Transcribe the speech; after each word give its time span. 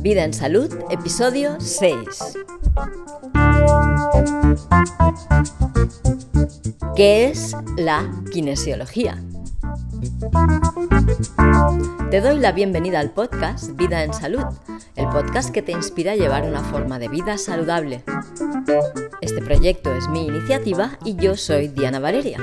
Vida 0.00 0.24
en 0.24 0.34
Salud, 0.34 0.68
episodio 0.90 1.60
6. 1.60 1.96
¿Qué 6.96 7.26
es 7.26 7.56
la 7.76 8.10
kinesiología? 8.32 9.22
Te 12.10 12.20
doy 12.20 12.38
la 12.38 12.52
bienvenida 12.52 13.00
al 13.00 13.12
podcast 13.12 13.76
Vida 13.76 14.02
en 14.04 14.12
Salud, 14.12 14.44
el 15.04 15.10
podcast 15.10 15.50
que 15.50 15.60
te 15.60 15.72
inspira 15.72 16.12
a 16.12 16.16
llevar 16.16 16.44
una 16.44 16.62
forma 16.62 16.98
de 16.98 17.08
vida 17.08 17.36
saludable. 17.36 18.02
Este 19.20 19.42
proyecto 19.42 19.94
es 19.94 20.08
mi 20.08 20.26
iniciativa 20.26 20.98
y 21.04 21.16
yo 21.16 21.36
soy 21.36 21.68
Diana 21.68 21.98
Valeria. 21.98 22.38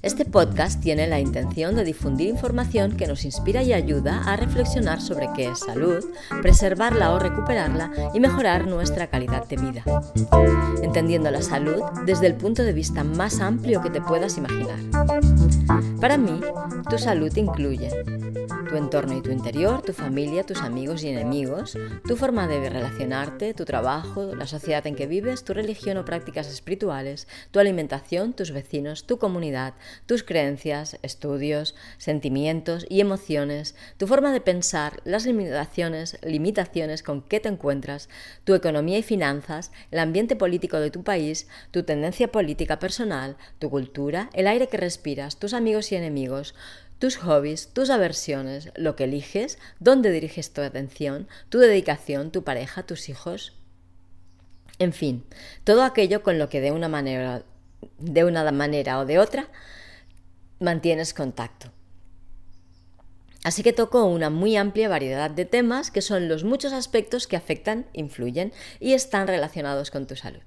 Este 0.00 0.24
podcast 0.24 0.80
tiene 0.80 1.08
la 1.08 1.18
intención 1.18 1.74
de 1.74 1.82
difundir 1.82 2.28
información 2.28 2.96
que 2.96 3.08
nos 3.08 3.24
inspira 3.24 3.64
y 3.64 3.72
ayuda 3.72 4.22
a 4.26 4.36
reflexionar 4.36 5.00
sobre 5.00 5.28
qué 5.34 5.48
es 5.48 5.58
salud, 5.58 6.04
preservarla 6.40 7.12
o 7.12 7.18
recuperarla 7.18 7.90
y 8.14 8.20
mejorar 8.20 8.68
nuestra 8.68 9.08
calidad 9.08 9.48
de 9.48 9.56
vida. 9.56 9.84
Entendiendo 10.82 11.32
la 11.32 11.42
salud 11.42 11.82
desde 12.06 12.28
el 12.28 12.36
punto 12.36 12.62
de 12.62 12.72
vista 12.72 13.02
más 13.02 13.40
amplio 13.40 13.82
que 13.82 13.90
te 13.90 14.00
puedas 14.00 14.38
imaginar. 14.38 14.78
Para 16.00 16.16
mí, 16.16 16.40
tu 16.88 16.96
salud 16.96 17.36
incluye 17.36 17.90
tu 18.68 18.76
entorno 18.76 19.16
y 19.16 19.22
tu 19.22 19.30
interior, 19.30 19.82
tu 19.82 19.92
familia, 19.92 20.44
tus 20.44 20.60
amigos 20.60 21.02
y 21.02 21.08
enemigos, 21.08 21.76
tu 22.06 22.16
forma 22.16 22.46
de 22.46 22.68
relacionarte, 22.68 23.54
tu 23.54 23.64
trabajo, 23.64 24.34
la 24.34 24.46
sociedad 24.46 24.86
en 24.86 24.94
que 24.94 25.06
vives, 25.06 25.42
tu 25.42 25.54
religión 25.54 25.96
o 25.96 26.04
prácticas 26.04 26.48
espirituales, 26.48 27.26
tu 27.50 27.58
alimentación, 27.58 28.34
tus 28.34 28.52
vecinos, 28.52 29.06
tu 29.06 29.18
comunidad, 29.18 29.74
tus 30.06 30.22
creencias, 30.22 30.98
estudios, 31.02 31.74
sentimientos 31.98 32.86
y 32.88 33.00
emociones, 33.00 33.74
tu 33.96 34.06
forma 34.06 34.32
de 34.32 34.40
pensar, 34.40 35.00
las 35.04 35.26
limitaciones, 35.26 36.18
limitaciones 36.22 37.02
con 37.02 37.22
que 37.22 37.40
te 37.40 37.48
encuentras, 37.48 38.08
tu 38.44 38.54
economía 38.54 38.98
y 38.98 39.02
finanzas, 39.02 39.70
el 39.90 39.98
ambiente 39.98 40.36
político 40.36 40.80
de 40.80 40.90
tu 40.90 41.02
país, 41.02 41.48
tu 41.70 41.82
tendencia 41.82 42.32
política 42.32 42.78
personal, 42.78 43.36
tu 43.58 43.70
cultura, 43.70 44.30
el 44.32 44.46
aire 44.46 44.68
que 44.68 44.76
respiras, 44.76 45.38
tus 45.38 45.54
amigos 45.54 45.92
y 45.92 45.96
enemigos, 45.96 46.54
tus 46.98 47.16
hobbies, 47.16 47.68
tus 47.68 47.90
aversiones, 47.90 48.70
lo 48.76 48.96
que 48.96 49.04
eliges, 49.04 49.58
dónde 49.78 50.10
diriges 50.10 50.52
tu 50.52 50.60
atención, 50.60 51.28
tu 51.48 51.58
dedicación, 51.58 52.30
tu 52.30 52.42
pareja, 52.42 52.82
tus 52.82 53.08
hijos. 53.08 53.54
En 54.78 54.92
fin, 54.92 55.24
todo 55.64 55.82
aquello 55.82 56.22
con 56.22 56.38
lo 56.38 56.48
que 56.48 56.60
de 56.60 56.72
una 56.72 56.88
manera, 56.88 57.42
de 57.98 58.24
una 58.24 58.50
manera 58.50 58.98
o 58.98 59.06
de 59.06 59.18
otra 59.18 59.48
mantienes 60.60 61.14
contacto. 61.14 61.70
Así 63.44 63.62
que 63.62 63.72
toco 63.72 64.04
una 64.04 64.30
muy 64.30 64.56
amplia 64.56 64.88
variedad 64.88 65.30
de 65.30 65.44
temas 65.44 65.90
que 65.90 66.02
son 66.02 66.28
los 66.28 66.44
muchos 66.44 66.72
aspectos 66.72 67.26
que 67.26 67.36
afectan, 67.36 67.86
influyen 67.92 68.52
y 68.80 68.92
están 68.92 69.26
relacionados 69.26 69.90
con 69.90 70.06
tu 70.06 70.16
salud. 70.16 70.42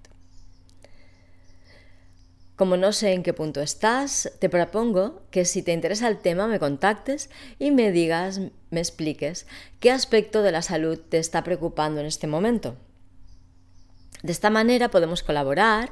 Como 2.55 2.77
no 2.77 2.91
sé 2.91 3.13
en 3.13 3.23
qué 3.23 3.33
punto 3.33 3.61
estás, 3.61 4.31
te 4.37 4.49
propongo 4.49 5.23
que 5.31 5.45
si 5.45 5.63
te 5.63 5.73
interesa 5.73 6.07
el 6.07 6.19
tema 6.19 6.45
me 6.45 6.59
contactes 6.59 7.31
y 7.57 7.71
me 7.71 7.91
digas, 7.91 8.39
me 8.69 8.79
expliques 8.79 9.47
qué 9.79 9.89
aspecto 9.89 10.43
de 10.43 10.51
la 10.51 10.61
salud 10.61 10.99
te 10.99 11.17
está 11.17 11.43
preocupando 11.43 12.01
en 12.01 12.05
este 12.05 12.27
momento. 12.27 12.75
De 14.23 14.31
esta 14.31 14.49
manera 14.49 14.91
podemos 14.91 15.23
colaborar 15.23 15.91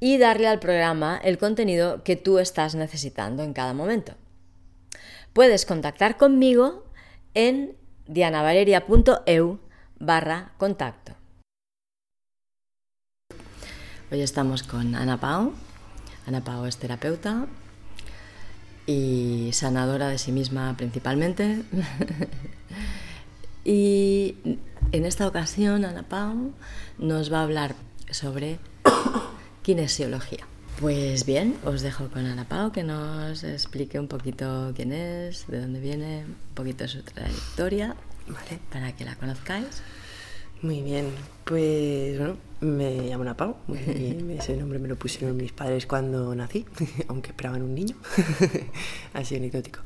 y 0.00 0.18
darle 0.18 0.48
al 0.48 0.60
programa 0.60 1.20
el 1.22 1.38
contenido 1.38 2.04
que 2.04 2.16
tú 2.16 2.38
estás 2.38 2.74
necesitando 2.74 3.42
en 3.42 3.52
cada 3.52 3.74
momento. 3.74 4.14
Puedes 5.32 5.66
contactar 5.66 6.16
conmigo 6.16 6.84
en 7.34 7.76
dianavaleria.eu 8.06 9.58
barra 9.98 10.52
contacto. 10.58 11.14
Hoy 14.12 14.20
estamos 14.20 14.62
con 14.62 14.94
Ana 14.94 15.18
Pau, 15.18 15.52
Ana 16.26 16.44
Pao 16.44 16.66
es 16.66 16.76
terapeuta 16.76 17.46
y 18.86 19.50
sanadora 19.52 20.08
de 20.08 20.18
sí 20.18 20.30
misma 20.30 20.76
principalmente. 20.76 21.62
y 23.64 24.36
en 24.92 25.04
esta 25.04 25.26
ocasión 25.26 25.84
Ana 25.84 26.04
Pao 26.04 26.52
nos 26.98 27.32
va 27.32 27.40
a 27.40 27.42
hablar 27.42 27.74
sobre 28.10 28.58
kinesiología. 29.62 30.46
Pues 30.80 31.24
bien, 31.24 31.56
os 31.64 31.82
dejo 31.82 32.08
con 32.10 32.26
Ana 32.26 32.48
Pao 32.48 32.72
que 32.72 32.82
nos 32.82 33.44
explique 33.44 33.98
un 33.98 34.08
poquito 34.08 34.72
quién 34.74 34.92
es, 34.92 35.46
de 35.46 35.60
dónde 35.60 35.80
viene, 35.80 36.24
un 36.26 36.54
poquito 36.54 36.86
su 36.88 37.02
trayectoria, 37.02 37.96
para 38.70 38.92
que 38.94 39.04
la 39.04 39.14
conozcáis. 39.14 39.82
Muy 40.62 40.82
bien, 40.82 41.06
pues 41.44 42.18
bueno, 42.18 42.36
me 42.60 43.08
llamo 43.08 43.22
Ana 43.22 43.36
Pau, 43.36 43.56
ese 43.68 44.56
nombre 44.56 44.78
me 44.78 44.88
lo 44.88 44.96
pusieron 44.96 45.36
mis 45.36 45.52
padres 45.52 45.86
cuando 45.86 46.34
nací, 46.34 46.66
aunque 47.08 47.30
esperaban 47.30 47.62
un 47.62 47.74
niño, 47.74 47.96
así 49.14 49.36
anecdótico. 49.36 49.80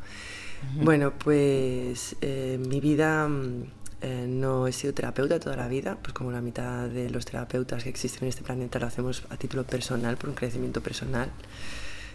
Bueno, 0.75 1.13
pues 1.19 2.17
eh, 2.21 2.59
mi 2.69 2.81
vida 2.81 3.29
mm, 3.29 3.63
eh, 4.03 4.27
no 4.29 4.67
he 4.67 4.73
sido 4.73 4.93
terapeuta 4.95 5.41
toda 5.41 5.57
la 5.57 5.69
vida, 5.69 5.99
pues 6.03 6.13
como 6.13 6.31
la 6.31 6.41
mitad 6.41 6.89
de 6.89 7.11
los 7.11 7.25
terapeutas 7.25 7.83
que 7.85 7.89
existen 7.89 8.25
en 8.25 8.29
este 8.29 8.43
planeta 8.43 8.79
lo 8.79 8.87
hacemos 8.87 9.25
a 9.31 9.37
título 9.37 9.65
personal, 9.65 10.17
por 10.17 10.31
un 10.31 10.35
crecimiento 10.35 10.81
personal. 10.81 11.31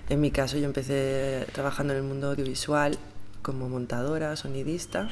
En 0.09 0.21
mi 0.21 0.31
caso 0.31 0.57
yo 0.57 0.65
empecé 0.65 1.45
trabajando 1.53 1.93
en 1.93 1.99
el 1.99 2.05
mundo 2.05 2.31
audiovisual 2.31 2.97
como 3.41 3.69
montadora, 3.69 4.35
sonidista, 4.35 5.09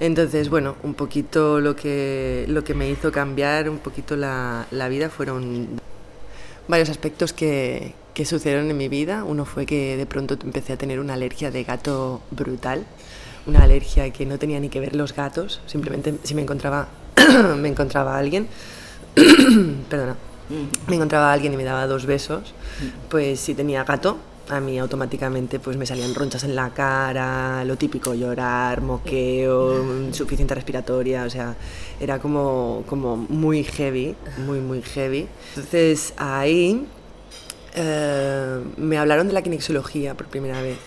entonces, 0.00 0.48
bueno, 0.48 0.76
un 0.82 0.94
poquito 0.94 1.60
lo 1.60 1.76
que, 1.76 2.44
lo 2.48 2.64
que 2.64 2.74
me 2.74 2.90
hizo 2.90 3.12
cambiar 3.12 3.68
un 3.68 3.78
poquito 3.78 4.16
la, 4.16 4.66
la 4.70 4.88
vida 4.88 5.10
fueron 5.10 5.80
varios 6.68 6.90
aspectos 6.90 7.32
que, 7.32 7.94
que, 8.14 8.24
sucedieron 8.24 8.70
en 8.70 8.76
mi 8.76 8.88
vida. 8.88 9.24
Uno 9.24 9.44
fue 9.44 9.66
que 9.66 9.96
de 9.96 10.06
pronto 10.06 10.36
empecé 10.42 10.72
a 10.72 10.76
tener 10.76 11.00
una 11.00 11.14
alergia 11.14 11.50
de 11.50 11.64
gato 11.64 12.22
brutal, 12.30 12.86
una 13.46 13.62
alergia 13.62 14.10
que 14.10 14.26
no 14.26 14.38
tenía 14.38 14.60
ni 14.60 14.68
que 14.68 14.80
ver 14.80 14.94
los 14.94 15.14
gatos, 15.14 15.60
simplemente 15.66 16.14
si 16.22 16.34
me 16.34 16.42
encontraba, 16.42 16.88
me 17.56 17.68
encontraba 17.68 18.16
alguien, 18.18 18.48
perdona, 19.88 20.16
mm. 20.48 20.90
me 20.90 20.96
encontraba 20.96 21.32
alguien 21.32 21.52
y 21.52 21.56
me 21.56 21.64
daba 21.64 21.86
dos 21.86 22.06
besos, 22.06 22.54
mm. 22.80 23.08
pues 23.08 23.40
si 23.40 23.54
tenía 23.54 23.84
gato, 23.84 24.18
a 24.52 24.60
mí 24.60 24.78
automáticamente 24.78 25.58
pues 25.58 25.76
me 25.76 25.86
salían 25.86 26.14
ronchas 26.14 26.44
en 26.44 26.54
la 26.54 26.70
cara, 26.70 27.64
lo 27.64 27.76
típico, 27.76 28.12
llorar, 28.14 28.82
moqueo, 28.82 29.82
insuficiencia 30.04 30.54
respiratoria, 30.54 31.24
o 31.24 31.30
sea, 31.30 31.56
era 31.98 32.18
como, 32.18 32.84
como 32.86 33.16
muy 33.16 33.64
heavy, 33.64 34.14
muy, 34.46 34.60
muy 34.60 34.82
heavy. 34.82 35.26
Entonces 35.56 36.12
ahí 36.18 36.86
eh, 37.74 38.60
me 38.76 38.98
hablaron 38.98 39.26
de 39.26 39.32
la 39.32 39.42
kinesiología 39.42 40.14
por 40.14 40.26
primera 40.26 40.60
vez. 40.60 40.78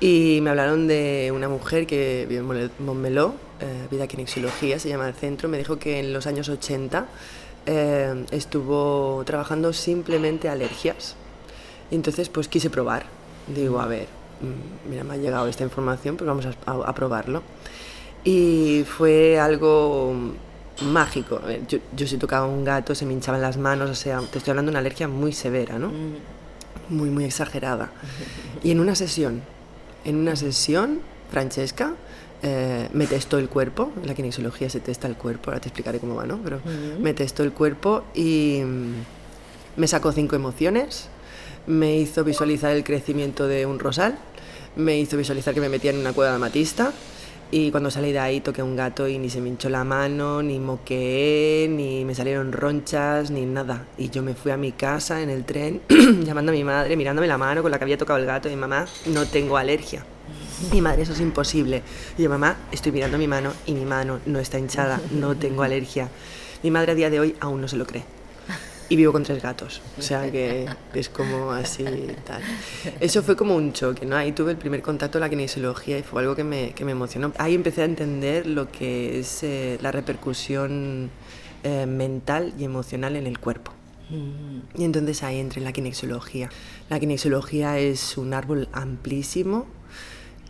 Y 0.00 0.40
me 0.42 0.50
hablaron 0.50 0.86
de 0.86 1.32
una 1.34 1.48
mujer 1.48 1.86
que 1.86 2.26
vive 2.28 2.40
en 2.40 2.70
Montmeló, 2.84 3.34
eh, 3.60 3.88
Vida 3.90 4.06
Kinesiología, 4.06 4.78
se 4.78 4.90
llama 4.90 5.08
el 5.08 5.14
centro, 5.14 5.48
me 5.48 5.58
dijo 5.58 5.78
que 5.78 5.98
en 5.98 6.12
los 6.12 6.26
años 6.28 6.48
80 6.48 7.06
eh, 7.66 8.24
estuvo 8.30 9.24
trabajando 9.24 9.72
simplemente 9.72 10.48
alergias 10.48 11.16
y 11.90 11.94
entonces 11.94 12.28
pues 12.28 12.48
quise 12.48 12.70
probar. 12.70 13.06
Digo, 13.46 13.80
a 13.80 13.86
ver, 13.86 14.06
mm, 14.40 14.90
mira, 14.90 15.04
me 15.04 15.14
ha 15.14 15.16
llegado 15.16 15.48
esta 15.48 15.64
información, 15.64 16.16
pues 16.16 16.26
vamos 16.28 16.46
a, 16.46 16.94
probarlo. 16.94 17.42
Y 18.24 18.84
fue 18.84 19.38
algo 19.38 20.14
mágico. 20.82 21.40
yo, 21.68 21.78
yo, 21.96 22.06
si 22.06 22.18
tocaba 22.18 22.46
un 22.46 22.64
gato 22.64 22.94
se 22.94 23.06
me 23.06 23.12
hinchaban 23.12 23.40
las 23.40 23.56
manos, 23.56 23.90
o 23.90 23.94
sea, 23.94 24.20
te 24.20 24.38
estoy 24.38 24.50
hablando 24.50 24.70
de 24.70 24.74
una 24.74 24.80
alergia 24.80 25.08
muy 25.08 25.32
severa, 25.32 25.78
¿no? 25.78 25.88
Mm. 25.88 26.14
Muy, 26.90 27.10
muy 27.10 27.24
exagerada. 27.24 27.90
Y 28.62 28.70
en 28.70 28.80
una 28.80 28.94
sesión, 28.94 29.42
en 30.04 30.16
una 30.16 30.36
sesión, 30.36 31.00
Francesca 31.30 31.94
eh, 32.42 32.88
me 32.92 33.06
testó 33.06 33.38
el 33.38 33.48
cuerpo, 33.48 33.90
en 34.00 34.06
la 34.06 34.14
kinesiología 34.14 34.70
se 34.70 34.80
testa 34.80 35.08
el 35.08 35.16
cuerpo, 35.16 35.50
ahora 35.50 35.60
te 35.60 35.68
explicaré 35.68 35.98
cómo 35.98 36.14
va, 36.14 36.24
¿no? 36.24 36.38
Pero 36.38 36.60
me 37.00 37.12
testó 37.12 37.42
el 37.42 37.52
cuerpo 37.52 38.04
y 38.14 38.62
mm, 38.64 39.80
me 39.80 39.88
sacó 39.88 40.12
cinco 40.12 40.36
emociones, 40.36 41.08
me 41.68 41.98
hizo 41.98 42.24
visualizar 42.24 42.74
el 42.74 42.82
crecimiento 42.82 43.46
de 43.46 43.66
un 43.66 43.78
rosal, 43.78 44.18
me 44.76 44.98
hizo 44.98 45.16
visualizar 45.16 45.52
que 45.52 45.60
me 45.60 45.68
metía 45.68 45.90
en 45.90 45.98
una 45.98 46.14
cueva 46.14 46.30
de 46.30 46.36
amatista 46.36 46.92
y 47.50 47.70
cuando 47.70 47.90
salí 47.90 48.12
de 48.12 48.18
ahí 48.18 48.40
toqué 48.40 48.62
un 48.62 48.74
gato 48.74 49.06
y 49.06 49.18
ni 49.18 49.28
se 49.28 49.40
me 49.40 49.48
hinchó 49.48 49.68
la 49.68 49.84
mano, 49.84 50.42
ni 50.42 50.58
moqueé, 50.58 51.68
ni 51.68 52.04
me 52.06 52.14
salieron 52.14 52.52
ronchas, 52.52 53.30
ni 53.30 53.44
nada. 53.44 53.86
Y 53.98 54.08
yo 54.08 54.22
me 54.22 54.34
fui 54.34 54.50
a 54.50 54.56
mi 54.56 54.72
casa 54.72 55.22
en 55.22 55.30
el 55.30 55.44
tren 55.44 55.82
llamando 56.24 56.52
a 56.52 56.54
mi 56.54 56.64
madre, 56.64 56.96
mirándome 56.96 57.26
la 57.26 57.38
mano 57.38 57.62
con 57.62 57.70
la 57.70 57.78
que 57.78 57.84
había 57.84 57.98
tocado 57.98 58.18
el 58.18 58.26
gato 58.26 58.48
y 58.48 58.56
mamá, 58.56 58.86
no 59.06 59.26
tengo 59.26 59.56
alergia. 59.56 60.04
Mi 60.72 60.80
madre, 60.80 61.02
eso 61.02 61.12
es 61.12 61.20
imposible. 61.20 61.82
Y 62.16 62.22
yo, 62.22 62.30
mamá, 62.30 62.56
estoy 62.72 62.92
mirando 62.92 63.16
mi 63.18 63.28
mano 63.28 63.52
y 63.66 63.72
mi 63.72 63.84
mano 63.84 64.20
no 64.26 64.40
está 64.40 64.58
hinchada, 64.58 65.00
no 65.12 65.36
tengo 65.36 65.62
alergia. 65.62 66.08
Mi 66.62 66.70
madre 66.70 66.92
a 66.92 66.94
día 66.94 67.10
de 67.10 67.20
hoy 67.20 67.36
aún 67.40 67.60
no 67.60 67.68
se 67.68 67.76
lo 67.76 67.86
cree. 67.86 68.17
Y 68.88 68.96
vivo 68.96 69.12
con 69.12 69.22
tres 69.22 69.42
gatos, 69.42 69.82
o 69.98 70.02
sea 70.02 70.30
que 70.30 70.66
es 70.94 71.08
como 71.08 71.52
así 71.52 71.84
tal. 72.24 72.42
Eso 73.00 73.22
fue 73.22 73.36
como 73.36 73.54
un 73.54 73.72
choque, 73.72 74.06
¿no? 74.06 74.16
Ahí 74.16 74.32
tuve 74.32 74.52
el 74.52 74.56
primer 74.56 74.80
contacto 74.80 75.18
con 75.18 75.22
la 75.22 75.28
kinesiología 75.28 75.98
y 75.98 76.02
fue 76.02 76.22
algo 76.22 76.34
que 76.34 76.44
me, 76.44 76.72
que 76.72 76.84
me 76.84 76.92
emocionó. 76.92 77.32
Ahí 77.38 77.54
empecé 77.54 77.82
a 77.82 77.84
entender 77.84 78.46
lo 78.46 78.72
que 78.72 79.18
es 79.18 79.42
eh, 79.42 79.78
la 79.82 79.92
repercusión 79.92 81.10
eh, 81.64 81.86
mental 81.86 82.54
y 82.58 82.64
emocional 82.64 83.16
en 83.16 83.26
el 83.26 83.38
cuerpo. 83.38 83.72
Y 84.74 84.84
entonces 84.84 85.22
ahí 85.22 85.38
entré 85.38 85.58
en 85.58 85.64
la 85.64 85.72
kinesiología. 85.72 86.48
La 86.88 86.98
kinesiología 86.98 87.78
es 87.78 88.16
un 88.16 88.32
árbol 88.32 88.70
amplísimo 88.72 89.66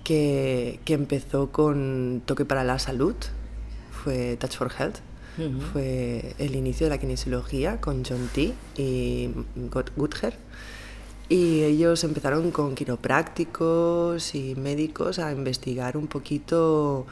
que, 0.05 0.79
que 0.85 0.95
empezó 0.95 1.51
con 1.51 2.23
Toque 2.25 2.45
para 2.45 2.63
la 2.63 2.79
Salud, 2.79 3.17
fue 3.91 4.37
Touch 4.37 4.57
for 4.57 4.71
Health, 4.79 4.99
fue 5.73 6.35
el 6.39 6.57
inicio 6.57 6.87
de 6.87 6.91
la 6.91 6.99
kinesiología 6.99 7.81
con 7.81 8.05
John 8.05 8.29
T. 8.35 8.53
y 8.77 9.31
Guther. 9.97 10.35
Y 11.29 11.63
ellos 11.63 12.05
empezaron 12.05 12.51
con 12.51 12.75
quiroprácticos 12.75 14.35
y 14.35 14.55
médicos 14.55 15.19
a 15.19 15.31
investigar 15.31 15.97
un 15.99 16.07
poquito, 16.07 17.07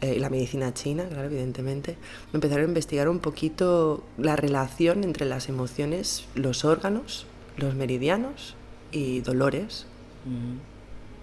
eh, 0.00 0.18
la 0.18 0.28
medicina 0.28 0.74
china, 0.74 1.06
claro, 1.08 1.26
evidentemente, 1.26 1.96
empezaron 2.32 2.64
a 2.64 2.68
investigar 2.68 3.08
un 3.08 3.20
poquito 3.20 4.02
la 4.18 4.34
relación 4.34 5.04
entre 5.04 5.24
las 5.24 5.48
emociones, 5.48 6.26
los 6.34 6.64
órganos, 6.64 7.26
los 7.56 7.76
meridianos 7.76 8.56
y 8.90 9.20
dolores, 9.20 9.86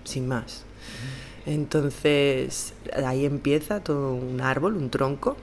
sin 0.06 0.28
más. 0.28 0.64
Entonces, 1.46 2.74
ahí 3.06 3.26
empieza 3.26 3.82
todo 3.82 4.14
un 4.14 4.40
árbol, 4.40 4.78
un 4.78 4.90
tronco, 4.90 5.36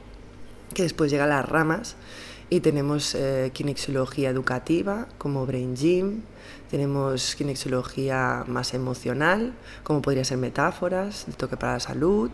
que 0.75 0.83
después 0.83 1.11
llega 1.11 1.25
a 1.25 1.29
las 1.29 1.49
ramas 1.49 1.97
y 2.51 2.61
tenemos 2.61 3.15
eh, 3.15 3.51
kinesiología 3.53 4.31
educativa 4.31 5.07
como 5.19 5.47
Brain 5.47 5.75
Gym, 5.75 6.23
tenemos 6.71 7.35
kinesiología 7.37 8.45
más 8.47 8.75
emocional, 8.75 9.55
como 9.83 10.03
podría 10.03 10.25
ser 10.25 10.39
metáforas, 10.39 11.25
de 11.27 11.33
toque 11.33 11.57
para 11.57 11.75
la 11.75 11.81
salud, 11.81 12.31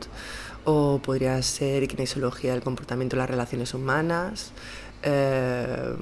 o 0.64 1.00
podría 1.02 1.40
ser 1.42 1.86
kinesiología 1.88 2.52
del 2.52 2.62
comportamiento 2.62 3.16
de 3.16 3.20
las 3.20 3.30
relaciones 3.30 3.74
humanas. 3.74 4.52
Eh, 5.02 5.94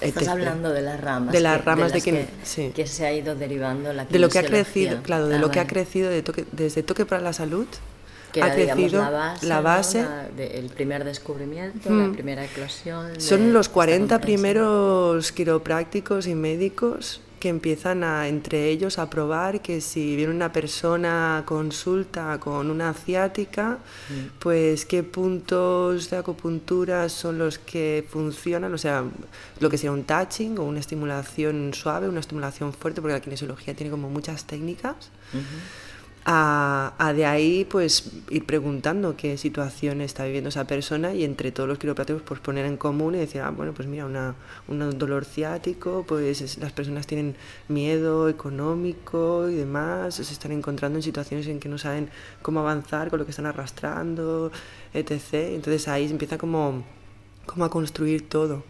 Estás 0.00 0.28
hablando 0.28 0.70
de 0.70 0.80
las 0.80 1.00
ramas. 1.00 1.32
De 1.32 1.40
las 1.40 1.62
ramas 1.62 1.92
de, 1.92 2.00
que, 2.00 2.26
que, 2.74 2.86
se 2.86 3.06
ha 3.06 3.12
ido 3.12 3.34
derivando 3.34 3.92
la 3.92 4.06
De 4.06 4.18
lo 4.18 4.30
que 4.30 4.38
ha 4.38 4.44
crecido, 4.44 5.02
claro, 5.02 5.28
de 5.28 5.38
lo 5.38 5.50
que 5.50 5.60
ha 5.60 5.66
crecido 5.66 6.08
de 6.08 6.22
toque, 6.22 6.46
desde 6.52 6.82
toque 6.82 7.04
para 7.04 7.20
la 7.20 7.34
salud 7.34 7.66
que 8.32 8.42
ha 8.42 8.52
crecido 8.52 9.02
la 9.42 9.60
base, 9.60 10.06
el 10.38 10.68
primer 10.70 11.04
descubrimiento, 11.04 11.90
la 11.90 12.08
mm. 12.08 12.12
primera 12.12 12.44
eclosión. 12.44 13.20
Son 13.20 13.52
los 13.52 13.68
40 13.68 14.20
primeros 14.20 15.32
quiroprácticos 15.32 16.26
y 16.26 16.34
médicos 16.34 17.20
que 17.40 17.48
empiezan 17.48 18.04
a, 18.04 18.28
entre 18.28 18.68
ellos 18.68 18.98
a 18.98 19.08
probar 19.08 19.62
que 19.62 19.80
si 19.80 20.14
viene 20.14 20.32
una 20.32 20.52
persona 20.52 21.42
consulta 21.46 22.38
con 22.38 22.70
una 22.70 22.92
ciática, 22.92 23.78
mm. 24.10 24.38
pues 24.38 24.84
qué 24.84 25.02
puntos 25.02 26.10
de 26.10 26.18
acupuntura 26.18 27.08
son 27.08 27.38
los 27.38 27.58
que 27.58 28.04
funcionan, 28.08 28.72
o 28.74 28.78
sea, 28.78 29.04
lo 29.58 29.70
que 29.70 29.78
sería 29.78 29.92
un 29.92 30.04
touching 30.04 30.58
o 30.58 30.64
una 30.64 30.80
estimulación 30.80 31.72
suave, 31.72 32.08
una 32.08 32.20
estimulación 32.20 32.74
fuerte, 32.74 33.00
porque 33.00 33.14
la 33.14 33.20
kinesiología 33.20 33.74
tiene 33.74 33.90
como 33.90 34.10
muchas 34.10 34.44
técnicas 34.44 35.10
a, 36.24 37.12
de 37.14 37.24
ahí 37.24 37.64
pues 37.64 38.10
ir 38.28 38.44
preguntando 38.44 39.16
qué 39.16 39.36
situación 39.38 40.00
está 40.00 40.24
viviendo 40.24 40.50
esa 40.50 40.66
persona 40.66 41.14
y 41.14 41.24
entre 41.24 41.52
todos 41.52 41.68
los 41.68 41.78
quiroprácticos 41.78 42.22
pues 42.22 42.40
poner 42.40 42.66
en 42.66 42.76
común 42.76 43.14
y 43.14 43.18
decir, 43.18 43.40
ah, 43.40 43.50
bueno, 43.50 43.72
pues 43.72 43.88
mira, 43.88 44.06
una, 44.06 44.34
un 44.68 44.98
dolor 44.98 45.24
ciático, 45.24 46.04
pues 46.06 46.58
las 46.58 46.72
personas 46.72 47.06
tienen 47.06 47.36
miedo 47.68 48.28
económico 48.28 49.48
y 49.48 49.54
demás, 49.54 50.16
se 50.16 50.22
están 50.22 50.52
encontrando 50.52 50.98
en 50.98 51.02
situaciones 51.02 51.46
en 51.46 51.58
que 51.60 51.68
no 51.68 51.78
saben 51.78 52.10
cómo 52.42 52.60
avanzar 52.60 53.10
con 53.10 53.18
lo 53.18 53.24
que 53.24 53.30
están 53.30 53.46
arrastrando, 53.46 54.52
etc. 54.92 55.32
Entonces 55.32 55.88
ahí 55.88 56.10
empieza 56.10 56.38
como, 56.38 56.84
como 57.46 57.64
a 57.64 57.70
construir 57.70 58.28
todo. 58.28 58.64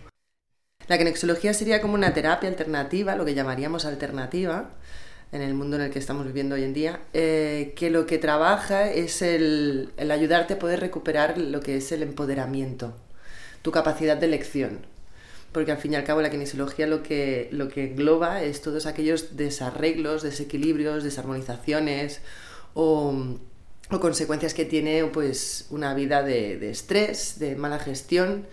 La 0.89 0.99
kinexología 0.99 1.55
sería 1.55 1.81
como 1.81 1.95
una 1.95 2.15
terapia 2.15 2.49
alternativa, 2.49 3.15
lo 3.15 3.25
que 3.25 3.35
llamaríamos 3.35 3.85
alternativa, 3.85 4.71
en 5.33 5.43
el 5.43 5.55
mundo 5.55 5.77
en 5.77 5.83
el 5.83 5.91
que 5.91 5.99
estamos 5.99 6.27
viviendo 6.27 6.57
hoy 6.57 6.65
en 6.65 6.75
día, 6.75 7.01
eh, 7.13 7.73
que 7.77 7.91
lo 7.91 8.07
que 8.07 8.19
trabaja 8.19 8.91
es 8.91 9.23
el, 9.23 9.93
ayudarte 9.99 10.55
a 10.55 10.59
poder 10.59 10.81
recuperar 10.81 11.39
lo 11.39 11.61
que 11.61 11.77
es 11.77 11.93
el 11.93 12.03
empoderamiento, 12.03 12.95
tu 13.63 13.71
capacidad 13.71 14.17
de 14.17 14.27
elección. 14.27 14.81
Porque 15.53 15.73
al 15.73 15.79
fin 15.79 15.93
y 15.93 15.97
al 15.97 16.05
cabo 16.05 16.23
la 16.23 16.31
kinesiología 16.31 16.87
lo 16.87 17.03
que, 17.03 17.49
lo 17.53 17.69
que 17.69 17.91
engloba 17.91 18.43
es 18.43 18.61
todos 18.61 18.87
aquellos 18.87 19.37
desarreglos, 19.37 20.23
desequilibrios, 20.23 21.03
desarmonizaciones 21.03 22.21
o, 22.75 23.37
consecuencias 24.01 24.55
que 24.55 24.65
tiene 24.65 25.05
pues, 25.07 25.67
una 25.71 25.95
vida 25.95 26.23
de, 26.23 26.71
estrés, 26.71 27.41
de 27.41 27.57
mala 27.57 27.81
gestión, 27.81 28.47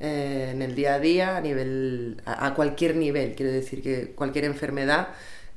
eh, 0.00 0.50
en 0.52 0.62
el 0.62 0.74
día 0.74 0.94
a 0.94 0.98
día, 0.98 1.36
a, 1.36 1.40
nivel, 1.40 2.20
a, 2.24 2.54
cualquier 2.54 2.96
nivel. 2.96 3.34
Quiero 3.36 3.52
decir 3.52 3.82
que 3.82 4.12
cualquier 4.12 4.46
enfermedad 4.46 5.08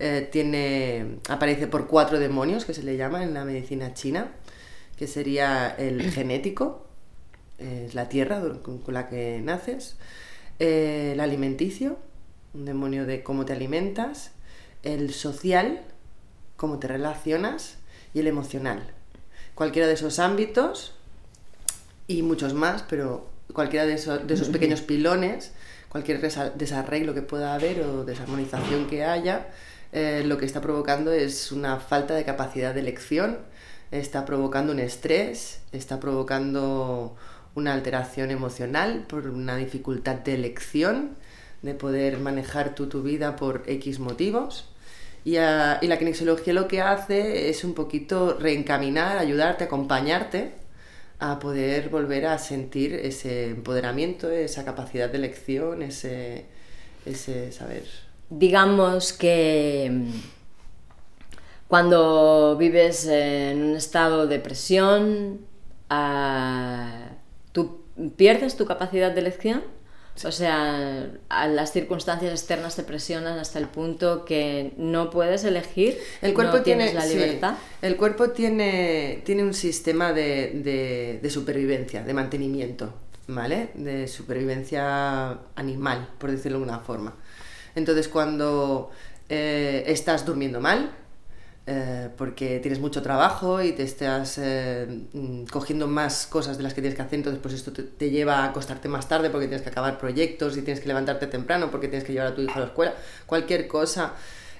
eh, 0.05 0.27
tiene, 0.29 1.19
aparece 1.29 1.65
por 1.65 1.87
cuatro 1.87 2.19
demonios, 2.19 2.65
que 2.65 2.73
se 2.73 2.83
le 2.83 2.97
llama 2.97 3.23
en 3.23 3.33
la 3.33 3.45
medicina 3.45 3.93
china, 3.93 4.33
que 4.97 5.07
sería 5.07 5.69
el 5.69 6.01
genético, 6.11 6.85
es 7.57 7.95
la 7.95 8.09
tierra 8.09 8.41
con, 8.61 8.81
la 8.87 9.07
que 9.07 9.39
naces, 9.41 9.95
eh, 10.59 11.11
el 11.13 11.21
alimenticio, 11.21 11.97
un 12.53 12.65
demonio 12.65 13.05
de 13.05 13.23
cómo 13.23 13.45
te 13.45 13.53
alimentas, 13.53 14.31
el 14.83 15.13
social, 15.13 15.83
cómo 16.57 16.79
te 16.79 16.89
relacionas, 16.89 17.77
y 18.13 18.19
el 18.19 18.27
emocional. 18.27 18.83
Cualquiera 19.55 19.87
de 19.87 19.93
esos 19.93 20.19
ámbitos, 20.19 20.95
y 22.07 22.23
muchos 22.23 22.53
más, 22.53 22.83
pero 22.83 23.29
cualquiera 23.53 23.85
de 23.85 23.93
esos, 23.93 24.27
de 24.27 24.33
esos 24.33 24.49
pequeños 24.57 24.81
pilones, 24.81 25.53
cualquier 25.87 26.19
desarreglo 26.55 27.13
que 27.13 27.21
pueda 27.21 27.53
haber 27.53 27.79
o 27.83 28.03
desarmonización 28.03 28.87
que 28.87 29.05
haya, 29.05 29.47
eh, 29.93 30.23
lo 30.25 30.37
que 30.39 30.45
está 30.45 30.59
provocando 30.59 31.11
es 31.11 31.51
una 31.51 31.79
falta 31.79 32.15
de 32.15 32.25
capacidad 32.25 32.73
de 32.73 32.79
elección, 32.79 33.37
está 33.91 34.25
provocando 34.25 34.73
un 34.73 34.79
estrés, 34.79 35.61
está 35.71 35.99
provocando 35.99 37.15
una 37.53 37.73
alteración 37.73 38.31
emocional 38.31 39.05
por 39.07 39.27
una 39.27 39.55
dificultad 39.55 40.15
de 40.15 40.33
elección, 40.33 41.11
de 41.61 41.75
poder 41.75 42.17
manejar 42.17 42.73
tu, 42.73 42.87
tu 42.87 43.03
vida 43.03 43.35
por 43.35 43.63
X 43.67 43.99
motivos. 43.99 44.67
Y, 45.25 45.37
ah, 45.37 45.77
y, 45.81 45.87
la 45.87 45.99
kinesiología 45.99 46.53
lo 46.53 46.67
que 46.67 46.81
hace 46.81 47.49
es 47.49 47.63
un 47.63 47.75
poquito 47.75 48.37
reencaminar, 48.39 49.17
ayudarte, 49.19 49.65
acompañarte 49.65 50.53
a 51.19 51.39
poder 51.39 51.89
volver 51.89 52.25
a 52.25 52.39
sentir 52.39 52.95
ese 52.95 53.51
empoderamiento, 53.51 54.29
esa 54.31 54.65
capacidad 54.65 55.09
de 55.09 55.17
elección, 55.17 55.83
ese 55.83 56.47
saber 57.51 58.12
digamos 58.37 59.13
que 59.13 59.89
mm, 59.91 60.11
cuando 61.67 62.55
vives 62.57 63.07
en 63.07 63.63
un 63.63 63.75
estado 63.75 64.27
de 64.27 64.39
presión, 64.39 65.39
ah, 65.89 67.09
¿tú 67.51 67.81
pierdes 68.15 68.55
tu 68.55 68.65
capacidad 68.65 69.11
de 69.11 69.21
elección? 69.21 69.63
O 70.23 70.31
sea, 70.31 71.09
las 71.47 71.73
circunstancias 71.73 72.31
externas 72.31 72.75
te 72.75 72.83
presionan 72.83 73.39
hasta 73.39 73.57
el 73.57 73.67
punto 73.67 74.25
que 74.25 74.73
no 74.77 75.09
puedes 75.09 75.43
elegir, 75.43 75.97
el 76.21 76.35
cuerpo 76.35 76.57
no 76.57 76.63
tiene, 76.63 76.93
la 76.93 77.05
libertad. 77.07 77.55
el 77.81 77.97
cuerpo 77.97 78.29
tiene, 78.29 79.23
tiene 79.25 79.43
un 79.43 79.55
sistema 79.55 80.13
de, 80.13 81.19
de, 81.19 81.29
supervivencia, 81.31 82.03
de 82.03 82.13
mantenimiento, 82.13 82.93
¿vale? 83.27 83.69
De 83.73 84.07
supervivencia 84.07 85.39
animal, 85.55 86.07
por 86.19 86.29
decirlo 86.29 86.59
de 86.59 86.65
alguna 86.65 86.85
forma. 86.85 87.15
Entonces 87.75 88.07
cuando 88.07 88.91
eh, 89.29 89.83
estás 89.87 90.25
durmiendo 90.25 90.59
mal, 90.59 90.91
eh, 91.65 92.09
porque 92.17 92.59
tienes 92.59 92.79
mucho 92.79 93.01
trabajo 93.01 93.61
y 93.61 93.71
te 93.71 93.83
estás 93.83 94.37
eh, 94.37 94.85
mm, 95.13 95.45
cogiendo 95.45 95.87
más 95.87 96.27
cosas 96.27 96.57
de 96.57 96.63
las 96.63 96.73
que 96.73 96.81
tienes 96.81 96.95
que 96.95 97.01
hacer, 97.01 97.19
entonces 97.19 97.41
pues 97.41 97.53
esto 97.53 97.71
te, 97.71 98.09
lleva 98.09 98.39
a 98.39 98.45
acostarte 98.45 98.89
más 98.89 99.07
tarde 99.07 99.29
porque 99.29 99.47
tienes 99.47 99.63
que 99.63 99.69
acabar 99.69 99.97
proyectos 99.97 100.57
y 100.57 100.61
tienes 100.61 100.81
que 100.81 100.87
levantarte 100.87 101.27
temprano 101.27 101.71
porque 101.71 101.87
tienes 101.87 102.05
que 102.05 102.13
llevar 102.13 102.27
a 102.33 102.35
tu 102.35 102.41
hijo 102.41 102.53
a 102.55 102.59
la 102.59 102.65
escuela, 102.65 102.93
cualquier 103.25 103.67
cosa. 103.67 104.13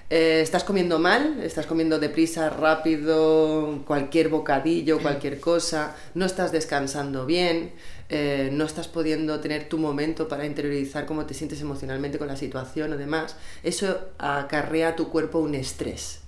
estás 0.08 0.64
comiendo 0.64 0.98
mal, 0.98 1.42
estás 1.42 1.66
comiendo 1.66 1.98
deprisa, 1.98 2.50
rápido, 2.50 3.82
cualquier 3.86 4.28
bocadillo, 4.28 5.00
cualquier 5.00 5.40
cosa, 5.40 5.94
no 6.14 6.24
estás 6.24 6.52
descansando 6.52 7.26
bien, 7.26 7.72
eh, 8.08 8.50
no 8.52 8.64
estás 8.64 8.88
pudiendo 8.88 9.40
tener 9.40 9.68
tu 9.68 9.78
momento 9.78 10.28
para 10.28 10.44
interiorizar 10.44 11.06
cómo 11.06 11.24
te 11.24 11.34
sientes 11.34 11.60
emocionalmente 11.60 12.18
con 12.18 12.28
la 12.28 12.36
situación 12.36 12.92
o 12.92 12.96
demás, 12.96 13.36
eso 13.62 13.98
acarrea 14.18 14.88
a 14.88 14.96
tu 14.96 15.08
cuerpo 15.08 15.38
un 15.38 15.54
estrés. 15.54 16.20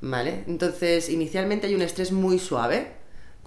¿Vale? 0.00 0.44
Entonces, 0.46 1.08
inicialmente 1.08 1.66
hay 1.66 1.74
un 1.74 1.82
estrés 1.82 2.12
muy 2.12 2.38
suave. 2.38 2.92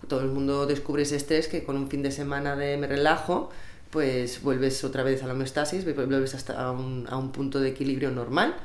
Todo 0.07 0.21
el 0.21 0.27
mundo 0.27 0.65
descubre 0.65 1.03
ese 1.03 1.17
estrés 1.17 1.47
que 1.47 1.63
con 1.63 1.75
un 1.75 1.89
fin 1.89 2.01
de 2.01 2.11
semana 2.11 2.55
de 2.55 2.77
me 2.77 2.87
relajo, 2.87 3.49
pues 3.91 4.41
vuelves 4.41 4.83
otra 4.83 5.03
vez 5.03 5.21
a 5.23 5.27
la 5.27 5.33
homeostasis, 5.33 5.83
vuelves 5.83 6.33
hasta 6.35 6.59
a 6.59 6.71
un, 6.71 7.05
a 7.09 7.17
un 7.17 7.31
punto 7.31 7.59
de 7.59 7.69
equilibrio 7.69 8.09
normal, 8.09 8.55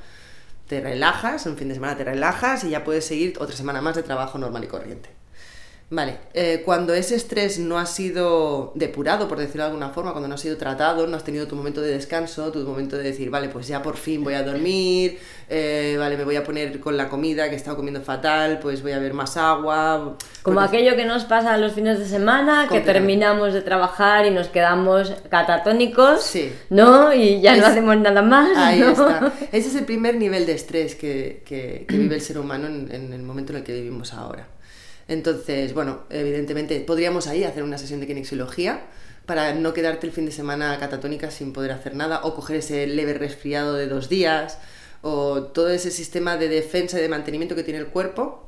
te 0.68 0.80
relajas, 0.80 1.44
un 1.46 1.56
fin 1.56 1.68
de 1.68 1.74
semana 1.74 1.96
te 1.96 2.04
relajas 2.04 2.64
y 2.64 2.70
ya 2.70 2.84
puedes 2.84 3.04
seguir 3.04 3.34
otra 3.40 3.56
semana 3.56 3.82
más 3.82 3.96
de 3.96 4.02
trabajo 4.02 4.38
normal 4.38 4.64
y 4.64 4.68
corriente. 4.68 5.23
Vale, 5.90 6.16
eh, 6.32 6.62
cuando 6.64 6.94
ese 6.94 7.14
estrés 7.14 7.58
no 7.58 7.78
ha 7.78 7.84
sido 7.84 8.72
depurado, 8.74 9.28
por 9.28 9.38
decirlo 9.38 9.64
de 9.64 9.68
alguna 9.68 9.90
forma, 9.90 10.12
cuando 10.12 10.28
no 10.28 10.34
ha 10.34 10.38
sido 10.38 10.56
tratado, 10.56 11.06
no 11.06 11.14
has 11.14 11.24
tenido 11.24 11.46
tu 11.46 11.56
momento 11.56 11.82
de 11.82 11.92
descanso, 11.92 12.50
tu 12.50 12.60
momento 12.60 12.96
de 12.96 13.04
decir, 13.04 13.28
vale, 13.28 13.50
pues 13.50 13.68
ya 13.68 13.82
por 13.82 13.98
fin 13.98 14.24
voy 14.24 14.32
a 14.32 14.42
dormir, 14.42 15.18
eh, 15.50 15.96
vale, 15.98 16.16
me 16.16 16.24
voy 16.24 16.36
a 16.36 16.42
poner 16.42 16.80
con 16.80 16.96
la 16.96 17.10
comida 17.10 17.48
que 17.48 17.54
he 17.54 17.56
estado 17.56 17.76
comiendo 17.76 18.00
fatal, 18.00 18.60
pues 18.62 18.82
voy 18.82 18.92
a 18.92 18.96
beber 18.96 19.12
más 19.12 19.36
agua. 19.36 20.16
Como 20.42 20.60
aquello 20.60 20.96
que 20.96 21.04
nos 21.04 21.24
pasa 21.26 21.58
los 21.58 21.74
fines 21.74 21.98
de 21.98 22.06
semana, 22.06 22.66
que 22.68 22.80
terminamos 22.80 23.52
de 23.52 23.60
trabajar 23.60 24.24
y 24.24 24.30
nos 24.30 24.48
quedamos 24.48 25.12
catatónicos, 25.28 26.32
¿no? 26.70 27.12
Y 27.12 27.42
ya 27.42 27.56
no 27.56 27.66
hacemos 27.66 27.96
nada 27.98 28.22
más. 28.22 28.50
Ahí 28.56 28.80
está. 28.80 29.32
Ese 29.52 29.68
es 29.68 29.74
el 29.74 29.84
primer 29.84 30.16
nivel 30.16 30.46
de 30.46 30.54
estrés 30.54 30.94
que, 30.94 31.42
que, 31.44 31.84
vive 31.88 32.14
el 32.14 32.22
ser 32.22 32.38
humano 32.38 32.66
en, 32.66 32.90
en 32.90 33.12
el 33.12 33.22
momento 33.22 33.52
en 33.52 33.58
el 33.58 33.64
que 33.64 33.74
vivimos 33.74 34.14
ahora. 34.14 34.48
Entonces, 35.08 35.74
bueno, 35.74 36.04
evidentemente 36.10 36.80
podríamos 36.80 37.26
ahí 37.26 37.44
hacer 37.44 37.62
una 37.62 37.78
sesión 37.78 38.00
de 38.00 38.06
kinesiología 38.06 38.84
para 39.26 39.54
no 39.54 39.72
quedarte 39.72 40.06
el 40.06 40.12
fin 40.12 40.26
de 40.26 40.32
semana 40.32 40.78
catatónica 40.78 41.30
sin 41.30 41.52
poder 41.52 41.72
hacer 41.72 41.94
nada 41.94 42.20
o 42.24 42.34
coger 42.34 42.56
ese 42.56 42.86
leve 42.86 43.14
resfriado 43.14 43.74
de 43.74 43.86
dos 43.86 44.08
días 44.08 44.58
o 45.02 45.44
todo 45.44 45.68
ese 45.70 45.90
sistema 45.90 46.36
de 46.36 46.48
defensa 46.48 46.98
y 46.98 47.02
de 47.02 47.08
mantenimiento 47.08 47.54
que 47.54 47.62
tiene 47.62 47.80
el 47.80 47.88
cuerpo, 47.88 48.46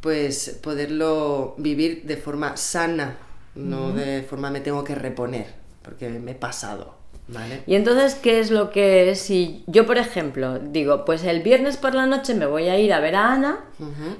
pues 0.00 0.58
poderlo 0.60 1.54
vivir 1.58 2.02
de 2.04 2.16
forma 2.16 2.56
sana, 2.56 3.16
no 3.54 3.92
de 3.92 4.22
forma 4.22 4.50
me 4.50 4.60
tengo 4.60 4.82
que 4.82 4.96
reponer, 4.96 5.46
porque 5.82 6.08
me 6.08 6.32
he 6.32 6.34
pasado. 6.34 7.01
Y 7.66 7.76
entonces, 7.76 8.14
¿qué 8.14 8.40
es 8.40 8.50
lo 8.50 8.70
que 8.70 9.14
si 9.14 9.64
yo, 9.66 9.86
por 9.86 9.96
ejemplo, 9.96 10.58
digo, 10.58 11.04
pues 11.04 11.24
el 11.24 11.40
viernes 11.40 11.76
por 11.76 11.94
la 11.94 12.06
noche 12.06 12.34
me 12.34 12.46
voy 12.46 12.68
a 12.68 12.78
ir 12.78 12.92
a 12.92 13.00
ver 13.00 13.16
a 13.16 13.32
Ana 13.32 13.60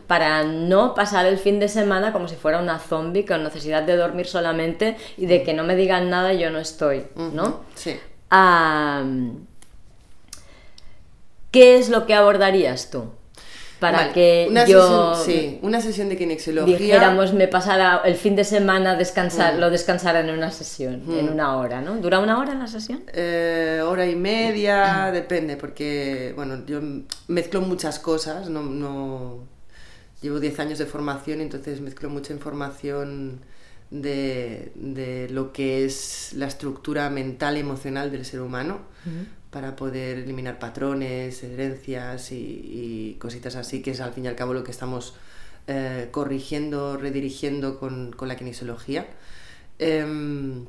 para 0.06 0.44
no 0.44 0.94
pasar 0.94 1.26
el 1.26 1.37
fin 1.37 1.61
de 1.61 1.68
semana 1.68 2.12
como 2.12 2.28
si 2.28 2.37
fuera 2.37 2.61
una 2.61 2.78
zombie 2.78 3.26
con 3.26 3.42
necesidad 3.42 3.82
de 3.82 3.97
dormir 3.97 4.26
solamente 4.26 4.97
y 5.18 5.26
de 5.26 5.42
que 5.42 5.52
no 5.52 5.64
me 5.64 5.76
digan 5.76 6.09
nada 6.11 6.32
y 6.32 6.38
yo 6.38 6.50
no 6.50 6.59
estoy, 6.59 7.04
¿no? 7.16 7.61
Sí. 7.75 7.99
¿Qué 11.50 11.76
es 11.76 11.90
lo 11.90 12.06
que 12.06 12.14
abordarías 12.14 12.90
tú? 12.90 13.11
Para 13.83 14.12
que 14.12 14.47
una 14.49 14.65
yo 14.65 15.15
sí, 15.17 15.59
una 15.61 15.81
sesión 15.81 16.09
de 16.09 16.17
kinesiología. 16.17 16.79
dijéramos 16.79 17.35
me 17.35 17.49
pasara 17.49 18.01
el 18.05 18.15
fin 18.15 18.37
de 18.37 18.45
semana 18.45 18.95
descansar 18.95 19.57
mm. 19.57 19.59
lo 19.59 19.71
descansara 19.71 20.21
en 20.21 20.31
una 20.31 20.53
sesión 20.53 21.03
en 21.09 21.27
mm. 21.27 21.33
una 21.33 21.57
hora 21.57 21.81
no 21.81 21.97
dura 21.97 22.21
una 22.21 22.39
hora 22.39 22.55
la 22.55 22.69
sesión 22.69 23.03
eh, 23.12 23.83
hora 23.85 24.07
y 24.07 24.15
media 24.15 25.11
depende 25.12 25.57
porque 25.57 26.33
bueno 26.37 26.65
yo 26.65 26.81
mezclo 27.27 27.61
muchas 27.61 27.99
cosas 27.99 28.49
no, 28.49 28.62
no 28.62 29.41
llevo 30.23 30.39
10 30.39 30.61
años 30.61 30.79
de 30.79 30.87
formación 30.87 31.41
entonces 31.41 31.81
mezclo 31.81 32.09
mucha 32.09 32.33
información 32.33 33.41
de, 33.91 34.73
de, 34.75 35.29
lo 35.29 35.53
que 35.53 35.85
es 35.85 36.33
la 36.35 36.47
estructura 36.47 37.11
mental 37.11 37.59
y 37.59 37.61
emocional 37.61 38.11
del 38.11 38.25
ser 38.25 38.41
humano 38.41 38.81
para 39.52 39.76
poder 39.76 40.18
eliminar 40.18 40.59
patrones, 40.59 41.44
herencias 41.44 42.32
y, 42.32 43.16
cositas 43.21 43.54
así, 43.54 43.82
que 43.82 43.90
es 43.90 44.00
al 44.00 44.14
fin 44.14 44.25
y 44.25 44.28
al 44.28 44.35
cabo 44.35 44.54
lo 44.54 44.64
que 44.64 44.71
estamos 44.71 45.14
eh, 45.66 46.09
corrigiendo, 46.11 46.97
redirigiendo 46.97 47.78
con, 47.78 48.16
la 48.23 48.37
kinesiología. 48.37 49.06
Em, 49.78 50.64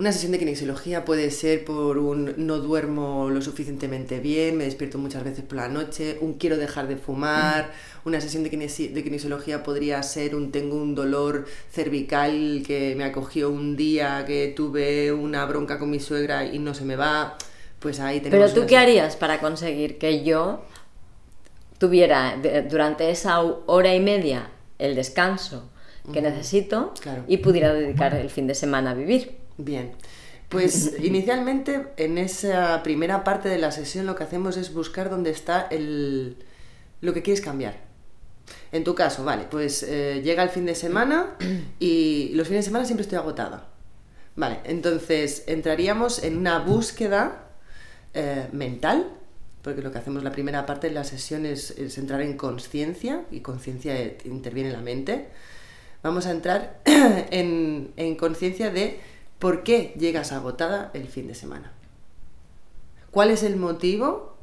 una 0.00 0.12
sesión 0.12 0.32
de 0.32 0.40
kinesiología 0.40 1.04
puede 1.04 1.30
ser 1.30 1.64
por 1.64 1.98
un 1.98 2.34
no 2.36 2.58
duermo 2.58 3.30
lo 3.30 3.40
suficientemente 3.42 4.18
bien, 4.18 4.56
me 4.56 4.64
despierto 4.64 4.98
muchas 4.98 5.22
veces 5.22 5.44
por 5.44 5.56
la 5.56 5.68
noche, 5.68 6.18
un 6.20 6.34
quiero 6.34 6.56
dejar 6.56 6.88
de 6.88 6.96
fumar, 6.96 7.72
una 8.04 8.20
sesión 8.20 8.42
de, 8.42 8.50
de 8.50 9.04
kinesiología 9.04 9.62
podría 9.62 10.02
ser 10.02 10.34
un 10.34 10.50
tengo 10.50 10.76
un 10.76 10.96
dolor 10.96 11.46
cervical 11.70 12.64
que 12.66 12.94
me 12.96 13.04
acogió 13.04 13.50
un 13.50 13.76
día, 13.76 14.24
que 14.26 14.52
tuve 14.56 15.12
una 15.12 15.44
bronca 15.46 15.78
con 15.78 15.90
mi 15.90 16.00
suegra 16.00 16.44
y 16.44 16.58
no 16.58 16.74
se 16.74 16.84
me 16.84 16.96
va 16.96 17.38
pues 17.78 18.00
ahí 18.00 18.20
Pero 18.20 18.52
tú, 18.52 18.66
¿qué 18.66 18.76
harías 18.76 19.16
para 19.16 19.40
conseguir 19.40 19.98
que 19.98 20.24
yo 20.24 20.64
tuviera 21.78 22.36
durante 22.68 23.10
esa 23.10 23.40
hora 23.40 23.94
y 23.94 24.00
media 24.00 24.50
el 24.78 24.94
descanso 24.94 25.70
que 26.12 26.22
necesito 26.22 26.94
y 27.26 27.36
pudiera 27.38 27.72
dedicar 27.72 28.14
el 28.14 28.30
fin 28.30 28.46
de 28.46 28.54
semana 28.54 28.92
a 28.92 28.94
vivir? 28.94 29.38
Bien. 29.58 29.92
Pues 30.48 30.94
inicialmente 31.02 31.88
en 31.96 32.18
esa 32.18 32.82
primera 32.82 33.22
parte 33.22 33.48
de 33.48 33.58
la 33.58 33.70
sesión 33.70 34.06
lo 34.06 34.16
que 34.16 34.24
hacemos 34.24 34.56
es 34.56 34.72
buscar 34.72 35.10
dónde 35.10 35.30
está 35.30 35.66
el, 35.70 36.36
lo 37.00 37.12
que 37.12 37.22
quieres 37.22 37.40
cambiar. 37.40 37.86
En 38.72 38.82
tu 38.82 38.94
caso, 38.94 39.24
vale, 39.24 39.44
pues 39.50 39.82
eh, 39.82 40.22
llega 40.24 40.42
el 40.42 40.48
fin 40.48 40.64
de 40.64 40.74
semana 40.74 41.36
y 41.78 42.30
los 42.34 42.48
fines 42.48 42.64
de 42.64 42.68
semana 42.70 42.86
siempre 42.86 43.02
estoy 43.02 43.18
agotada. 43.18 43.68
Vale, 44.36 44.60
entonces 44.64 45.44
entraríamos 45.46 46.22
en 46.22 46.38
una 46.38 46.60
búsqueda 46.60 47.47
eh, 48.20 48.48
mental, 48.50 49.06
porque 49.62 49.80
lo 49.80 49.92
que 49.92 49.98
hacemos 49.98 50.24
la 50.24 50.32
primera 50.32 50.66
parte 50.66 50.88
de 50.88 50.92
la 50.92 51.04
sesión 51.04 51.46
es, 51.46 51.78
entrar 51.98 52.20
en 52.20 52.36
conciencia, 52.36 53.22
y 53.30 53.42
conciencia 53.42 53.94
interviene 54.24 54.70
en 54.70 54.74
la 54.74 54.82
mente. 54.82 55.28
Vamos 56.02 56.26
a 56.26 56.32
entrar 56.32 56.80
en, 56.84 58.16
conciencia 58.16 58.70
de 58.72 58.98
por 59.38 59.62
qué 59.62 59.94
llegas 59.96 60.32
agotada 60.32 60.90
el 60.94 61.06
fin 61.06 61.28
de 61.28 61.36
semana. 61.36 61.70
¿Cuál 63.12 63.30
es 63.30 63.44
el 63.44 63.54
motivo 63.54 64.36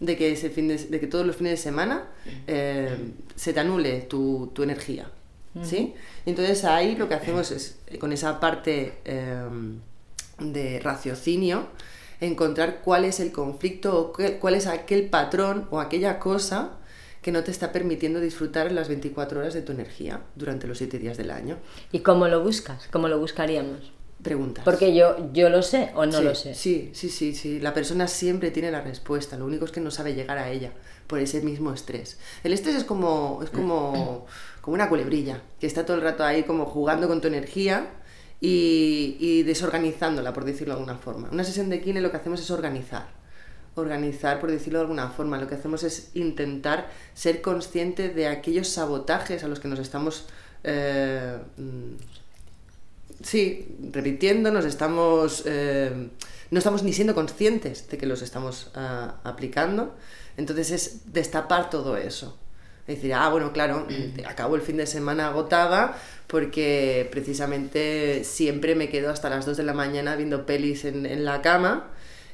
de 0.00 0.16
que, 0.16 0.32
ese 0.32 0.50
fin 0.50 0.66
de, 0.66 0.76
que 0.76 1.06
todos 1.06 1.24
los 1.24 1.36
fines 1.36 1.52
de 1.52 1.58
semana 1.58 2.08
eh, 2.48 3.12
se 3.36 3.52
te 3.52 3.60
anule 3.60 4.00
tu, 4.00 4.52
energía? 4.58 5.08
¿sí? 5.62 5.94
Entonces 6.26 6.64
ahí 6.64 6.96
lo 6.96 7.08
que 7.08 7.14
hacemos 7.14 7.52
es, 7.52 7.78
con 8.00 8.12
esa 8.12 8.40
parte 8.40 8.94
eh, 9.04 9.44
de 10.40 10.80
raciocinio, 10.80 11.68
encontrar 12.26 12.80
cuál 12.82 13.04
es 13.04 13.20
el 13.20 13.32
conflicto 13.32 13.98
o 13.98 14.12
cuál 14.40 14.54
es 14.54 14.66
aquel 14.66 15.08
patrón 15.08 15.66
o 15.70 15.80
aquella 15.80 16.18
cosa 16.18 16.78
que 17.20 17.32
no 17.32 17.44
te 17.44 17.50
está 17.50 17.72
permitiendo 17.72 18.20
disfrutar 18.20 18.72
las 18.72 18.88
24 18.88 19.40
horas 19.40 19.54
de 19.54 19.62
tu 19.62 19.72
energía 19.72 20.22
durante 20.34 20.66
los 20.66 20.78
7 20.78 20.98
días 20.98 21.16
del 21.16 21.30
año. 21.30 21.58
¿Y 21.92 22.00
cómo 22.00 22.26
lo 22.28 22.42
buscas? 22.42 22.88
¿Cómo 22.90 23.08
lo 23.08 23.18
buscaríamos? 23.18 23.92
Preguntas. 24.22 24.64
Porque 24.64 24.94
yo, 24.94 25.32
yo 25.32 25.48
lo 25.48 25.62
sé 25.62 25.90
o 25.94 26.06
no 26.06 26.20
lo 26.20 26.34
sé. 26.34 26.54
Sí, 26.54 26.90
sí, 26.94 27.08
sí, 27.08 27.34
sí. 27.34 27.58
La 27.60 27.74
persona 27.74 28.06
siempre 28.06 28.50
tiene 28.50 28.70
la 28.70 28.80
respuesta. 28.80 29.36
Lo 29.36 29.46
único 29.46 29.64
es 29.64 29.72
que 29.72 29.80
no 29.80 29.90
sabe 29.90 30.14
llegar 30.14 30.38
a 30.38 30.50
ella 30.50 30.72
por 31.06 31.18
ese 31.18 31.42
mismo 31.42 31.72
estrés. 31.72 32.18
El 32.44 32.52
estrés 32.52 32.76
es 32.76 32.84
como, 32.84 33.40
es 33.42 33.50
como, 33.50 34.26
como 34.60 34.74
una 34.74 34.88
culebrilla 34.88 35.42
que 35.60 35.66
está 35.66 35.84
todo 35.84 35.96
el 35.96 36.02
rato 36.02 36.24
ahí 36.24 36.44
como 36.44 36.66
jugando 36.66 37.08
con 37.08 37.20
tu 37.20 37.28
energía 37.28 37.90
y, 38.44 39.44
desorganizándola, 39.44 40.32
por 40.32 40.44
decirlo 40.44 40.74
de 40.74 40.80
alguna 40.80 40.98
forma. 40.98 41.28
Una 41.30 41.44
sesión 41.44 41.70
de 41.70 41.80
kine 41.80 42.00
lo 42.00 42.10
que 42.10 42.16
hacemos 42.16 42.40
es 42.40 42.50
organizar. 42.50 43.06
Organizar, 43.76 44.40
por 44.40 44.50
decirlo 44.50 44.80
de 44.80 44.82
alguna 44.82 45.10
forma. 45.10 45.38
Lo 45.38 45.46
que 45.46 45.54
hacemos 45.54 45.84
es 45.84 46.10
intentar 46.14 46.90
ser 47.14 47.40
consciente 47.40 48.08
de 48.08 48.26
aquellos 48.26 48.68
sabotajes 48.68 49.44
a 49.44 49.48
los 49.48 49.60
que 49.60 49.68
nos 49.68 49.78
estamos. 49.78 50.26
Eh, 50.64 51.38
mm, 51.56 51.94
sí, 53.22 53.76
repitiendo, 53.92 54.50
nos 54.50 54.64
estamos. 54.64 55.44
Eh, 55.46 56.08
no 56.50 56.58
estamos 56.58 56.82
ni 56.82 56.92
siendo 56.92 57.14
conscientes 57.14 57.88
de 57.88 57.96
que 57.96 58.06
los 58.06 58.22
estamos 58.22 58.72
ah, 58.74 59.20
aplicando. 59.22 59.94
Entonces 60.36 60.72
es 60.72 61.12
destapar 61.12 61.70
todo 61.70 61.96
eso. 61.96 62.36
Decir, 62.86 63.14
ah, 63.14 63.28
bueno, 63.28 63.52
claro, 63.52 63.86
acabo 64.26 64.56
el 64.56 64.62
fin 64.62 64.76
de 64.76 64.86
semana 64.86 65.28
agotada 65.28 65.96
porque 66.26 67.08
precisamente 67.12 68.24
siempre 68.24 68.74
me 68.74 68.88
quedo 68.88 69.10
hasta 69.10 69.30
las 69.30 69.46
2 69.46 69.56
de 69.56 69.62
la 69.62 69.72
mañana 69.72 70.16
viendo 70.16 70.46
pelis 70.46 70.84
en, 70.84 71.24
la 71.24 71.42
cama 71.42 71.90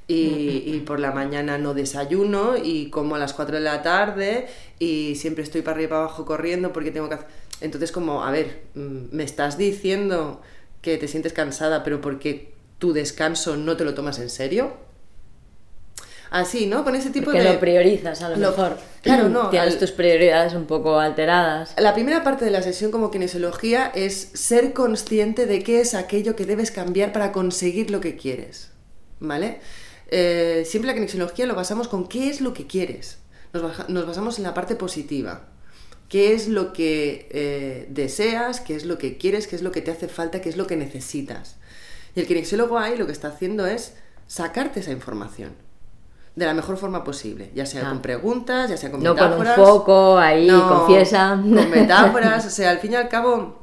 y, 0.07 0.83
por 0.87 1.01
la 1.01 1.13
mañana 1.13 1.59
no 1.59 1.75
desayuno 1.75 2.57
y 2.57 2.89
como 2.89 3.17
a 3.17 3.19
las 3.19 3.35
4 3.35 3.57
de 3.57 3.63
la 3.63 3.83
tarde 3.83 4.47
y 4.79 5.17
siempre 5.17 5.45
estoy 5.45 5.61
para 5.61 5.75
arriba 5.75 5.87
y 5.87 5.91
para 5.91 6.01
abajo 6.05 6.25
corriendo 6.25 6.73
porque 6.73 6.93
tengo 6.93 7.09
que 7.09 7.17
hacer... 7.17 7.27
Entonces 7.61 7.93
como, 7.93 8.25
a 8.25 8.31
ver, 8.31 8.63
mm, 8.75 9.15
me 9.15 9.25
estás 9.25 9.59
diciendo 9.59 10.41
que 10.81 10.97
te 10.97 11.09
sientes 11.09 11.35
cansada 11.35 11.85
pero 11.85 12.01
porque 12.01 12.53
tu 12.79 12.95
descanso 12.95 13.57
no 13.59 13.77
te 13.77 13.85
lo 13.85 13.93
tomas 13.93 14.19
en 14.19 14.31
serio 14.31 14.88
así, 16.31 16.67
¿no? 16.67 16.85
Con 16.85 16.95
ese 16.95 17.11
tipo 17.11 17.31
de... 17.31 17.39
Que 17.39 17.45
lo 17.45 17.61
priorizas 17.61 18.23
a 18.23 18.29
lo, 18.29 18.37
mejor. 18.37 18.77
Claro, 19.03 19.29
no. 19.29 19.51
Tienes 19.51 19.79
tus 19.79 19.93
prioridades 19.93 20.55
un 20.55 20.67
poco 20.67 20.99
alteradas. 20.99 21.75
La 21.79 21.95
primera 21.95 22.23
parte 22.23 22.45
de 22.45 22.51
la 22.51 22.63
sesión 22.63 22.91
como 22.91 23.11
kinesiología 23.11 23.91
es 23.95 24.31
ser 24.35 24.73
consciente 24.73 25.47
de 25.47 25.63
qué 25.63 25.81
es 25.81 25.95
aquello 25.95 26.37
que 26.37 26.45
debes 26.45 26.71
cambiar 26.71 27.13
para 27.13 27.33
conseguir 27.33 27.91
lo 27.91 28.01
que 28.01 28.17
quieres, 28.17 28.71
¿vale? 29.21 29.61
Eh, 30.11 30.65
siempre 30.67 30.89
la 30.89 30.95
kinesiología 30.95 31.47
lo 31.47 31.55
basamos 31.55 31.89
con 31.89 32.09
qué 32.09 32.29
es 32.29 32.41
lo 32.41 32.55
que 32.55 32.67
quieres. 32.67 33.19
Nos, 33.53 34.07
basamos 34.07 34.39
en 34.39 34.45
la 34.45 34.55
parte 34.55 34.77
positiva. 34.77 35.49
¿Qué 36.09 36.33
es 36.33 36.49
lo 36.49 36.73
que 36.73 37.29
eh, 37.31 37.87
deseas? 37.91 38.61
¿Qué 38.61 38.75
es 38.75 38.87
lo 38.87 38.97
que 38.97 39.19
quieres? 39.19 39.47
¿Qué 39.47 39.57
es 39.57 39.63
lo 39.63 39.73
que 39.73 39.83
te 39.83 39.91
hace 39.91 40.09
falta? 40.09 40.41
¿Qué 40.41 40.49
es 40.49 40.57
lo 40.57 40.67
que 40.67 40.77
necesitas? 40.77 41.57
Y 42.15 42.21
el 42.21 42.27
kinesiólogo 42.27 42.79
ahí 42.79 42.97
lo 42.97 43.07
que 43.07 43.13
está 43.13 43.29
haciendo 43.29 43.67
es 43.67 43.95
sacarte 44.27 44.81
esa 44.81 44.93
información 44.93 45.68
de 46.39 46.47
la 46.47 46.55
mejor 46.55 46.77
forma 46.77 47.03
posible, 47.03 47.51
ya 47.55 47.67
sea 47.67 47.83
Ah. 47.85 47.89
con 47.91 48.01
preguntas, 48.01 48.71
ya 48.71 48.77
sea 48.77 48.91
con 48.91 49.03
No 49.03 49.15
con 49.17 49.33
un 49.33 49.39
metáforas. 49.41 49.57
foco 49.57 50.19
ahí, 50.19 50.47
No, 50.47 50.69
confiesa. 50.69 51.31
Con 51.31 51.71
metáforas, 51.71 52.47
o 52.47 52.51
sea, 52.51 52.71
al 52.71 52.79
fin 52.79 52.93
y 52.93 52.97
al 52.97 53.09
cabo, 53.09 53.59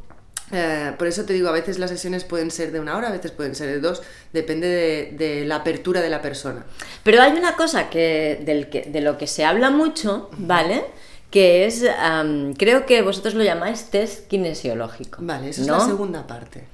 eh, 0.52 0.92
por 0.98 1.08
eso 1.08 1.24
te 1.24 1.34
digo, 1.34 1.48
a 1.48 1.54
veces 1.54 1.80
las 1.80 1.90
sesiones 1.90 2.24
pueden 2.26 2.52
ser 2.52 2.72
de 2.72 2.80
una 2.82 2.98
hora, 2.98 3.08
a 3.08 3.12
veces 3.12 3.32
pueden 3.32 3.56
ser 3.56 3.68
de 3.70 3.80
dos, 3.80 4.02
depende 4.34 4.68
de, 4.68 5.12
de 5.18 5.46
la 5.46 5.56
apertura 5.58 6.02
de 6.02 6.10
la 6.10 6.22
persona. 6.22 6.66
Pero 7.04 7.22
hay 7.22 7.32
una 7.32 7.56
cosa 7.56 7.90
que, 7.90 8.42
del 8.46 8.70
que, 8.70 8.82
de 8.84 9.00
lo 9.02 9.18
que 9.18 9.28
se 9.28 9.46
habla 9.46 9.70
mucho, 9.72 10.30
¿vale? 10.38 10.84
Que 11.32 11.66
es, 11.66 11.84
am, 12.00 12.54
creo 12.54 12.86
que 12.86 13.02
vosotros 13.02 13.34
lo 13.36 13.44
llamáis 13.44 13.86
test 13.86 14.28
kinesiológico. 14.28 15.18
Vale, 15.22 15.50
esa 15.50 15.62
es 15.62 15.68
la 15.68 15.80
segunda 15.80 16.28
parte. 16.28 16.66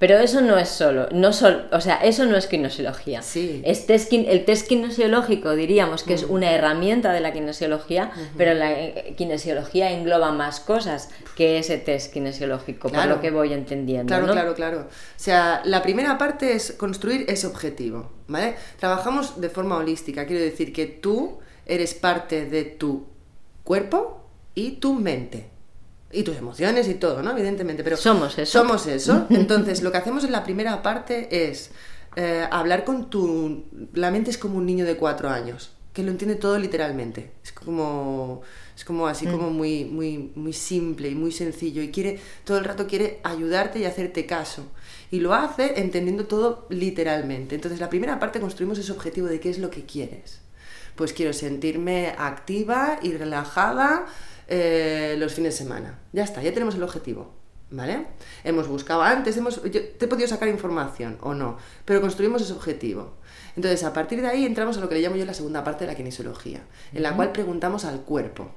Pero 0.00 0.18
eso 0.18 0.40
no 0.40 0.56
es 0.56 0.70
solo, 0.70 1.08
no 1.12 1.30
sol- 1.34 1.68
o 1.72 1.80
sea, 1.82 1.96
eso 1.96 2.24
no 2.24 2.34
es 2.34 2.46
kinesiología. 2.46 3.20
Sí. 3.20 3.60
Es 3.66 3.86
el 4.10 4.44
test 4.46 4.66
kinesiológico 4.66 5.54
diríamos 5.54 6.04
que 6.04 6.14
es 6.14 6.22
una 6.24 6.52
herramienta 6.52 7.12
de 7.12 7.20
la 7.20 7.34
kinesiología, 7.34 8.10
pero 8.38 8.54
la 8.54 8.72
eh, 8.72 9.14
kinesiología 9.18 9.92
engloba 9.92 10.32
más 10.32 10.58
cosas 10.60 11.10
que 11.36 11.58
ese 11.58 11.76
test 11.76 12.14
kinesiológico, 12.14 12.88
por 12.88 12.92
Claro. 12.92 13.16
lo 13.16 13.20
que 13.20 13.30
voy 13.30 13.52
entendiendo. 13.52 14.06
Claro, 14.08 14.26
¿no? 14.26 14.32
claro, 14.32 14.54
claro. 14.54 14.80
O 14.80 14.88
sea, 15.16 15.60
la 15.66 15.82
primera 15.82 16.16
parte 16.16 16.54
es 16.54 16.72
construir 16.72 17.26
ese 17.28 17.46
objetivo, 17.46 18.10
¿vale? 18.26 18.54
Trabajamos 18.78 19.38
de 19.38 19.50
forma 19.50 19.76
holística, 19.76 20.24
quiero 20.24 20.42
decir 20.42 20.72
que 20.72 20.86
tú 20.86 21.40
eres 21.66 21.92
parte 21.92 22.46
de 22.46 22.64
tu 22.64 23.04
cuerpo 23.64 24.24
y 24.54 24.72
tu 24.76 24.94
mente. 24.94 25.50
Y 26.12 26.24
tus 26.24 26.36
emociones 26.36 26.88
y 26.88 26.94
todo, 26.94 27.22
¿no? 27.22 27.30
Evidentemente, 27.30 27.84
pero... 27.84 27.96
Somos 27.96 28.36
eso. 28.38 28.60
Somos 28.60 28.86
eso. 28.86 29.26
Entonces, 29.30 29.82
lo 29.82 29.92
que 29.92 29.98
hacemos 29.98 30.24
en 30.24 30.32
la 30.32 30.42
primera 30.42 30.82
parte 30.82 31.48
es 31.48 31.70
eh, 32.16 32.46
hablar 32.50 32.84
con 32.84 33.10
tu... 33.10 33.64
La 33.94 34.10
mente 34.10 34.30
es 34.30 34.38
como 34.38 34.56
un 34.58 34.66
niño 34.66 34.84
de 34.84 34.96
cuatro 34.96 35.28
años, 35.28 35.70
que 35.92 36.02
lo 36.02 36.10
entiende 36.10 36.34
todo 36.36 36.58
literalmente. 36.58 37.32
Es 37.44 37.52
como... 37.52 38.42
Es 38.76 38.84
como 38.86 39.06
así, 39.06 39.26
como 39.26 39.50
muy, 39.50 39.84
muy, 39.84 40.32
muy 40.34 40.54
simple 40.54 41.10
y 41.10 41.14
muy 41.14 41.32
sencillo. 41.32 41.82
Y 41.82 41.90
quiere, 41.90 42.18
todo 42.44 42.56
el 42.56 42.64
rato 42.64 42.86
quiere 42.86 43.20
ayudarte 43.22 43.78
y 43.78 43.84
hacerte 43.84 44.24
caso. 44.24 44.64
Y 45.10 45.20
lo 45.20 45.34
hace 45.34 45.80
entendiendo 45.80 46.24
todo 46.24 46.66
literalmente. 46.70 47.54
Entonces, 47.54 47.78
la 47.78 47.90
primera 47.90 48.18
parte 48.18 48.40
construimos 48.40 48.78
ese 48.78 48.90
objetivo 48.90 49.26
de 49.26 49.38
qué 49.38 49.50
es 49.50 49.58
lo 49.58 49.70
que 49.70 49.84
quieres. 49.84 50.40
Pues 50.96 51.12
quiero 51.12 51.34
sentirme 51.34 52.14
activa 52.16 52.98
y 53.02 53.12
relajada 53.12 54.06
eh, 54.50 55.14
los 55.18 55.32
fines 55.32 55.54
de 55.54 55.64
semana. 55.64 55.98
Ya 56.12 56.24
está, 56.24 56.42
ya 56.42 56.52
tenemos 56.52 56.74
el 56.74 56.82
objetivo. 56.82 57.38
¿Vale? 57.72 58.04
Hemos 58.42 58.66
buscado 58.66 59.00
antes, 59.02 59.36
hemos, 59.36 59.62
yo- 59.62 59.70
te 59.90 60.04
he 60.04 60.08
podido 60.08 60.26
sacar 60.26 60.48
información 60.48 61.18
o 61.20 61.34
no, 61.34 61.56
pero 61.84 62.00
construimos 62.00 62.42
ese 62.42 62.52
objetivo. 62.52 63.14
Entonces, 63.54 63.84
a 63.84 63.92
partir 63.92 64.20
de 64.20 64.26
ahí 64.26 64.44
entramos 64.44 64.76
a 64.76 64.80
lo 64.80 64.88
que 64.88 64.96
le 64.96 65.02
llamo 65.02 65.14
yo 65.14 65.24
la 65.24 65.34
segunda 65.34 65.62
parte 65.62 65.84
de 65.84 65.92
la 65.92 65.96
kinesiología, 65.96 66.62
en 66.92 67.02
la 67.04 67.14
cual 67.14 67.30
preguntamos 67.30 67.84
al 67.84 68.00
cuerpo. 68.00 68.50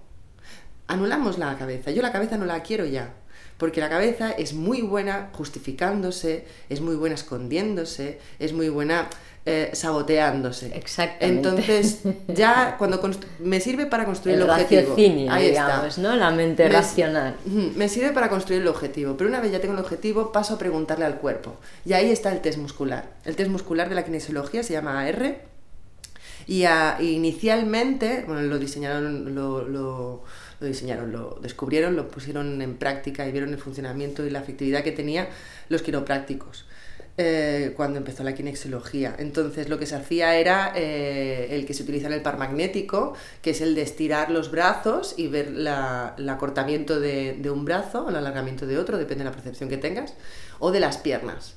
Anulamos 0.87 1.37
la 1.37 1.55
cabeza. 1.59 1.91
Yo 1.91 2.01
la 2.01 2.11
cabeza 2.11 2.37
no 2.37 2.45
la 2.45 2.63
quiero 2.63 2.85
ya, 2.85 3.13
porque 3.59 3.81
la 3.81 3.89
cabeza 3.89 4.31
es 4.31 4.53
muy 4.55 4.81
buena 4.81 5.29
justificándose, 5.33 6.47
es 6.69 6.81
muy 6.81 6.95
buena 6.95 7.13
escondiéndose, 7.13 8.19
es 8.39 8.51
muy 8.51 8.69
buena 8.69 9.07
eh, 9.45 9.71
saboteándose. 9.73 10.75
Exactamente. 10.75 11.49
Entonces, 11.49 11.99
ya 12.27 12.75
cuando 12.77 13.01
me 13.39 13.59
sirve 13.59 13.85
para 13.85 14.05
construir 14.05 14.37
el, 14.37 14.43
El 14.43 14.49
objetivo. 14.49 14.95
Ahí 15.29 15.49
digamos, 15.49 15.87
está. 15.97 16.01
¿no? 16.01 16.15
La 16.15 16.31
mente 16.31 16.63
Me- 16.63 16.69
racional. 16.69 17.35
Me 17.45 17.89
sirve 17.89 18.11
para 18.11 18.29
construir 18.29 18.61
el 18.61 18.67
objetivo, 18.67 19.17
pero 19.17 19.29
una 19.29 19.41
vez 19.41 19.51
ya 19.51 19.59
tengo 19.59 19.73
el 19.73 19.79
objetivo, 19.81 20.31
paso 20.31 20.53
a 20.53 20.57
preguntarle 20.57 21.05
al 21.05 21.15
cuerpo. 21.17 21.55
Y 21.85 21.93
ahí 21.93 22.09
está 22.11 22.31
el 22.31 22.39
test 22.41 22.57
muscular. 22.57 23.09
El 23.25 23.35
test 23.35 23.49
muscular 23.49 23.89
de 23.89 23.95
la 23.95 24.03
kinesiología 24.05 24.63
se 24.63 24.73
llama 24.73 25.01
AR. 25.01 25.41
Y 26.47 26.63
a- 26.65 26.97
inicialmente, 27.01 28.23
bueno, 28.27 28.41
lo 28.41 28.59
diseñaron, 28.59 29.33
lo, 29.35 29.67
lo- 29.67 30.23
lo 30.59 30.67
diseñaron, 30.67 31.11
lo 31.11 31.39
descubrieron, 31.41 31.95
lo 31.97 32.07
pusieron 32.07 32.61
en 32.61 32.75
práctica 32.77 33.27
y 33.27 33.31
vieron 33.31 33.49
el 33.51 33.59
funcionamiento 33.59 34.25
y 34.25 34.29
la 34.29 34.39
efectividad 34.39 34.83
que 34.83 34.91
tenía 34.93 35.27
los 35.69 35.81
quiroprácticos. 35.81 36.65
Eh, 37.17 37.73
cuando 37.75 37.99
empezó 37.99 38.23
la 38.23 38.33
kinesiología. 38.33 39.15
Entonces 39.19 39.69
lo 39.69 39.77
que 39.77 39.85
se 39.85 39.95
hacía 39.95 40.35
era 40.37 40.71
eh, 40.75 41.47
el 41.51 41.65
que 41.65 41.73
se 41.73 41.83
utiliza 41.83 42.07
en 42.07 42.13
el 42.13 42.21
par 42.21 42.37
magnético, 42.37 43.13
que 43.41 43.51
es 43.51 43.61
el 43.61 43.75
de 43.75 43.83
estirar 43.83 44.31
los 44.31 44.49
brazos 44.51 45.13
y 45.17 45.27
ver 45.27 45.51
la- 45.51 46.15
el 46.17 46.27
acortamiento 46.29 46.99
de, 46.99 47.33
de 47.39 47.51
un 47.51 47.65
brazo 47.65 48.05
o 48.05 48.09
el 48.09 48.15
alargamiento 48.15 48.65
de 48.65 48.77
otro, 48.79 48.97
depende 48.97 49.23
de 49.23 49.29
la 49.29 49.35
percepción 49.35 49.69
que 49.69 49.77
tengas, 49.77 50.15
o 50.59 50.71
de 50.71 50.79
las 50.79 50.97
piernas. 50.97 51.55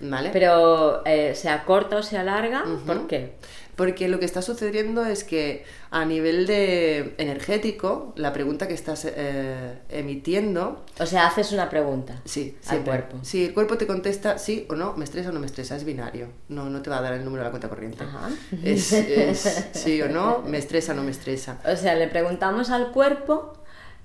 ¿Vale? 0.00 0.30
Pero 0.32 1.04
eh, 1.06 1.34
se 1.36 1.48
acorta 1.48 1.96
o 1.98 2.02
se 2.02 2.18
alarga, 2.18 2.64
¿por 2.84 3.06
qué? 3.06 3.34
Porque 3.76 4.08
lo 4.08 4.18
que 4.18 4.24
está 4.24 4.42
sucediendo 4.42 5.04
es 5.04 5.24
que 5.24 5.64
a 5.90 6.04
nivel 6.04 6.46
de 6.46 7.14
energético, 7.18 8.12
la 8.16 8.32
pregunta 8.32 8.68
que 8.68 8.74
estás 8.74 9.06
eh, 9.08 9.78
emitiendo, 9.88 10.84
O 10.98 11.06
sea, 11.06 11.26
haces 11.26 11.52
una 11.52 11.68
pregunta 11.68 12.20
sí, 12.24 12.56
al 12.68 12.84
cuerpo. 12.84 13.18
Si 13.22 13.46
el 13.46 13.54
cuerpo 13.54 13.76
te 13.76 13.86
contesta 13.86 14.38
sí 14.38 14.66
o 14.68 14.74
no, 14.74 14.94
me 14.96 15.04
estresa 15.04 15.30
o 15.30 15.32
no 15.32 15.40
me 15.40 15.46
estresa, 15.46 15.76
es 15.76 15.84
binario. 15.84 16.28
No, 16.48 16.70
no 16.70 16.82
te 16.82 16.90
va 16.90 16.98
a 16.98 17.02
dar 17.02 17.14
el 17.14 17.24
número 17.24 17.42
de 17.42 17.44
la 17.44 17.50
cuenta 17.50 17.68
corriente. 17.68 18.04
Ajá. 18.04 18.30
Es, 18.62 18.92
es 18.92 19.68
sí 19.72 20.00
o 20.02 20.08
no, 20.08 20.42
me 20.46 20.58
estresa 20.58 20.92
o 20.92 20.94
no 20.94 21.02
me 21.02 21.10
estresa. 21.10 21.60
O 21.64 21.76
sea, 21.76 21.94
le 21.94 22.08
preguntamos 22.08 22.70
al 22.70 22.92
cuerpo 22.92 23.54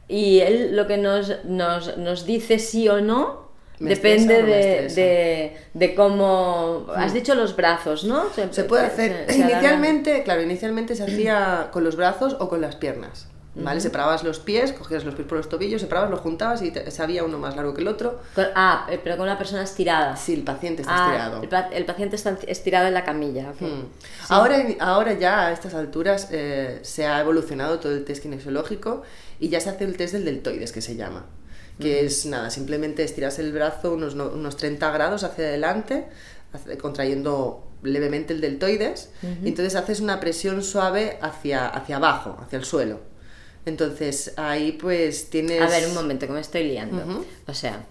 y 0.07 0.39
él 0.39 0.75
lo 0.75 0.87
que 0.87 0.97
nos, 0.97 1.43
nos, 1.45 1.97
nos 1.97 2.25
dice 2.25 2.59
sí 2.59 2.89
o 2.89 3.01
no 3.01 3.48
¿Me 3.79 3.91
depende 3.91 4.43
de, 4.43 4.89
de, 4.89 5.57
de 5.73 5.95
cómo... 5.95 6.87
Has 6.95 7.13
dicho 7.13 7.33
los 7.35 7.55
brazos, 7.55 8.03
¿no? 8.03 8.25
Se 8.51 8.63
puede 8.65 8.85
hacer, 8.85 9.25
se- 9.27 9.33
se 9.33 9.43
alargan. 9.43 9.61
inicialmente, 9.61 10.23
claro, 10.23 10.41
inicialmente 10.41 10.95
se 10.95 11.03
hacía 11.03 11.69
con 11.71 11.83
los 11.83 11.95
brazos 11.95 12.35
o 12.39 12.49
con 12.49 12.59
las 12.61 12.75
piernas. 12.75 13.27
¿Vale? 13.63 13.81
Separabas 13.81 14.23
los 14.23 14.39
pies, 14.39 14.73
cogías 14.73 15.03
los 15.05 15.15
pies 15.15 15.27
por 15.27 15.37
los 15.37 15.49
tobillos, 15.49 15.81
separabas, 15.81 16.09
los 16.09 16.19
juntabas 16.21 16.61
y 16.61 16.71
te, 16.71 16.89
sabía 16.91 17.23
uno 17.23 17.37
más 17.37 17.55
largo 17.55 17.73
que 17.73 17.81
el 17.81 17.87
otro. 17.87 18.19
Con- 18.35 18.45
ah, 18.55 18.87
eh, 18.89 18.99
pero 19.03 19.17
con 19.17 19.25
una 19.27 19.37
persona 19.37 19.63
estirada. 19.63 20.15
Si 20.15 20.33
el 20.33 20.43
paciente 20.43 20.81
está 20.83 20.93
Ah, 20.95 21.07
estirado. 21.39 21.67
El, 21.71 21.73
el 21.77 21.85
paciente 21.85 22.15
está 22.15 22.37
estirado 22.47 22.87
en 22.87 22.93
la 22.93 23.03
camilla. 23.03 23.49
ok. 23.51 23.61
Hmm. 23.61 23.85
Ahora, 24.29 24.57
ahora 24.79 25.13
ya 25.13 25.47
a 25.47 25.51
estas 25.51 25.73
alturas 25.73 26.29
eh, 26.31 26.79
se 26.83 27.05
ha 27.05 27.19
evolucionado 27.21 27.79
todo 27.79 27.91
el 27.91 28.05
test 28.05 28.21
kinesiológico 28.23 29.03
y 29.39 29.49
ya 29.49 29.59
se 29.59 29.69
hace 29.69 29.83
el 29.85 29.97
test 29.97 30.13
del 30.13 30.25
deltoides, 30.25 30.71
que 30.71 30.81
se 30.81 30.95
llama. 30.95 31.25
Que 31.79 32.05
es 32.05 32.25
nada, 32.25 32.49
simplemente 32.49 33.03
estiras 33.03 33.39
el 33.39 33.53
brazo 33.53 33.93
unos, 33.93 34.13
no- 34.13 34.27
unos 34.29 34.57
30 34.57 34.91
grados 34.91 35.23
hacia 35.23 35.45
adelante, 35.45 36.07
contrayendo 36.81 37.65
levemente 37.83 38.33
el 38.33 38.41
deltoides, 38.41 39.11
y 39.43 39.47
entonces 39.49 39.75
haces 39.75 40.01
una 40.01 40.19
presión 40.19 40.61
suave 40.63 41.17
hacia, 41.21 41.67
hacia 41.67 41.95
abajo, 41.97 42.37
hacia 42.41 42.57
el 42.59 42.65
suelo. 42.65 42.99
Entonces 43.65 44.33
ahí 44.37 44.71
pues 44.73 45.29
tienes... 45.29 45.61
A 45.61 45.67
ver, 45.67 45.87
un 45.87 45.93
momento, 45.93 46.25
que 46.27 46.33
me 46.33 46.39
estoy 46.41 46.63
liando. 46.63 47.23
O 47.47 47.53
sea, 47.53 47.85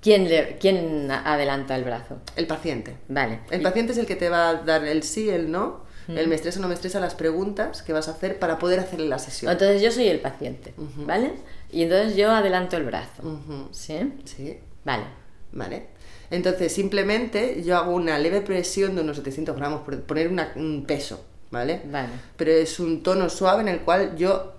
¿quién, 0.00 0.28
le, 0.28 0.56
¿quién 0.58 1.10
adelanta 1.10 1.76
el 1.76 1.84
brazo? 1.84 2.18
El 2.36 2.46
paciente. 2.46 2.96
Vale. 3.08 3.40
El 3.50 3.62
paciente 3.62 3.92
es 3.92 3.98
el 3.98 4.06
que 4.06 4.16
te 4.16 4.28
va 4.28 4.50
a 4.50 4.54
dar 4.54 4.84
el 4.84 5.02
sí, 5.02 5.28
el 5.28 5.50
no, 5.50 5.86
el 6.08 6.26
me 6.28 6.34
estresa 6.36 6.58
o 6.58 6.62
no 6.62 6.68
me 6.68 6.74
estresa, 6.74 7.00
las 7.00 7.14
preguntas 7.14 7.82
que 7.82 7.92
vas 7.92 8.08
a 8.08 8.12
hacer 8.12 8.38
para 8.38 8.58
poder 8.58 8.80
hacerle 8.80 9.08
la 9.08 9.18
sesión. 9.18 9.52
Entonces 9.52 9.82
yo 9.82 9.90
soy 9.92 10.08
el 10.08 10.20
paciente, 10.20 10.72
¿vale? 11.04 11.32
Y 11.70 11.82
entonces 11.82 12.16
yo 12.16 12.30
adelanto 12.30 12.76
el 12.78 12.84
brazo. 12.84 13.40
¿Sí? 13.72 13.98
Sí, 14.24 14.58
Vale. 14.84 15.04
vale. 15.52 15.86
Entonces 16.30 16.72
simplemente 16.72 17.62
yo 17.62 17.76
hago 17.76 17.94
una 17.94 18.18
leve 18.18 18.40
presión 18.40 18.94
de 18.94 19.02
unos 19.02 19.16
700 19.18 19.54
gramos, 19.56 19.82
por 19.82 20.00
poner 20.02 20.28
una- 20.28 20.52
un 20.56 20.84
peso, 20.86 21.24
¿vale? 21.50 21.82
Vale. 21.90 22.08
Pero 22.36 22.52
es 22.52 22.80
un 22.80 23.02
tono 23.02 23.28
suave 23.28 23.62
en 23.62 23.68
el 23.68 23.80
cual 23.80 24.16
yo 24.16 24.54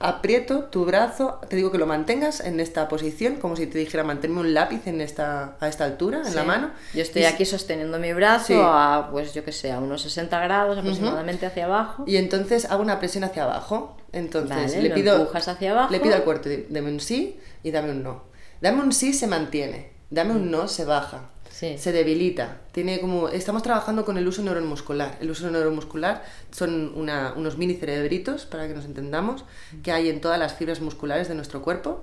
aprieto 0.00 0.64
tu 0.64 0.84
brazo, 0.84 1.40
te 1.48 1.56
digo 1.56 1.70
que 1.70 1.78
lo 1.78 1.86
mantengas 1.86 2.40
en 2.40 2.60
esta 2.60 2.88
posición, 2.88 3.36
como 3.36 3.56
si 3.56 3.66
te 3.66 3.78
dijera 3.78 4.04
mantenerme 4.04 4.40
un 4.40 4.54
lápiz 4.54 4.86
en 4.86 5.00
esta, 5.00 5.56
a 5.60 5.68
esta 5.68 5.84
altura, 5.84 6.18
en 6.26 6.34
la 6.34 6.42
Sí. 6.42 6.46
mano. 6.46 6.70
Yo 6.94 7.02
estoy 7.02 7.22
Y- 7.22 7.24
aquí 7.26 7.44
sosteniendo 7.44 7.98
mi 7.98 8.12
brazo 8.12 8.46
Sí. 8.46 8.54
a, 8.58 9.08
pues 9.10 9.34
yo 9.34 9.44
que 9.44 9.52
sé, 9.52 9.72
a 9.72 9.78
unos 9.78 10.02
60 10.02 10.40
grados 10.40 10.78
aproximadamente 10.78 11.46
hacia 11.46 11.64
abajo. 11.66 12.04
Y 12.06 12.16
entonces 12.16 12.64
hago 12.70 12.82
una 12.82 12.98
presión 12.98 13.24
hacia 13.24 13.44
abajo. 13.44 13.96
Entonces 14.12 14.72
Vale, 14.74 14.82
le 14.82 14.90
pido. 14.90 15.16
empujas 15.16 15.48
hacia 15.48 15.70
abajo. 15.72 15.92
Le 15.92 16.00
pido 16.00 16.14
al 16.14 16.22
cuerpo, 16.24 16.48
dame 16.68 16.90
un 16.90 17.00
sí 17.00 17.38
y 17.62 17.70
dame 17.70 17.90
un 17.92 18.02
no. 18.02 18.22
Dame 18.60 18.82
un 18.82 18.92
sí 18.92 19.12
se 19.12 19.26
mantiene. 19.26 19.92
Dame 20.10 20.32
un 20.32 20.50
no 20.50 20.68
se 20.68 20.84
baja. 20.84 21.30
Sí. 21.62 21.78
Se 21.78 21.92
debilita. 21.92 22.56
Tiene 22.72 22.98
como. 23.00 23.28
Estamos 23.28 23.62
trabajando 23.62 24.04
con 24.04 24.18
el 24.18 24.26
uso 24.26 24.42
neuromuscular. 24.42 25.16
El 25.20 25.30
uso 25.30 25.48
neuromuscular 25.48 26.24
son 26.50 26.92
una- 26.96 27.34
unos 27.36 27.56
mini 27.56 27.74
cerebritos, 27.74 28.46
para 28.46 28.66
que 28.66 28.74
nos 28.74 28.84
entendamos, 28.84 29.44
que 29.84 29.92
hay 29.92 30.08
en 30.08 30.20
todas 30.20 30.40
las 30.40 30.54
fibras 30.54 30.80
musculares 30.80 31.28
de 31.28 31.36
nuestro 31.36 31.62
cuerpo. 31.62 32.02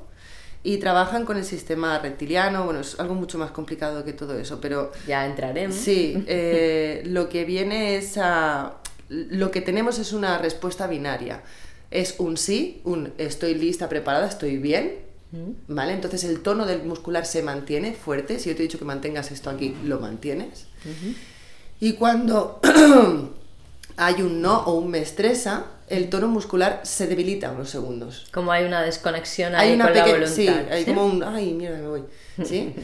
Y 0.63 0.77
trabajan 0.77 1.25
con 1.25 1.35
el 1.35 1.43
sistema 1.43 1.99
reptiliano. 1.99 2.63
Bueno, 2.63 2.79
es 2.79 2.97
algo 3.01 3.15
mucho 3.15 3.37
más 3.37 3.51
complicado 3.51 4.05
que 4.05 4.13
todo 4.13 4.39
eso, 4.39 4.61
pero 4.61 4.93
Ya 5.05 5.25
entraremos. 5.25 5.75
Sí, 5.75 6.23
eh, 6.27 7.01
lo 7.05 7.27
que 7.27 7.43
viene 7.43 7.97
es 7.97 8.17
a... 8.17 8.75
Lo 9.09 9.51
que 9.51 9.59
tenemos 9.59 9.99
es 9.99 10.13
una 10.13 10.37
respuesta 10.37 10.87
binaria. 10.87 11.41
Es 11.91 12.15
un 12.19 12.37
sí, 12.37 12.79
un 12.85 13.11
estoy 13.17 13.55
lista, 13.55 13.89
preparada, 13.89 14.27
estoy 14.27 14.57
bien, 14.57 15.08
¿vale? 15.67 15.93
Entonces 15.93 16.23
el 16.23 16.41
tono 16.41 16.65
del 16.65 16.83
muscular 16.83 17.25
se 17.25 17.43
mantiene 17.43 17.93
fuerte. 17.93 18.39
Si 18.39 18.49
yo 18.49 18.55
te 18.55 18.63
he 18.63 18.67
dicho 18.67 18.79
que 18.79 18.85
mantengas 18.85 19.31
esto 19.31 19.49
aquí, 19.49 19.75
lo 19.83 19.99
mantienes. 19.99 20.65
Y 21.79 21.93
cuando 21.93 22.59
hay 23.97 24.21
un 24.21 24.41
no 24.41 24.59
o 24.63 24.73
un 24.73 24.89
me 24.89 24.99
estresa, 24.99 25.65
el 25.87 26.09
tono 26.09 26.27
muscular 26.27 26.81
se 26.83 27.07
debilita 27.07 27.51
unos 27.51 27.69
segundos. 27.69 28.27
Como 28.31 28.51
hay 28.51 28.65
una 28.65 28.81
desconexión 28.81 29.55
ahí 29.55 29.69
hay 29.69 29.75
una 29.75 29.85
con 29.85 29.93
la 29.95 30.05
voluntad. 30.05 30.31
Sí, 30.31 30.47
hay 30.47 30.85
como 30.85 31.05
un, 31.05 31.23
ay, 31.23 31.53
mierda, 31.53 31.77
me 31.77 31.87
voy. 31.87 32.03
¿Sí? 32.43 32.73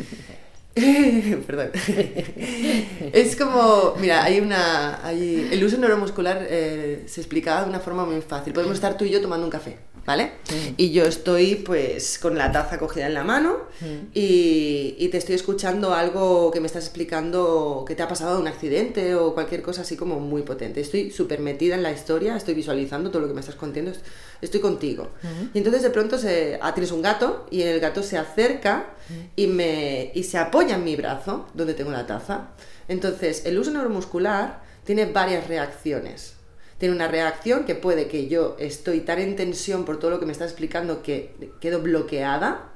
Perdón. 1.48 1.72
es 3.14 3.36
como, 3.38 3.96
mira, 3.98 4.24
hay 4.26 4.42
una. 4.42 5.06
Hay, 5.06 5.48
el 5.50 5.64
uso 5.64 5.78
neuromuscular 5.78 6.46
eh, 6.50 7.04
se 7.08 7.22
explicaba 7.22 7.64
de 7.64 7.70
una 7.70 7.80
forma 7.80 8.06
muy 8.06 8.22
fácil. 8.22 8.52
Podemos 8.52 8.76
estar 8.76 8.98
tú 8.98 9.06
y 9.06 9.10
yo 9.10 9.22
tomando 9.22 9.46
un 9.46 9.52
café. 9.52 9.78
¿Vale? 10.06 10.34
Mm. 10.50 10.74
Y 10.78 10.92
yo 10.92 11.06
estoy 11.06 11.56
pues 11.56 12.20
con 12.20 12.38
la 12.38 12.52
taza 12.52 12.78
cogida 12.78 13.08
en 13.08 13.14
la 13.14 13.24
mano 13.24 13.58
mm. 13.82 14.10
y, 14.14 15.08
te 15.10 15.18
estoy 15.18 15.36
escuchando 15.36 15.94
algo 15.94 16.52
que 16.52 16.60
me 16.60 16.68
estás 16.68 16.86
explicando 16.86 17.86
que 17.88 17.96
te 17.96 18.04
ha 18.04 18.08
pasado 18.08 18.40
un 18.40 18.48
accidente 18.48 19.16
o 19.16 19.34
cualquier 19.34 19.62
cosa 19.62 19.82
así 19.82 19.96
como 19.96 20.20
muy 20.20 20.42
potente. 20.42 20.82
Estoy 20.82 21.12
súper 21.12 21.40
metida 21.40 21.76
en 21.76 21.84
la 21.84 21.92
historia, 21.92 22.36
estoy 22.36 22.54
visualizando 22.54 23.12
todo 23.12 23.22
lo 23.22 23.28
que 23.28 23.34
me 23.34 23.40
estás 23.40 23.56
contando, 23.56 23.94
estoy 24.42 24.60
contigo. 24.60 25.10
Mm. 25.24 25.46
Y 25.54 25.58
entonces 25.60 25.84
de 25.84 25.90
pronto 25.90 26.18
se, 26.18 26.60
ah, 26.62 26.74
tienes 26.74 26.92
un 26.92 27.02
gato 27.02 27.48
y 27.50 27.62
el 27.62 27.80
gato 27.80 28.04
se 28.04 28.18
acerca 28.18 28.94
y, 29.36 29.48
me, 29.48 30.12
y 30.14 30.24
se 30.24 30.38
apoya 30.38 30.76
en 30.76 30.84
mi 30.84 30.96
brazo 30.96 31.48
donde 31.54 31.74
tengo 31.74 31.92
la 31.92 32.06
taza. 32.06 32.50
Entonces 32.88 33.46
el 33.46 33.58
uso 33.58 33.72
neuromuscular 33.72 34.64
tiene 34.84 35.06
varias 35.06 35.48
reacciones 35.48 36.35
tiene 36.78 36.96
una 36.96 37.08
reacción 37.08 37.66
que 37.66 37.76
puede 37.76 38.08
que 38.08 38.28
yo 38.28 38.56
estoy 38.60 39.02
tan 39.02 39.20
en 39.20 39.36
tensión 39.36 39.86
por 39.86 40.00
todo 40.00 40.12
lo 40.12 40.20
que 40.20 40.26
me 40.26 40.32
está 40.32 40.46
explicando 40.46 41.02
que 41.02 41.36
quedo 41.62 41.82
bloqueada 41.82 42.75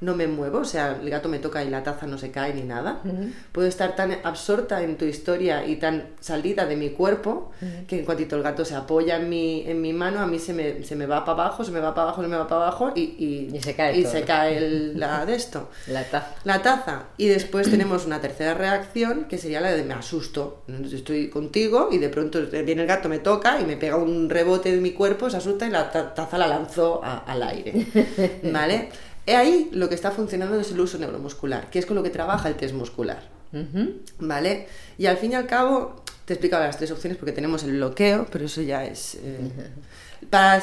no 0.00 0.14
me 0.14 0.26
muevo, 0.26 0.58
o 0.58 0.64
sea, 0.64 0.98
el 1.00 1.10
gato 1.10 1.28
me 1.28 1.38
toca 1.38 1.64
y 1.64 1.70
la 1.70 1.82
taza 1.82 2.06
no 2.06 2.18
se 2.18 2.30
cae 2.30 2.54
ni 2.54 2.62
nada. 2.62 3.00
Puedo 3.52 3.66
estar 3.66 3.96
tan 3.96 4.16
absorta 4.22 4.82
en 4.82 4.96
tu 4.96 5.04
historia 5.04 5.66
y 5.66 5.76
tan 5.76 6.10
salida 6.20 6.66
de 6.66 6.76
mi 6.76 6.90
cuerpo 6.90 7.50
que 7.86 7.98
en 7.98 8.04
cuantito 8.04 8.36
el 8.36 8.42
gato 8.42 8.64
se 8.64 8.74
apoya 8.74 9.16
en 9.16 9.28
mi, 9.28 9.64
en 9.66 9.80
mi 9.80 9.92
mano, 9.92 10.20
a 10.20 10.26
mí 10.26 10.38
se 10.38 10.52
me, 10.52 10.84
se 10.84 10.94
me 10.94 11.06
va 11.06 11.24
para 11.24 11.42
abajo, 11.42 11.64
se 11.64 11.72
me 11.72 11.80
va 11.80 11.94
para 11.94 12.08
abajo, 12.08 12.22
se 12.22 12.28
me 12.28 12.36
va 12.36 12.46
para 12.46 12.62
abajo 12.62 12.92
y, 12.94 13.50
y, 13.52 13.60
se 13.60 13.74
cae, 13.74 13.98
y 13.98 14.04
se 14.04 14.22
cae 14.22 14.60
la 14.94 15.26
de 15.26 15.34
esto. 15.34 15.68
La 15.88 16.04
taza. 16.04 16.34
La 16.44 16.62
taza. 16.62 17.02
Y 17.16 17.26
después 17.26 17.70
tenemos 17.70 18.06
una 18.06 18.20
tercera 18.20 18.54
reacción 18.54 19.24
que 19.24 19.38
sería 19.38 19.60
la 19.60 19.72
de 19.72 19.82
me 19.82 19.94
asusto. 19.94 20.62
Estoy 20.92 21.28
contigo 21.28 21.88
y 21.90 21.98
de 21.98 22.08
pronto 22.08 22.40
viene 22.46 22.82
el 22.82 22.86
gato, 22.86 23.08
me 23.08 23.18
toca 23.18 23.60
y 23.60 23.64
me 23.64 23.76
pega 23.76 23.96
un 23.96 24.30
rebote 24.30 24.70
de 24.70 24.80
mi 24.80 24.92
cuerpo, 24.92 25.30
se 25.30 25.38
asusta 25.38 25.66
y 25.66 25.70
la 25.70 25.90
taza 25.90 26.38
la 26.38 26.46
lanzó 26.46 27.02
al 27.02 27.42
aire. 27.42 27.86
¿Vale? 28.52 28.90
Ahí 29.36 29.68
lo 29.72 29.88
que 29.88 29.94
está 29.94 30.10
funcionando 30.10 30.58
es 30.60 30.72
el 30.72 30.80
uso 30.80 30.98
neuromuscular, 30.98 31.70
que 31.70 31.78
es 31.78 31.86
con 31.86 31.96
lo 31.96 32.02
que 32.02 32.10
trabaja 32.10 32.48
el 32.48 32.56
test 32.56 32.74
muscular. 32.74 33.22
¿Vale? 34.18 34.68
Y 34.98 35.06
al 35.06 35.16
fin 35.16 35.32
y 35.32 35.34
al 35.34 35.46
cabo, 35.46 36.02
te 36.24 36.32
he 36.32 36.34
explicado 36.34 36.64
las 36.64 36.76
tres 36.76 36.90
opciones 36.90 37.18
porque 37.18 37.32
tenemos 37.32 37.62
el 37.62 37.72
bloqueo, 37.72 38.26
pero 38.30 38.44
eso 38.44 38.62
ya 38.62 38.84
es... 38.84 39.16
Eh, 39.16 39.50
para 40.30 40.62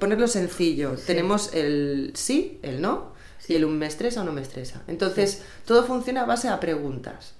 ponerlo 0.00 0.26
sencillo, 0.26 0.96
tenemos 1.06 1.54
el 1.54 2.12
sí, 2.14 2.58
el 2.62 2.80
no, 2.80 3.12
y 3.48 3.54
el 3.54 3.64
un 3.64 3.78
me 3.78 3.86
estresa 3.86 4.22
o 4.22 4.24
no 4.24 4.32
me 4.32 4.42
estresa. 4.42 4.82
Entonces, 4.88 5.42
todo 5.64 5.84
funciona 5.84 6.22
a 6.22 6.26
base 6.26 6.48
a 6.48 6.58
preguntas. 6.58 7.34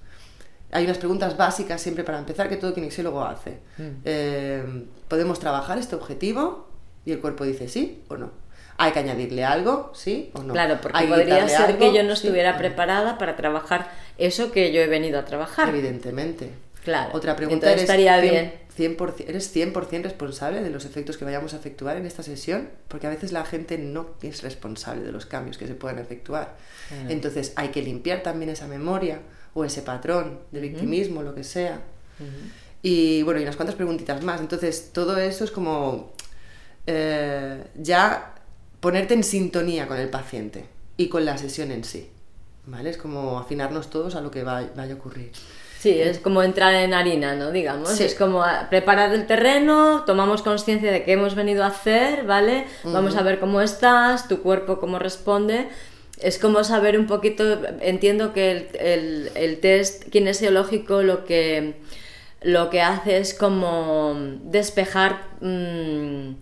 Hay 0.72 0.84
unas 0.84 0.98
preguntas 0.98 1.36
básicas 1.36 1.80
siempre 1.80 2.04
para 2.04 2.18
empezar 2.18 2.48
que 2.48 2.56
todo 2.56 2.74
kinesiólogo 2.74 3.22
hace. 3.24 3.58
Mm. 3.78 3.82
Eh, 4.04 4.84
¿Podemos 5.08 5.38
trabajar 5.38 5.78
este 5.78 5.96
objetivo? 5.96 6.68
Y 7.04 7.12
el 7.12 7.20
cuerpo 7.20 7.44
dice 7.44 7.68
sí 7.68 8.02
o 8.08 8.16
no. 8.16 8.30
¿Hay 8.78 8.92
que 8.92 8.98
añadirle 8.98 9.44
algo? 9.44 9.92
¿Sí 9.94 10.30
o 10.34 10.42
no? 10.42 10.52
Claro, 10.52 10.78
porque 10.80 11.06
podría 11.06 11.48
ser 11.48 11.78
que 11.78 11.94
yo 11.94 12.02
no 12.02 12.12
estuviera 12.12 12.58
preparada 12.58 13.18
para 13.18 13.36
trabajar 13.36 13.90
eso 14.18 14.52
que 14.52 14.72
yo 14.72 14.80
he 14.80 14.86
venido 14.86 15.18
a 15.18 15.24
trabajar. 15.24 15.68
Evidentemente. 15.68 16.50
Claro. 16.84 17.10
Otra 17.14 17.34
pregunta 17.34 17.66
Entonces 17.66 17.82
estaría 17.82 18.20
bien. 18.20 18.52
100%, 18.76 19.24
¿Eres 19.26 19.56
100% 19.56 20.02
responsable 20.02 20.62
de 20.62 20.70
los 20.70 20.84
efectos 20.84 21.16
que 21.16 21.24
vayamos 21.24 21.54
a 21.54 21.56
efectuar 21.56 21.96
en 21.96 22.06
esta 22.06 22.22
sesión? 22.22 22.68
Porque 22.88 23.06
a 23.06 23.10
veces 23.10 23.32
la 23.32 23.44
gente 23.44 23.78
no 23.78 24.10
es 24.22 24.42
responsable 24.42 25.02
de 25.02 25.12
los 25.12 25.26
cambios 25.26 25.56
que 25.56 25.66
se 25.66 25.74
puedan 25.74 25.98
efectuar. 25.98 26.56
Entonces 27.08 27.52
hay 27.56 27.68
que 27.68 27.82
limpiar 27.82 28.22
también 28.22 28.50
esa 28.50 28.68
memoria 28.68 29.20
o 29.54 29.64
ese 29.64 29.82
patrón 29.82 30.40
de 30.52 30.60
victimismo, 30.60 31.22
lo 31.22 31.34
que 31.34 31.42
sea. 31.42 31.80
Y 32.82 33.22
bueno, 33.22 33.40
y 33.40 33.42
unas 33.42 33.56
cuantas 33.56 33.74
preguntitas 33.74 34.22
más. 34.22 34.40
Entonces 34.40 34.90
todo 34.92 35.16
eso 35.16 35.44
es 35.44 35.50
como 35.50 36.12
eh, 36.86 37.64
ya 37.74 38.35
ponerte 38.80 39.14
en 39.14 39.24
sintonía 39.24 39.86
con 39.86 39.98
el 39.98 40.08
paciente 40.08 40.66
y 40.96 41.08
con 41.08 41.24
la 41.24 41.38
sesión 41.38 41.70
en 41.70 41.84
sí. 41.84 42.10
¿Vale? 42.66 42.90
Es 42.90 42.96
como 42.96 43.38
afinarnos 43.38 43.90
todos 43.90 44.16
a 44.16 44.20
lo 44.20 44.30
que 44.30 44.42
vaya 44.42 44.70
a 44.74 44.94
ocurrir. 44.94 45.30
Sí, 45.78 46.00
es 46.00 46.18
como 46.18 46.42
entrar 46.42 46.74
en 46.74 46.94
harina, 46.94 47.36
¿no? 47.36 47.52
Digamos, 47.52 48.00
es 48.00 48.14
como 48.16 48.44
preparar 48.70 49.12
el 49.12 49.26
terreno, 49.26 50.02
tomamos 50.04 50.42
conciencia 50.42 50.90
de 50.90 51.04
qué 51.04 51.12
hemos 51.12 51.36
venido 51.36 51.62
a 51.62 51.68
hacer, 51.68 52.24
¿vale? 52.24 52.64
Vamos 52.82 53.14
a 53.14 53.22
ver 53.22 53.38
cómo 53.38 53.60
estás, 53.60 54.26
tu 54.26 54.42
cuerpo 54.42 54.80
cómo 54.80 54.98
responde. 54.98 55.68
Es 56.18 56.38
como 56.38 56.64
saber 56.64 56.98
un 56.98 57.06
poquito, 57.06 57.60
entiendo 57.80 58.32
que 58.32 58.68
el, 59.34 59.58
test 59.60 60.08
kinesiológico 60.08 61.02
lo 61.02 61.24
que, 61.24 61.74
lo 62.42 62.70
que 62.70 62.82
hace 62.82 63.18
es 63.18 63.34
como 63.34 64.16
despejar... 64.42 65.22
Mm, 65.40 66.32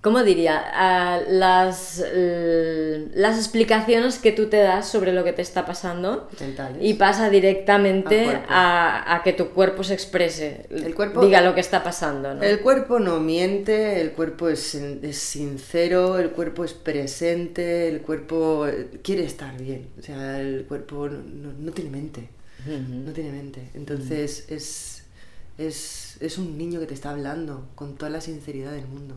¿cómo 0.00 0.22
diría? 0.22 1.20
las, 1.28 2.02
las 3.14 3.36
explicaciones 3.36 4.18
que 4.18 4.32
tú 4.32 4.48
te 4.48 4.58
das 4.58 4.88
sobre 4.88 5.12
lo 5.12 5.24
que 5.24 5.32
te 5.32 5.42
está 5.42 5.66
pasando 5.66 6.28
y 6.80 6.94
pasa 6.94 7.30
directamente 7.30 8.40
a, 8.48 9.20
que 9.24 9.32
tu 9.32 9.50
cuerpo 9.50 9.84
se 9.84 9.94
exprese, 9.94 10.66
el 10.70 10.94
cuerpo, 10.94 11.24
diga 11.24 11.40
lo 11.42 11.54
que 11.54 11.60
está 11.60 11.82
pasando. 11.82 12.34
¿no? 12.34 12.42
El 12.42 12.60
cuerpo 12.60 12.98
no 12.98 13.20
miente, 13.20 14.00
el 14.00 14.12
cuerpo 14.12 14.48
es, 14.48 14.74
es, 14.74 15.16
sincero, 15.16 16.18
el 16.18 16.30
cuerpo 16.30 16.64
es 16.64 16.72
presente, 16.72 17.88
el 17.88 18.00
cuerpo 18.00 18.66
quiere 19.02 19.24
estar 19.24 19.56
bien, 19.60 19.88
o 19.98 20.02
sea, 20.02 20.40
el 20.40 20.64
cuerpo 20.66 21.08
no, 21.08 21.72
tiene 21.72 21.90
mente, 21.90 22.28
no 22.66 23.12
tiene 23.12 23.32
mente, 23.32 23.70
entonces 23.74 24.46
es... 24.48 24.96
Es, 25.58 26.16
es, 26.20 26.38
un 26.38 26.56
niño 26.56 26.80
que 26.80 26.86
te 26.86 26.94
está 26.94 27.10
hablando 27.10 27.68
con 27.74 27.96
toda 27.96 28.10
la 28.10 28.22
sinceridad 28.22 28.72
del 28.72 28.86
mundo. 28.86 29.16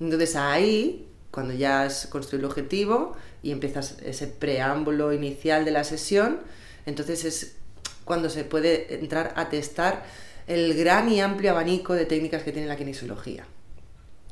Entonces 0.00 0.36
ahí, 0.36 1.08
cuando 1.30 1.54
ya 1.54 1.82
has 1.82 2.06
construido 2.06 2.46
el 2.46 2.50
objetivo 2.50 3.16
y 3.42 3.50
empiezas 3.50 3.96
ese 4.04 4.26
preámbulo 4.26 5.12
inicial 5.12 5.64
de 5.64 5.70
la 5.70 5.84
sesión, 5.84 6.40
entonces 6.86 7.24
es 7.24 7.56
cuando 8.04 8.28
se 8.28 8.44
puede 8.44 8.94
entrar 8.94 9.32
a 9.36 9.48
testar 9.48 10.04
el 10.46 10.74
gran 10.74 11.08
y 11.08 11.20
amplio 11.20 11.52
abanico 11.52 11.94
de 11.94 12.04
técnicas 12.04 12.42
que 12.42 12.52
tiene 12.52 12.68
la 12.68 12.76
kinesiología. 12.76 13.46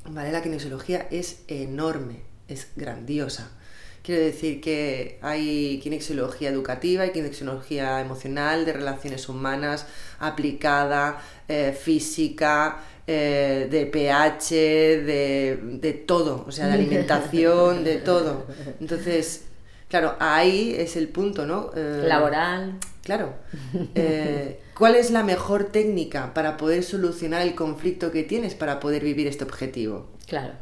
¿Vale? 0.05 0.33
La 0.33 0.43
kinesiología 0.43 1.07
es 1.11 1.43
enorme, 1.49 2.23
es 2.49 2.69
grandiosa. 2.77 3.51
Quiero 4.03 4.21
decir 4.21 4.61
que 4.61 5.21
hay 5.23 5.79
kinesiología 5.81 6.51
educativa, 6.51 7.05
hay 7.05 7.13
kinesiología 7.13 8.01
emocional, 8.01 8.65
de 8.65 8.73
relaciones 8.73 9.29
humanas, 9.29 9.87
aplicada, 10.19 11.23
eh, 11.47 11.73
física, 11.73 12.83
eh, 13.07 13.67
de 13.69 13.87
pH, 13.87 14.55
de, 15.05 16.05
todo, 16.07 16.45
o 16.47 16.53
sea, 16.53 16.69
de 16.69 16.75
alimentación, 16.75 17.83
de 17.83 17.97
todo. 17.97 18.47
Entonces, 18.81 19.47
claro, 19.89 20.15
ahí 20.21 20.75
es 20.79 20.97
el 20.97 21.09
punto, 21.09 21.45
¿no? 21.45 21.73
Eh, 21.75 22.03
Laboral. 22.05 22.79
Claro. 23.03 23.35
Eh, 23.97 24.61
¿Cuál 24.79 24.95
es 24.95 25.11
la 25.11 25.25
mejor 25.25 25.65
técnica 25.65 26.33
para 26.33 26.57
poder 26.57 26.85
solucionar 26.85 27.43
el 27.43 27.57
conflicto 27.57 28.13
que 28.13 28.23
tienes 28.23 28.55
para 28.55 28.79
poder 28.79 29.03
vivir 29.03 29.27
este 29.27 29.43
objetivo? 29.43 30.07
Claro. 30.29 30.55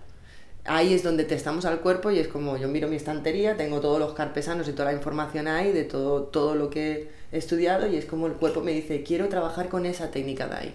Ahí 0.64 0.94
es 0.94 1.02
donde 1.02 1.24
testamos 1.24 1.66
al 1.66 1.80
cuerpo 1.80 2.10
y 2.10 2.18
es 2.18 2.28
como 2.28 2.56
yo 2.56 2.68
miro 2.68 2.88
mi 2.88 2.96
estantería, 2.96 3.56
tengo 3.56 3.80
todos 3.80 3.98
los 3.98 4.14
carpesanos 4.14 4.68
y 4.68 4.72
toda 4.72 4.86
la 4.86 4.96
información 4.96 5.48
ahí 5.48 5.72
de 5.72 5.84
todo, 5.84 6.24
todo 6.24 6.54
lo 6.54 6.70
que 6.70 7.10
he 7.32 7.38
estudiado 7.38 7.86
y 7.86 7.96
es 7.96 8.04
como 8.06 8.26
el 8.26 8.34
cuerpo 8.34 8.62
me 8.62 8.72
dice, 8.72 9.02
quiero 9.02 9.28
trabajar 9.28 9.68
con 9.68 9.84
esa 9.84 10.10
técnica 10.10 10.48
de 10.48 10.54
ahí 10.54 10.74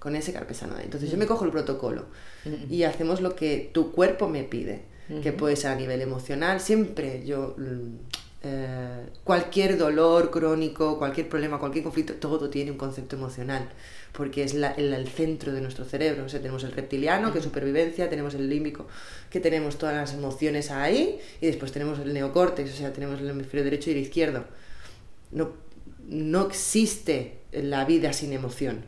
con 0.00 0.16
ese 0.16 0.32
carpesano. 0.32 0.74
Entonces 0.82 1.10
yo 1.10 1.16
me 1.16 1.26
cojo 1.26 1.44
el 1.44 1.52
protocolo 1.52 2.06
y 2.68 2.82
hacemos 2.82 3.20
lo 3.20 3.36
que 3.36 3.70
tu 3.72 3.92
cuerpo 3.92 4.28
me 4.28 4.42
pide, 4.42 4.82
que 5.22 5.32
puede 5.32 5.54
ser 5.54 5.70
a 5.70 5.74
nivel 5.76 6.00
emocional. 6.00 6.60
Siempre 6.60 7.24
yo, 7.24 7.54
mm, 7.58 7.96
eh, 8.42 9.06
cualquier 9.22 9.76
dolor 9.76 10.30
crónico, 10.30 10.98
cualquier 10.98 11.28
problema, 11.28 11.58
cualquier 11.58 11.84
conflicto, 11.84 12.14
todo 12.14 12.48
tiene 12.48 12.70
un 12.70 12.78
concepto 12.78 13.16
emocional, 13.16 13.68
porque 14.12 14.42
es 14.42 14.54
el, 14.54 15.08
centro 15.08 15.52
de 15.52 15.60
nuestro 15.60 15.84
cerebro. 15.84 16.24
O 16.24 16.28
sea, 16.30 16.40
tenemos 16.40 16.64
el 16.64 16.72
reptiliano, 16.72 17.32
que 17.32 17.38
es 17.40 17.44
supervivencia, 17.44 18.08
tenemos 18.08 18.34
el 18.34 18.48
límbico, 18.48 18.86
que 19.28 19.40
tenemos 19.40 19.76
todas 19.76 19.94
las 19.94 20.14
emociones 20.14 20.70
ahí, 20.70 21.20
y 21.42 21.46
después 21.46 21.72
tenemos 21.72 21.98
el 21.98 22.14
neocórtex, 22.14 22.72
o 22.72 22.76
sea, 22.76 22.92
tenemos 22.94 23.20
el 23.20 23.28
hemisferio 23.28 23.64
derecho 23.64 23.90
y 23.90 23.94
el 23.94 23.98
izquierdo. 23.98 24.44
No, 25.32 25.52
no 26.08 26.46
existe 26.46 27.40
la 27.52 27.84
vida 27.84 28.12
sin 28.12 28.32
emoción 28.32 28.84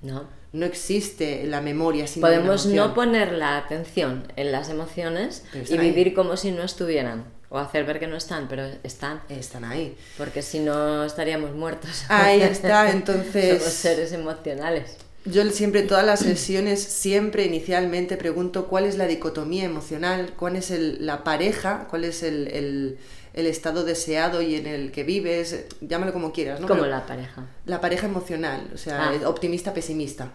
No. 0.00 0.35
No 0.52 0.64
existe 0.66 1.44
la 1.46 1.60
memoria 1.60 2.06
sin 2.06 2.22
Podemos 2.22 2.66
no 2.66 2.94
poner 2.94 3.32
la 3.32 3.58
atención 3.58 4.30
en 4.36 4.52
las 4.52 4.68
emociones 4.70 5.44
y 5.68 5.74
ahí. 5.74 5.78
vivir 5.78 6.14
como 6.14 6.36
si 6.36 6.50
no 6.52 6.62
estuvieran. 6.62 7.24
O 7.48 7.58
hacer 7.58 7.84
ver 7.84 8.00
que 8.00 8.06
no 8.08 8.16
están, 8.16 8.48
pero 8.48 8.66
están. 8.82 9.20
Están 9.28 9.64
ahí. 9.64 9.96
Porque 10.18 10.42
si 10.42 10.58
no 10.58 11.04
estaríamos 11.04 11.52
muertos. 11.54 12.04
Ahí 12.08 12.40
está, 12.42 12.80
Somos 12.88 12.94
entonces 12.94 13.62
seres 13.62 14.12
emocionales. 14.12 14.96
yo 15.24 15.44
siempre, 15.50 15.82
todas 15.82 16.04
las 16.04 16.20
sesiones, 16.20 16.82
siempre 16.82 17.44
inicialmente 17.44 18.16
pregunto 18.16 18.66
cuál 18.66 18.84
es 18.84 18.96
la 18.96 19.06
dicotomía 19.06 19.64
emocional, 19.64 20.32
cuál 20.36 20.56
es 20.56 20.70
el- 20.72 21.06
la 21.06 21.22
pareja, 21.22 21.86
cuál 21.88 22.04
es 22.04 22.22
el, 22.24 22.48
el- 22.48 22.98
el 23.36 23.46
estado 23.46 23.84
deseado 23.84 24.42
y 24.42 24.56
en 24.56 24.66
el 24.66 24.90
que 24.90 25.04
vives, 25.04 25.66
llámalo 25.80 26.12
como 26.12 26.32
quieras, 26.32 26.58
¿no? 26.60 26.66
Como 26.66 26.80
Pero 26.82 26.90
la 26.96 27.06
pareja. 27.06 27.46
la 27.66 27.80
pareja 27.80 28.06
emocional, 28.06 28.70
o 28.74 28.78
sea, 28.78 29.10
Ah. 29.22 29.28
optimista-pesimista, 29.28 30.32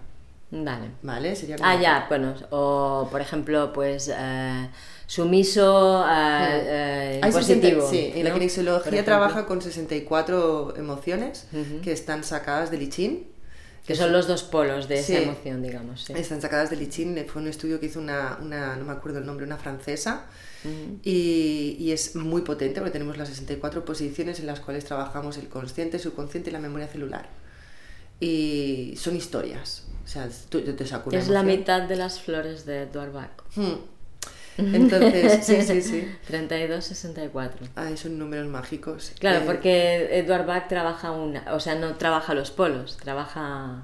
Vale. 0.52 0.88
¿vale? 1.02 1.36
Sería 1.36 1.58
como- 1.58 1.68
Ah, 1.70 1.80
ya, 1.82 2.06
bueno, 2.10 2.34
o 2.52 3.08
por 3.12 3.20
ejemplo, 3.22 3.74
pues 3.74 4.12
eh, 4.16 4.70
sumiso, 5.08 6.06
eh, 6.08 6.64
eh, 6.64 7.22
Hay 7.24 7.32
positivo. 7.32 7.82
60 7.82 7.90
sí, 7.90 8.14
y 8.20 8.24
la 8.24 8.34
kinesiología 8.34 9.04
trabaja 9.04 9.46
con 9.46 9.62
64 9.62 10.76
emociones 10.78 11.48
que 11.84 11.92
están 11.92 12.24
sacadas 12.24 12.72
del 12.72 12.84
I 12.84 12.90
Ching. 12.90 13.31
Que 13.86 13.96
son 13.96 14.12
los 14.12 14.28
dos 14.28 14.44
polos 14.44 14.88
de 14.88 15.00
esa 15.00 15.08
Sí. 15.08 15.16
emoción, 15.24 15.62
digamos. 15.64 16.04
Sí. 16.06 16.14
Están 16.16 16.40
sacadas 16.42 16.70
del 16.70 16.82
I 16.84 16.90
Ching. 16.90 17.26
Fue 17.28 17.42
un 17.42 17.48
estudio 17.48 17.80
que 17.80 17.88
hizo 17.88 18.00
una, 18.00 18.38
una- 18.42 18.76
no 18.76 18.86
me 18.86 18.92
acuerdo 18.92 19.20
el 19.20 19.26
nombre, 19.26 19.46
una 19.46 19.58
francesa. 19.58 20.26
Ujú. 20.64 21.00
Y, 21.04 21.76
y 21.80 21.92
es 21.92 22.16
muy 22.16 22.44
potente 22.44 22.80
porque 22.80 22.92
tenemos 22.92 23.18
las 23.18 23.30
64 23.30 23.84
posiciones 23.84 24.40
en 24.40 24.46
las 24.46 24.60
cuales 24.60 24.86
trabajamos 24.86 25.38
el 25.38 25.48
consciente, 25.50 25.98
el 25.98 26.04
subconsciente 26.04 26.52
y 26.52 26.54
la 26.54 26.60
memoria 26.60 26.88
celular. 26.88 27.28
Y 28.20 28.94
son 28.98 29.16
historias. 29.16 29.84
O 30.04 30.08
sea, 30.08 30.30
tú- 30.50 30.60
yo 30.60 30.76
te 30.76 30.86
saco 30.86 31.10
una 31.10 31.20
Es 31.20 31.28
la 31.28 31.40
emoción. 31.40 31.60
mitad 31.60 31.82
de 31.84 31.96
las 31.96 32.20
flores 32.20 32.66
de 32.66 32.84
Edward 32.84 33.12
Bach. 33.12 33.32
Hmm. 33.56 33.74
Entonces, 34.74 35.46
sí, 35.46 35.62
sí, 35.62 35.82
sí. 35.82 36.12
32-64. 36.30 37.52
Ay, 37.76 37.98
son 37.98 38.18
números 38.18 38.48
mágicos. 38.48 39.12
Claro, 39.20 39.40
Eh, 39.40 39.44
porque 39.46 40.20
Edward 40.20 40.46
Bach 40.46 40.68
trabaja 40.68 41.12
una, 41.12 41.44
o 41.54 41.60
sea, 41.60 41.76
no 41.76 41.96
trabaja 41.96 42.34
los 42.34 42.52
polos, 42.52 42.98
trabaja... 42.98 43.84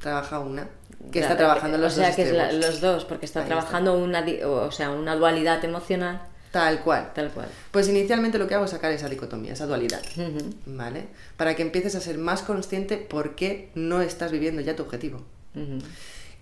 Trabaja 0.00 0.38
una. 0.40 0.68
Que 1.10 1.18
está 1.20 1.36
trabajando 1.36 1.78
los 1.78 1.94
O 1.94 1.96
sea, 1.96 2.06
dos 2.08 2.16
que 2.16 2.22
es 2.22 2.32
la- 2.32 2.52
los 2.52 2.80
dos, 2.80 3.04
porque 3.04 3.26
está 3.26 3.40
Ahí 3.40 3.44
está. 3.44 3.56
trabajando 3.56 3.98
una, 3.98 4.24
o 4.46 4.70
sea, 4.70 4.90
una 4.90 5.16
dualidad 5.16 5.64
emocional, 5.64 6.22
Tal 6.52 6.80
cual. 6.80 7.12
tal 7.14 7.30
cual. 7.30 7.48
Pues 7.70 7.88
inicialmente 7.88 8.38
lo 8.38 8.46
que 8.46 8.54
hago 8.54 8.66
es 8.66 8.70
sacar 8.70 8.92
esa 8.92 9.08
dicotomía, 9.08 9.54
esa 9.54 9.66
dualidad. 9.66 10.00
Ujú. 10.16 10.50
¿Vale? 10.66 11.06
Para 11.36 11.56
que 11.56 11.62
empieces 11.62 11.94
a 11.96 12.00
ser 12.00 12.18
más 12.18 12.42
consciente 12.42 12.98
por 12.98 13.34
qué 13.34 13.70
no 13.74 14.00
estás 14.02 14.30
viviendo 14.30 14.60
ya 14.60 14.76
tu 14.76 14.82
objetivo. 14.84 15.22
Ujú. 15.56 15.78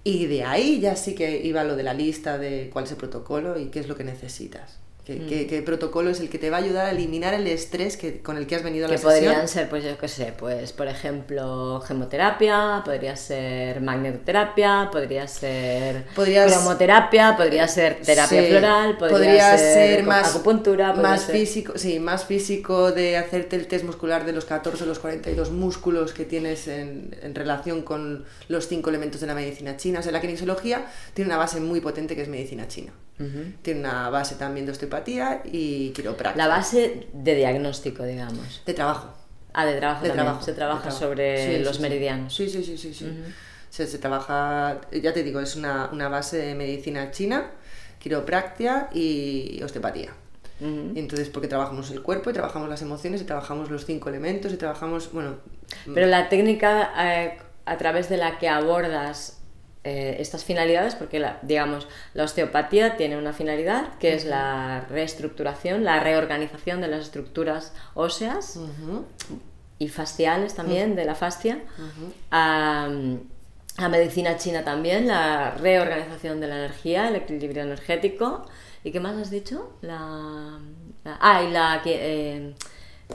Y 0.03 0.27
de 0.27 0.45
ahí 0.45 0.81
ya 0.81 0.97
sí 0.97 1.15
que 1.15 1.45
iba 1.45 1.63
lo 1.65 1.77
de 1.77 1.83
la 1.83 1.95
lista 1.95 2.39
de 2.39 2.71
cuál 2.73 2.87
es 2.87 2.93
el 2.93 2.97
protocolo 2.97 3.59
y 3.59 3.67
qué 3.67 3.81
es 3.81 3.89
lo 3.89 3.97
que 3.97 4.05
necesitas. 4.05 4.79
¿Qué, 5.05 5.15
Mm. 5.17 5.27
qué- 5.29 5.47
qué 5.47 5.63
protocolo 5.63 6.11
es 6.11 6.21
el 6.21 6.29
que 6.29 6.39
te 6.39 6.51
va 6.51 6.59
a 6.59 6.61
ayudar 6.61 6.87
a 6.87 6.91
eliminar 6.91 7.33
el 7.35 7.47
estrés 7.47 7.97
que, 7.97 8.21
con 8.21 8.37
el 8.37 8.47
que 8.47 8.55
has 8.57 8.63
venido 8.63 8.85
a 8.87 8.89
la 8.89 8.95
Que 8.95 8.99
sesión? 9.03 9.25
podrían 9.25 9.49
ser, 9.49 9.69
pues 9.69 9.83
yo 9.83 9.97
qué 9.99 10.09
sé, 10.09 10.33
pues 10.39 10.73
por 10.73 10.89
ejemplo, 10.89 11.81
gemoterapia, 11.81 12.83
podría 12.85 13.17
ser 13.17 13.81
magnetoterapia, 13.81 14.89
podría 14.93 15.27
ser 15.27 16.05
Podrías- 16.15 16.53
cromoterapia, 16.53 17.37
podría 17.37 17.67
ser 17.67 18.01
terapia 18.03 18.43
Sí, 18.43 18.49
floral, 18.51 18.99
podría, 18.99 19.57
ser, 19.59 20.03
más, 20.05 20.31
acupuntura, 20.35 20.93
más 20.93 21.23
ser- 21.23 21.37
físico, 21.37 21.73
sí, 21.77 21.99
más 21.99 22.25
físico 22.27 22.93
de 22.93 23.17
hacerte 23.17 23.57
el 23.57 23.67
test 23.67 23.85
muscular 23.85 24.25
de 24.27 24.33
los 24.33 24.45
14 24.45 24.85
o 24.85 24.87
los 24.87 24.99
42 24.99 25.51
músculos 25.51 26.13
que 26.13 26.25
tienes 26.25 26.69
en, 26.69 27.17
en 27.23 27.35
relación 27.35 27.83
con 27.83 28.25
los 28.49 28.69
cinco 28.69 28.91
elementos 28.91 29.21
de 29.21 29.27
la 29.27 29.35
medicina 29.35 29.77
china. 29.77 30.01
O 30.01 30.03
sea, 30.03 30.13
la 30.13 30.21
kinesiología 30.21 30.85
tiene 31.15 31.31
una 31.31 31.39
base 31.39 31.59
muy 31.61 31.81
potente 31.81 32.15
que 32.15 32.23
es 32.23 32.29
medicina 32.29 32.69
china. 32.69 32.93
Tiene 33.63 33.81
una 33.81 34.09
base 34.11 34.35
también 34.37 34.67
de 34.67 34.73
osteopatía 34.73 35.43
y 35.45 35.91
quiropraxia. 35.91 36.43
La 36.43 36.49
base 36.49 37.09
de 37.13 37.35
diagnóstico, 37.35 38.05
digamos. 38.05 38.63
de 38.65 38.75
trabajo. 38.75 39.09
Ah, 39.53 39.67
de 39.67 39.77
trabajo 39.77 40.03
De 40.03 40.09
también. 40.09 40.27
trabajo. 40.27 40.45
Se 40.45 40.53
trabaja 40.53 40.83
trabajo. 40.83 41.01
sobre 41.01 41.59
Sí, 41.59 41.65
los 41.65 41.77
sí. 41.77 41.83
meridianos. 41.83 42.35
Sí, 42.35 42.49
sí, 42.49 42.63
sí, 42.65 42.79
sí. 42.79 42.95
sí. 42.95 43.07
se, 43.69 43.87
se 43.87 43.99
trabaja, 43.99 44.81
ya 44.93 45.13
te 45.13 45.23
digo, 45.23 45.41
es 45.41 45.57
una, 45.57 45.91
una 45.93 46.09
base 46.09 46.37
de 46.39 46.55
medicina 46.55 47.11
china, 47.11 47.51
quiropraxia 47.99 48.89
y 48.93 49.61
osteopatía. 49.63 50.11
Entonces, 50.63 51.31
porque 51.31 51.49
trabajamos 51.49 51.91
el 51.91 52.03
cuerpo 52.03 52.29
y 52.29 52.33
trabajamos 52.35 52.69
las 52.69 52.83
emociones 52.83 53.23
y 53.23 53.25
trabajamos 53.25 53.71
los 53.71 53.87
cinco 53.87 54.11
elementos 54.11 54.53
y 54.53 54.57
trabajamos, 54.59 55.11
bueno, 55.11 55.37
Pero 55.95 56.07
la 56.07 56.29
técnica 56.29 56.93
eh, 56.99 57.39
a 57.65 57.79
través 57.79 58.11
de 58.11 58.19
la 58.19 58.39
que 58.39 58.47
abordas 58.51 59.40
eh, 59.85 60.17
estas 60.19 60.45
finalidades, 60.45 60.95
porque 60.95 61.19
la- 61.19 61.39
digamos, 61.43 61.89
la 62.15 62.25
osteopatía 62.25 62.97
tiene 62.97 63.17
una 63.17 63.33
finalidad 63.33 63.95
que 63.99 64.15
es 64.15 64.25
la 64.27 64.85
reestructuración, 64.91 65.85
la 65.85 66.01
reorganización 66.01 66.81
de 66.83 66.89
las 66.89 67.01
estructuras 67.07 67.73
óseas 67.95 68.57
y 69.79 69.89
fasciales 69.89 70.55
también, 70.55 70.97
de 70.97 71.05
la 71.07 71.15
fascia. 71.15 71.61
A, 72.31 72.89
a 73.79 73.89
medicina 73.89 74.37
china 74.37 74.63
también, 74.65 75.09
la 75.09 75.53
reorganización 75.53 76.41
de 76.41 76.49
la 76.49 76.57
energía, 76.57 77.09
el 77.09 77.17
equilibrio 77.17 77.63
energético. 77.63 78.45
¿Y 78.85 78.93
qué 78.93 79.01
más 79.01 79.17
has 79.17 79.31
dicho? 79.31 79.73
La, 79.81 80.59
la- 81.05 81.19
ah, 81.21 81.43
y 81.43 81.51
la 81.51 81.81
que 81.83 81.97
eh, 82.37 82.55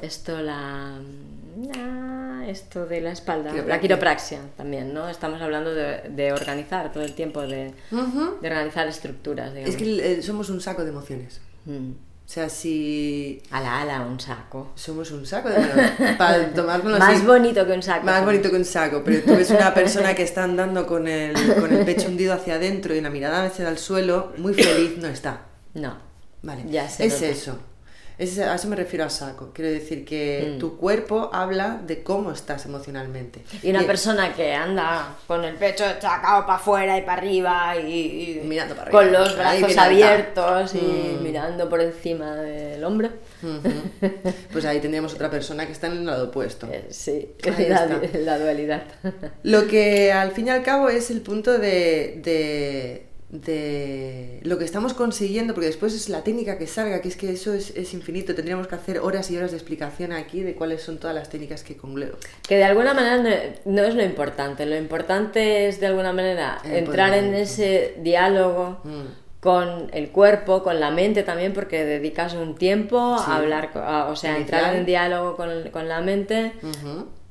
esto 0.01 0.41
la 0.41 0.97
ah, 1.77 2.43
esto 2.47 2.85
de 2.85 3.01
la 3.01 3.11
espalda, 3.11 3.51
la 3.53 3.79
Quiropraxia. 3.79 4.39
también, 4.57 4.93
¿no? 4.93 5.09
Estamos 5.09 5.41
hablando 5.41 5.73
de, 5.73 6.09
de 6.09 6.33
organizar 6.33 6.91
todo 6.91 7.03
el 7.03 7.13
tiempo, 7.13 7.41
de, 7.41 7.73
de 7.91 8.47
organizar 8.49 8.87
estructuras, 8.87 9.53
digamos. 9.53 9.75
Es 9.75 9.81
que 9.81 10.13
eh, 10.13 10.21
somos 10.21 10.49
un 10.49 10.61
saco 10.61 10.83
de 10.83 10.89
emociones. 10.89 11.41
Mm. 11.65 11.91
O 12.25 12.27
sea, 12.27 12.49
si 12.49 13.43
Ala, 13.51 13.81
ala, 13.81 14.01
un 14.01 14.19
saco. 14.19 14.71
somos 14.73 15.11
un 15.11 15.27
saco 15.27 15.47
de 15.47 15.57
bueno, 15.59 16.17
para 16.17 16.51
tomárnoslo 16.51 16.97
Más 16.99 17.17
así, 17.17 17.25
bonito 17.25 17.67
que 17.67 17.73
un 17.73 17.83
saco. 17.83 18.03
Más 18.03 18.25
bonito 18.25 18.49
que 18.49 18.55
un 18.55 18.65
saco, 18.65 19.03
pero 19.05 19.21
tú 19.21 19.35
ves 19.35 19.51
una 19.51 19.73
persona 19.75 20.15
que 20.15 20.23
está 20.23 20.43
andando 20.43 20.87
con 20.87 21.07
el, 21.07 21.33
con 21.59 21.71
el 21.71 21.85
pecho 21.85 22.07
hundido 22.07 22.33
hacia 22.33 22.55
adentro 22.55 22.95
y 22.95 23.01
la 23.01 23.11
mirada 23.11 23.45
hacia 23.45 23.69
el 23.69 23.77
suelo, 23.77 24.33
muy 24.37 24.55
feliz 24.55 24.97
no 24.97 25.07
está. 25.07 25.41
No. 25.75 25.97
Vale, 26.41 26.63
Ya 26.69 26.85
es 26.85 26.99
eso. 26.99 27.59
Es, 28.17 28.39
a 28.39 28.55
eso 28.55 28.67
me 28.67 28.75
refiero 28.75 29.03
a 29.05 29.09
saco. 29.09 29.51
Quiero 29.53 29.71
decir 29.71 30.05
que 30.05 30.53
Mm. 30.55 30.59
tu 30.59 30.77
cuerpo 30.77 31.29
habla 31.33 31.81
de 31.85 32.01
cómo 32.03 32.31
estás 32.31 32.65
emocionalmente. 32.65 33.41
Y 33.61 33.69
una 33.71 33.83
persona 33.83 34.33
que 34.33 34.53
anda 34.53 35.15
con 35.27 35.43
el 35.43 35.55
pecho 35.55 35.83
sacado 35.99 36.45
para 36.45 36.55
afuera 36.55 36.97
y 36.97 37.01
para 37.01 37.21
arriba 37.21 37.75
y, 37.77 38.39
y 38.41 38.41
Mirando 38.45 38.75
para 38.75 38.91
con 38.91 39.03
arriba. 39.05 39.19
los 39.19 39.37
Ahí 39.39 39.59
brazos 39.61 39.77
abiertos 39.77 40.75
y 40.75 40.77
Mm. 41.19 41.23
mirando 41.23 41.69
por 41.69 41.81
encima 41.81 42.35
del 42.35 42.83
hombro. 42.83 43.09
Pues 44.51 44.65
ahí 44.65 44.79
tendríamos 44.79 45.13
otra 45.13 45.29
persona 45.29 45.65
que 45.65 45.71
está 45.71 45.87
en 45.87 45.93
el 45.93 46.05
lado 46.05 46.25
opuesto. 46.29 46.67
Eh, 46.71 46.85
sí, 46.89 47.29
la, 47.69 47.99
la 48.19 48.39
dualidad. 48.39 48.83
Lo 49.43 49.67
que 49.67 50.11
al 50.11 50.31
fin 50.31 50.47
y 50.47 50.49
al 50.51 50.63
cabo 50.63 50.89
es 50.89 51.11
el 51.11 51.21
punto 51.21 51.57
de, 51.57 52.19
de, 52.23 53.04
de 53.29 54.39
lo 54.43 54.57
que 54.57 54.65
estamos 54.65 54.93
consiguiendo, 54.93 55.53
porque 55.53 55.67
después 55.67 55.93
es 55.93 56.09
la 56.09 56.23
técnica 56.23 56.57
que 56.57 56.67
salga, 56.67 57.01
que 57.01 57.07
es 57.09 57.15
que 57.17 57.31
eso 57.31 57.53
es, 57.53 57.71
es 57.75 57.93
infinito. 57.93 58.35
Tendríamos 58.35 58.67
que 58.67 58.75
hacer 58.75 58.99
horas 58.99 59.29
y 59.31 59.37
horas 59.37 59.51
de 59.51 59.57
explicación 59.57 60.11
aquí 60.13 60.41
de 60.43 60.55
cuáles 60.55 60.81
son 60.81 60.97
todas 60.99 61.15
las 61.15 61.29
técnicas 61.29 61.63
que 61.63 61.75
congleo. 61.75 62.17
Que 62.47 62.57
de 62.57 62.63
alguna 62.63 62.93
manera 62.93 63.17
no, 63.65 63.71
no 63.73 63.83
es 63.83 63.95
lo 63.95 64.03
importante. 64.03 64.65
Lo 64.65 64.77
importante 64.77 65.67
es 65.67 65.79
de 65.79 65.87
alguna 65.87 66.13
manera 66.13 66.59
El 66.63 66.75
entrar 66.85 67.13
en 67.13 67.33
ese 67.33 67.95
diálogo 68.01 68.79
Mm. 68.83 69.03
con 69.39 69.89
el 69.93 70.09
cuerpo, 70.09 70.63
con 70.63 70.79
la 70.79 70.89
mente 70.91 71.21
también, 71.23 71.53
porque 71.53 71.83
dedicas 71.85 72.33
un 72.33 72.55
tiempo 72.55 73.17
Sí. 73.19 73.25
a 73.27 73.35
hablar, 73.37 73.69
a- 73.75 74.07
o 74.09 74.15
sea, 74.15 74.37
entrar 74.37 74.61
Inicial. 74.61 74.79
en 74.79 74.85
diálogo 74.85 75.35
con, 75.35 75.69
con 75.71 75.87
la 75.87 76.01
mente. 76.01 76.53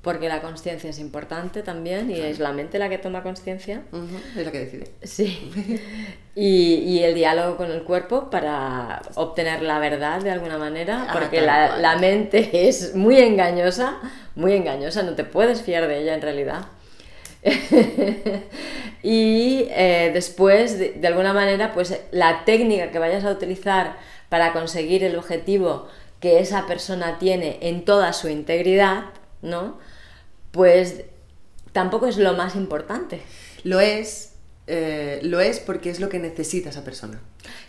Porque 0.05 0.29
la 0.29 0.40
conciencia 0.43 0.90
es 0.90 0.99
importante 1.01 1.62
también 1.62 2.11
y 2.11 2.21
es 2.21 2.38
la 2.38 2.53
mente 2.53 2.79
la 2.79 2.88
que 2.88 2.99
toma 2.99 3.23
conciencia. 3.25 3.83
ujú, 3.90 4.07
Es 4.38 4.45
la 4.47 4.53
que 4.53 4.59
decide. 4.61 4.87
Sí. 5.03 5.51
Y, 6.37 6.75
y 6.81 7.05
el 7.05 7.14
diálogo 7.14 7.57
con 7.57 7.71
el 7.71 7.85
cuerpo 7.85 8.29
para 8.29 9.01
obtener 9.14 9.62
la 9.62 9.79
verdad 9.79 10.21
de 10.21 10.33
alguna 10.33 10.59
manera, 10.59 11.07
Ah, 11.09 11.12
porque 11.12 11.40
la, 11.40 11.77
la 11.79 11.97
mente 11.97 12.51
es 12.69 12.97
muy 12.97 13.19
engañosa, 13.21 13.99
muy 14.35 14.53
engañosa, 14.55 15.05
no 15.05 15.14
te 15.14 15.23
puedes 15.23 15.62
fiar 15.62 15.87
de 15.87 16.01
ella 16.03 16.12
en 16.14 16.23
realidad. 16.23 16.67
y 19.03 19.67
eh, 19.71 20.11
después, 20.12 20.79
de, 20.79 20.90
de 20.93 21.07
alguna 21.07 21.33
manera, 21.33 21.73
pues 21.73 22.01
la 22.11 22.45
técnica 22.45 22.90
que 22.90 22.99
vayas 22.99 23.25
a 23.25 23.31
utilizar 23.31 23.97
para 24.29 24.53
conseguir 24.53 25.05
el 25.05 25.17
objetivo 25.17 25.87
que 26.21 26.40
esa 26.40 26.67
persona 26.67 27.19
tiene 27.19 27.59
en 27.61 27.85
toda 27.85 28.12
su 28.12 28.29
integridad, 28.29 29.05
¿no? 29.43 29.79
Pues 30.55 31.03
tampoco 31.73 32.07
es 32.07 32.17
lo 32.17 32.33
más 32.35 32.55
importante. 32.55 33.21
Lo 33.64 33.81
es, 33.81 34.35
eh, 34.69 35.19
lo 35.25 35.40
es 35.40 35.59
porque 35.59 35.90
es 35.90 35.99
lo 35.99 36.09
que 36.09 36.21
necesita 36.21 36.71
esa 36.71 36.85
persona. 36.85 37.21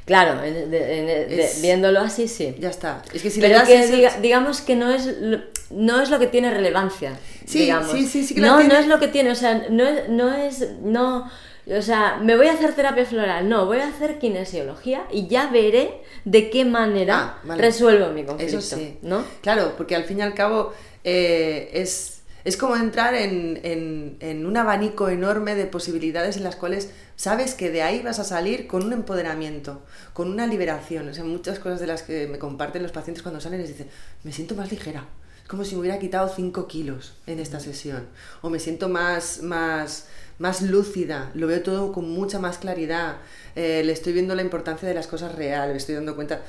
Claro, 0.05 0.39
de- 0.39 0.67
de- 0.67 1.49
viéndolo 1.61 1.99
así, 2.01 2.27
sí. 2.27 2.55
Ya 2.59 2.69
está. 2.69 3.01
Es 3.11 3.23
que 3.23 3.31
si 3.31 3.41
le 3.41 3.49
das 3.49 3.67
que 3.67 3.79
ese- 3.83 3.95
diga- 3.97 4.19
digamos 4.21 4.61
que 4.61 4.75
no 4.75 4.91
es, 4.93 5.07
lo- 5.19 5.41
no 5.71 5.99
es 5.99 6.11
lo 6.11 6.19
que 6.19 6.27
tiene 6.27 6.51
relevancia. 6.51 7.17
Sí, 7.47 7.61
digamos. 7.61 7.91
sí, 7.91 8.05
sí, 8.05 8.23
sí 8.23 8.35
que 8.35 8.41
no, 8.41 8.57
tiene. 8.59 8.73
no 8.75 8.79
es 8.79 8.87
lo 8.87 8.99
que 8.99 9.07
tiene, 9.07 9.31
o 9.31 9.35
sea, 9.35 9.65
no, 9.71 9.83
es- 9.87 10.07
no 10.09 10.33
es, 10.35 10.69
no, 10.83 11.29
o 11.75 11.81
sea, 11.81 12.19
me 12.21 12.37
voy 12.37 12.45
a 12.47 12.53
hacer 12.53 12.73
terapia 12.75 13.03
floral, 13.05 13.49
no, 13.49 13.65
voy 13.65 13.79
a 13.79 13.87
hacer 13.87 14.19
kinesiología 14.19 15.07
y 15.11 15.25
ya 15.27 15.47
veré 15.47 16.01
de 16.23 16.51
qué 16.51 16.65
manera 16.65 17.17
Ah, 17.19 17.41
vale. 17.43 17.61
resuelvo 17.63 18.09
mi 18.11 18.23
conflicto, 18.23 18.59
Eso 18.59 18.75
sí. 18.77 18.99
¿no? 19.01 19.23
Claro, 19.41 19.73
porque 19.75 19.95
al 19.95 20.03
fin 20.03 20.19
y 20.19 20.21
al 20.21 20.35
cabo 20.35 20.71
eh, 21.03 21.71
es, 21.73 22.14
es 22.45 22.55
como 22.57 22.75
entrar 22.77 23.13
en, 23.15 23.59
en- 23.63 24.17
en 24.21 24.45
un 24.45 24.55
abanico 24.55 25.09
enorme 25.09 25.55
de 25.55 25.65
posibilidades 25.65 26.37
en 26.37 26.43
las 26.43 26.55
cuales 26.55 26.91
sabes 27.17 27.53
que 27.55 27.69
de 27.71 27.81
ahí 27.81 28.01
vas 28.01 28.19
a 28.19 28.23
salir 28.23 28.67
con 28.67 28.83
un 28.85 28.93
empoderamiento, 28.93 29.81
con 30.13 30.29
una 30.31 30.47
liberación. 30.47 31.09
O 31.09 31.13
sea, 31.13 31.23
muchas 31.25 31.59
cosas 31.59 31.79
de 31.81 31.87
las 31.87 32.03
que 32.03 32.27
me 32.27 32.39
comparten 32.39 32.83
los 32.83 32.91
pacientes 32.93 33.23
cuando 33.23 33.41
salen 33.41 33.59
les 33.61 33.69
dicen, 33.69 33.87
me 34.23 34.31
siento 34.31 34.55
más 34.55 34.71
ligera. 34.71 35.05
Es 35.41 35.47
como 35.49 35.63
si 35.63 35.75
me 35.75 35.81
hubiera 35.81 35.99
quitado 35.99 36.27
5 36.33 36.67
kilos 36.67 37.15
en 37.27 37.39
esta 37.39 37.59
sesión. 37.59 38.07
O 38.41 38.49
me 38.49 38.59
siento 38.59 38.89
más, 38.89 39.41
más, 39.43 40.07
más 40.39 40.61
lúcida, 40.61 41.31
lo 41.35 41.47
veo 41.47 41.61
todo 41.61 41.91
con 41.93 42.09
mucha 42.09 42.39
más 42.39 42.57
claridad. 42.57 43.17
eh, 43.55 43.81
le 43.85 43.91
estoy 43.93 44.13
viendo 44.13 44.35
la 44.35 44.41
importancia 44.41 44.87
de 44.87 44.93
las 44.95 45.07
cosas 45.07 45.35
reales, 45.35 45.71
me 45.73 45.77
estoy 45.77 45.95
dando 45.95 46.15
cuenta 46.15 46.41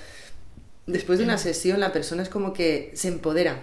después 0.87 1.19
de 1.19 1.25
una 1.25 1.39
sesión 1.39 1.81
la 1.81 1.93
persona 1.93 2.23
es 2.23 2.29
como 2.29 2.53
que 2.53 2.93
se 2.95 3.09
empodera, 3.09 3.61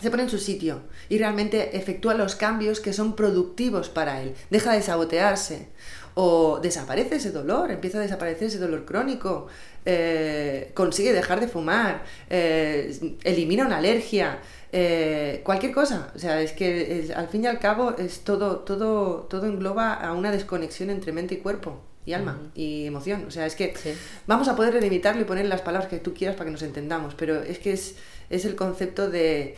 se 0.00 0.10
pone 0.10 0.22
en 0.24 0.30
su 0.30 0.38
sitio 0.38 0.80
y 1.08 1.18
realmente 1.18 1.76
efectúa 1.76 2.14
los 2.14 2.34
cambios 2.36 2.80
que 2.80 2.92
son 2.92 3.16
productivos 3.16 3.88
para 3.88 4.22
él, 4.22 4.34
deja 4.50 4.72
de 4.72 4.82
sabotearse 4.82 5.68
o 6.14 6.58
desaparece 6.60 7.16
ese 7.16 7.30
dolor, 7.30 7.70
empieza 7.70 7.98
a 7.98 8.00
desaparecer 8.02 8.48
ese 8.48 8.58
dolor 8.58 8.84
crónico, 8.84 9.46
eh, 9.84 10.70
consigue 10.74 11.12
dejar 11.12 11.40
de 11.40 11.48
fumar, 11.48 12.02
eh, 12.28 13.16
elimina 13.24 13.64
una 13.66 13.78
alergia, 13.78 14.38
eh, 14.72 15.40
cualquier 15.44 15.72
cosa. 15.72 16.12
O 16.14 16.18
sea, 16.18 16.40
es 16.42 16.52
que 16.52 17.00
es- 17.00 17.10
al 17.10 17.28
fin 17.28 17.44
y 17.44 17.46
al 17.46 17.58
cabo 17.58 17.94
es 17.96 18.20
todo, 18.20 18.58
todo, 18.60 19.26
todo 19.30 19.46
engloba 19.46 19.94
a 19.94 20.12
una 20.12 20.30
desconexión 20.32 20.90
entre 20.90 21.12
mente 21.12 21.34
y 21.34 21.38
cuerpo 21.38 21.80
y 22.04 22.12
alma 22.14 22.38
y 22.54 22.86
emoción. 22.86 23.24
O 23.26 23.30
sea, 23.30 23.46
es 23.46 23.54
que 23.54 23.74
Sí. 23.76 23.92
vamos 24.26 24.48
a 24.48 24.56
poder 24.56 24.74
delimitarlo 24.74 25.22
y 25.22 25.24
poner 25.24 25.46
las 25.46 25.60
palabras 25.62 25.88
que 25.88 25.98
tú 25.98 26.14
quieras 26.14 26.36
para 26.36 26.46
que 26.46 26.52
nos 26.52 26.62
entendamos, 26.62 27.14
pero 27.14 27.42
es 27.42 27.58
que 27.58 27.72
es, 27.72 27.94
es 28.30 28.44
el 28.44 28.56
concepto 28.56 29.10
de 29.10 29.56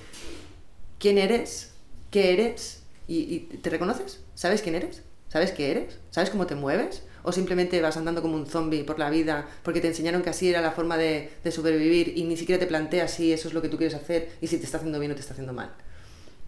quién 0.98 1.18
eres, 1.18 1.72
qué 2.10 2.32
eres 2.32 2.82
y, 3.06 3.40
te 3.62 3.70
reconoces, 3.70 4.20
¿sabes 4.34 4.62
quién 4.62 4.74
eres? 4.74 5.02
¿Sabes 5.28 5.52
qué 5.52 5.70
eres? 5.70 5.98
¿Sabes 6.10 6.30
cómo 6.30 6.46
te 6.46 6.56
mueves? 6.56 7.02
¿O 7.22 7.32
simplemente 7.32 7.80
vas 7.80 7.96
andando 7.96 8.22
como 8.22 8.34
un 8.34 8.46
zombie 8.46 8.82
por 8.82 8.98
la 8.98 9.10
vida 9.10 9.48
porque 9.62 9.80
te 9.80 9.88
enseñaron 9.88 10.22
que 10.22 10.30
así 10.30 10.48
era 10.48 10.60
la 10.60 10.72
forma 10.72 10.96
de, 10.96 11.30
de 11.44 11.52
sobrevivir 11.52 12.14
y 12.16 12.24
ni 12.24 12.36
siquiera 12.36 12.58
te 12.58 12.66
planteas 12.66 13.12
si 13.12 13.32
eso 13.32 13.46
es 13.48 13.54
lo 13.54 13.62
que 13.62 13.68
tú 13.68 13.76
quieres 13.76 13.94
hacer 13.94 14.30
y 14.40 14.48
si 14.48 14.58
te 14.58 14.64
está 14.64 14.78
haciendo 14.78 14.98
bien 14.98 15.12
o 15.12 15.14
te 15.14 15.20
está 15.20 15.32
haciendo 15.32 15.52
mal? 15.52 15.72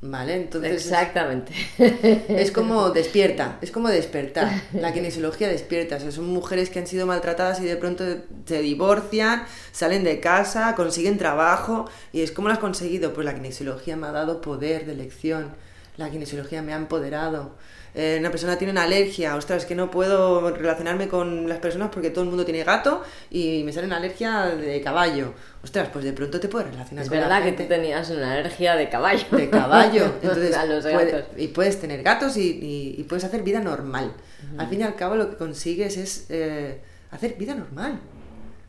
¿Vale? 0.04 0.34
Entonces... 0.34 0.72
es- 0.72 0.82
Exactamente. 0.86 1.52
es 1.78 2.50
como 2.50 2.90
despierta, 2.90 3.58
es 3.62 3.70
como 3.70 3.88
despertar. 3.88 4.50
La 4.72 4.92
kinesiología 4.92 5.48
despierta. 5.48 5.96
O 5.96 6.00
sea, 6.00 6.10
son 6.10 6.26
mujeres 6.26 6.70
que 6.70 6.80
han 6.80 6.88
sido 6.88 7.06
maltratadas 7.06 7.60
y 7.60 7.64
de 7.66 7.76
pronto 7.76 8.04
se 8.44 8.60
divorcian, 8.62 9.44
salen 9.70 10.02
de 10.02 10.18
casa, 10.18 10.74
consiguen 10.74 11.18
trabajo. 11.18 11.88
¿Y 12.12 12.22
es 12.22 12.32
como 12.32 12.48
lo 12.48 12.54
has 12.54 12.60
conseguido? 12.60 13.12
Pues 13.14 13.24
la 13.24 13.34
kinesiología 13.34 13.96
me 13.96 14.08
ha 14.08 14.12
dado 14.12 14.40
poder 14.40 14.86
de 14.86 14.92
elección. 14.92 15.54
La 15.96 16.10
kinesiología 16.10 16.62
me 16.62 16.72
ha 16.72 16.76
empoderado. 16.76 17.54
Eh, 17.94 18.16
una 18.20 18.30
persona 18.30 18.56
tiene 18.56 18.72
una 18.72 18.84
alergia, 18.84 19.36
ostras, 19.36 19.62
es 19.62 19.68
que 19.68 19.74
no 19.74 19.90
puedo 19.90 20.50
relacionarme 20.50 21.08
con 21.08 21.46
las 21.46 21.58
personas 21.58 21.90
porque 21.92 22.08
todo 22.08 22.24
el 22.24 22.30
mundo 22.30 22.44
tiene 22.44 22.64
gato 22.64 23.02
y 23.30 23.62
me 23.64 23.72
sale 23.72 23.86
una 23.86 23.98
alergia 23.98 24.46
de 24.46 24.80
caballo. 24.80 25.34
Ostras, 25.62 25.90
pues 25.92 26.04
de 26.04 26.12
pronto 26.14 26.40
te 26.40 26.48
puedes 26.48 26.70
relacionar 26.70 27.02
Es 27.04 27.10
con 27.10 27.18
la 27.18 27.24
verdad 27.24 27.38
que 27.40 27.44
gente 27.50 27.62
tú 27.64 27.68
tenías 27.68 28.08
una 28.10 28.32
alergia 28.32 28.76
de 28.76 28.88
caballo. 28.88 29.24
de 29.30 29.50
caballo. 29.50 30.04
Entonces, 30.22 30.56
a 30.56 30.64
los 30.64 30.84
gatos. 30.86 31.24
y 31.36 31.48
puedes 31.48 31.78
tener 31.80 32.02
gatos 32.02 32.36
y, 32.38 32.50
y- 32.50 32.94
y 32.98 33.02
puedes 33.04 33.24
hacer 33.24 33.42
vida 33.42 33.60
normal. 33.60 34.12
Al 34.58 34.68
fin 34.68 34.80
y 34.80 34.84
al 34.84 34.94
cabo 34.96 35.14
lo 35.16 35.28
que 35.30 35.36
consigues 35.36 35.96
es 35.98 36.26
eh, 36.30 36.80
hacer 37.10 37.34
vida 37.34 37.54
normal. 37.54 38.00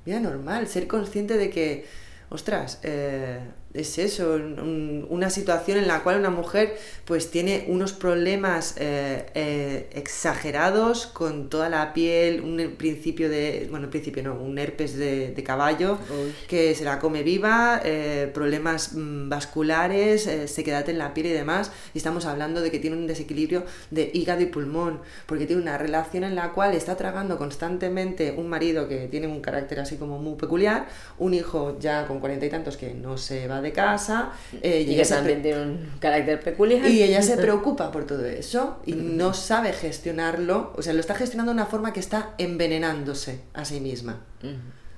Vida 0.06 0.20
normal, 0.20 0.68
ser 0.68 0.86
consciente 0.86 1.38
de 1.38 1.50
que, 1.50 1.86
ostras, 2.30 2.80
eh, 2.84 3.40
es 3.74 3.98
eso, 3.98 4.36
un- 4.36 5.06
una 5.10 5.30
situación 5.30 5.78
en 5.80 5.88
la 5.88 6.02
cual 6.04 6.20
una 6.20 6.30
mujer 6.30 6.76
pues 7.06 7.32
tiene 7.32 7.66
unos 7.68 7.92
problemas 7.94 8.76
eh, 8.78 9.26
eh, 9.34 9.88
exagerados 9.94 11.08
con 11.08 11.50
toda 11.50 11.70
la 11.70 11.94
piel, 11.94 12.42
un 12.42 12.76
principio 12.78 13.30
de, 13.30 13.68
bueno, 13.70 13.90
principio 13.90 14.24
no, 14.24 14.36
un 14.36 14.58
herpes 14.58 14.96
de, 14.96 15.32
de 15.32 15.44
caballo 15.44 15.98
Uy. 16.10 16.34
que 16.48 16.76
se 16.76 16.84
la 16.86 17.00
come 17.00 17.24
viva, 17.24 17.82
eh, 17.84 18.30
problemas 18.34 18.94
mm, 18.94 19.28
vasculares, 19.30 20.28
eh, 20.28 20.48
sequedad 20.48 20.88
en 20.90 20.98
la 20.98 21.14
piel 21.14 21.28
y 21.28 21.32
demás. 21.32 21.72
Y 21.94 21.98
estamos 21.98 22.26
hablando 22.26 22.62
de 22.62 22.72
que 22.72 22.80
tiene 22.80 22.96
un 22.96 23.08
desequilibrio 23.08 23.66
de 23.92 24.10
hígado 24.14 24.42
y 24.42 24.46
pulmón, 24.48 25.00
porque 25.26 25.46
tiene 25.46 25.62
una 25.62 25.78
relación 25.78 26.24
en 26.24 26.36
la 26.36 26.52
cual 26.52 26.74
está 26.76 26.96
tragando 26.96 27.38
constantemente 27.38 28.34
un 28.38 28.48
marido 28.50 28.88
que 28.88 29.08
tiene 29.08 29.28
un 29.28 29.42
carácter 29.42 29.80
así 29.80 29.98
como 29.98 30.20
muy 30.20 30.36
peculiar, 30.36 30.88
un 31.18 31.34
hijo 31.34 31.78
ya 31.80 32.08
con 32.08 32.20
cuarenta 32.20 32.46
y 32.46 32.50
tantos 32.50 32.78
que 32.78 32.94
no 32.94 33.18
se 33.18 33.48
va 33.48 33.62
de 33.64 33.72
casa, 33.72 34.32
eh, 34.62 34.82
Y 34.82 34.86
que 34.86 34.94
ella 34.94 35.06
se 35.06 35.16
también 35.16 35.42
tiene 35.42 35.62
un 35.62 35.90
carácter 36.00 36.40
peculiar. 36.40 36.86
y 36.88 37.02
ella 37.02 37.22
se 37.22 37.38
preocupa 37.46 37.92
por 37.92 38.06
todo 38.06 38.26
eso 38.26 38.80
y 38.86 38.94
no 38.94 39.34
sabe 39.34 39.74
gestionarlo, 39.74 40.74
o 40.76 40.82
sea, 40.82 40.94
lo 40.94 41.00
está 41.00 41.16
gestionando 41.16 41.52
de 41.52 41.56
una 41.56 41.66
forma 41.66 41.94
que 41.94 42.00
está 42.00 42.36
envenenándose 42.38 43.42
a 43.54 43.66
sí 43.66 43.80
misma. 43.80 44.22
Ujú. 44.44 44.54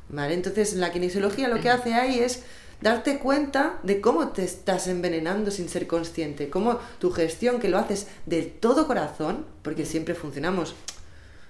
¿Vale? 0.10 0.34
Entonces, 0.34 0.74
la 0.76 0.92
kinesiología 0.92 1.48
lo 1.48 1.60
que 1.62 1.70
hace 1.70 1.94
ahí 1.94 2.20
es 2.20 2.44
darte 2.82 3.20
cuenta 3.20 3.80
de 3.84 4.02
cómo 4.02 4.28
te 4.30 4.44
estás 4.44 4.88
envenenando 4.88 5.50
sin 5.50 5.70
ser 5.70 5.88
consciente, 5.88 6.50
cómo 6.50 6.80
tu 7.00 7.10
gestión, 7.12 7.60
que 7.60 7.70
lo 7.70 7.78
haces 7.80 8.08
de 8.26 8.44
todo 8.44 8.86
corazón, 8.86 9.46
porque 9.64 9.86
siempre 9.86 10.14
funcionamos 10.14 10.76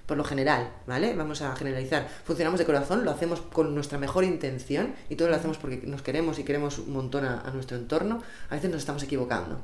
por 0.05 0.17
lo 0.17 0.23
general, 0.23 0.71
¿vale? 0.85 1.13
Vamos 1.15 1.41
a 1.41 1.55
generalizar. 1.55 2.07
Funcionamos 2.23 2.59
de 2.59 2.65
corazón, 2.65 3.05
lo 3.05 3.11
hacemos 3.11 3.41
con 3.41 3.73
nuestra 3.73 3.97
mejor 3.97 4.23
intención 4.23 4.93
y 5.09 5.15
todo 5.15 5.29
lo 5.29 5.35
hacemos 5.35 5.57
porque 5.57 5.77
nos 5.85 6.01
queremos 6.03 6.37
y 6.39 6.43
queremos 6.43 6.77
un 6.79 6.93
montón 6.93 7.25
a, 7.25 7.41
a 7.41 7.51
nuestro 7.51 7.75
entorno. 7.77 8.21
A 8.49 8.55
veces 8.55 8.69
nos 8.69 8.79
estamos 8.79 9.01
equivocando. 9.03 9.61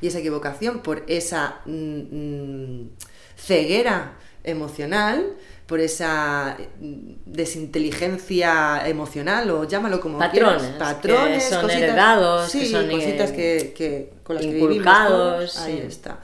Y 0.00 0.06
esa 0.08 0.18
equivocación 0.18 0.80
por 0.80 1.02
esa 1.08 1.60
mm, 1.66 1.72
mm, 1.72 2.90
ceguera 3.36 4.12
emocional, 4.44 5.24
por 5.66 5.80
esa 5.80 6.56
mm, 6.80 7.14
desinteligencia 7.26 8.86
emocional 8.86 9.50
o 9.50 9.64
llámalo 9.64 10.00
como 10.00 10.18
Patrones, 10.18 10.62
quieras, 10.62 10.72
que 10.72 10.78
patrones, 10.78 11.44
son 11.48 11.62
cositas, 11.62 11.82
heredados, 11.82 12.50
que 12.52 12.58
sí, 12.60 12.66
son, 12.70 12.90
cositas 12.90 13.32
que, 13.32 13.74
que- 13.76 14.12
con 14.22 14.36
las 14.36 14.44
que 14.44 14.52
vivimos. 14.52 15.56
Ahí 15.58 15.78
sí. 15.80 15.86
está. 15.88 16.20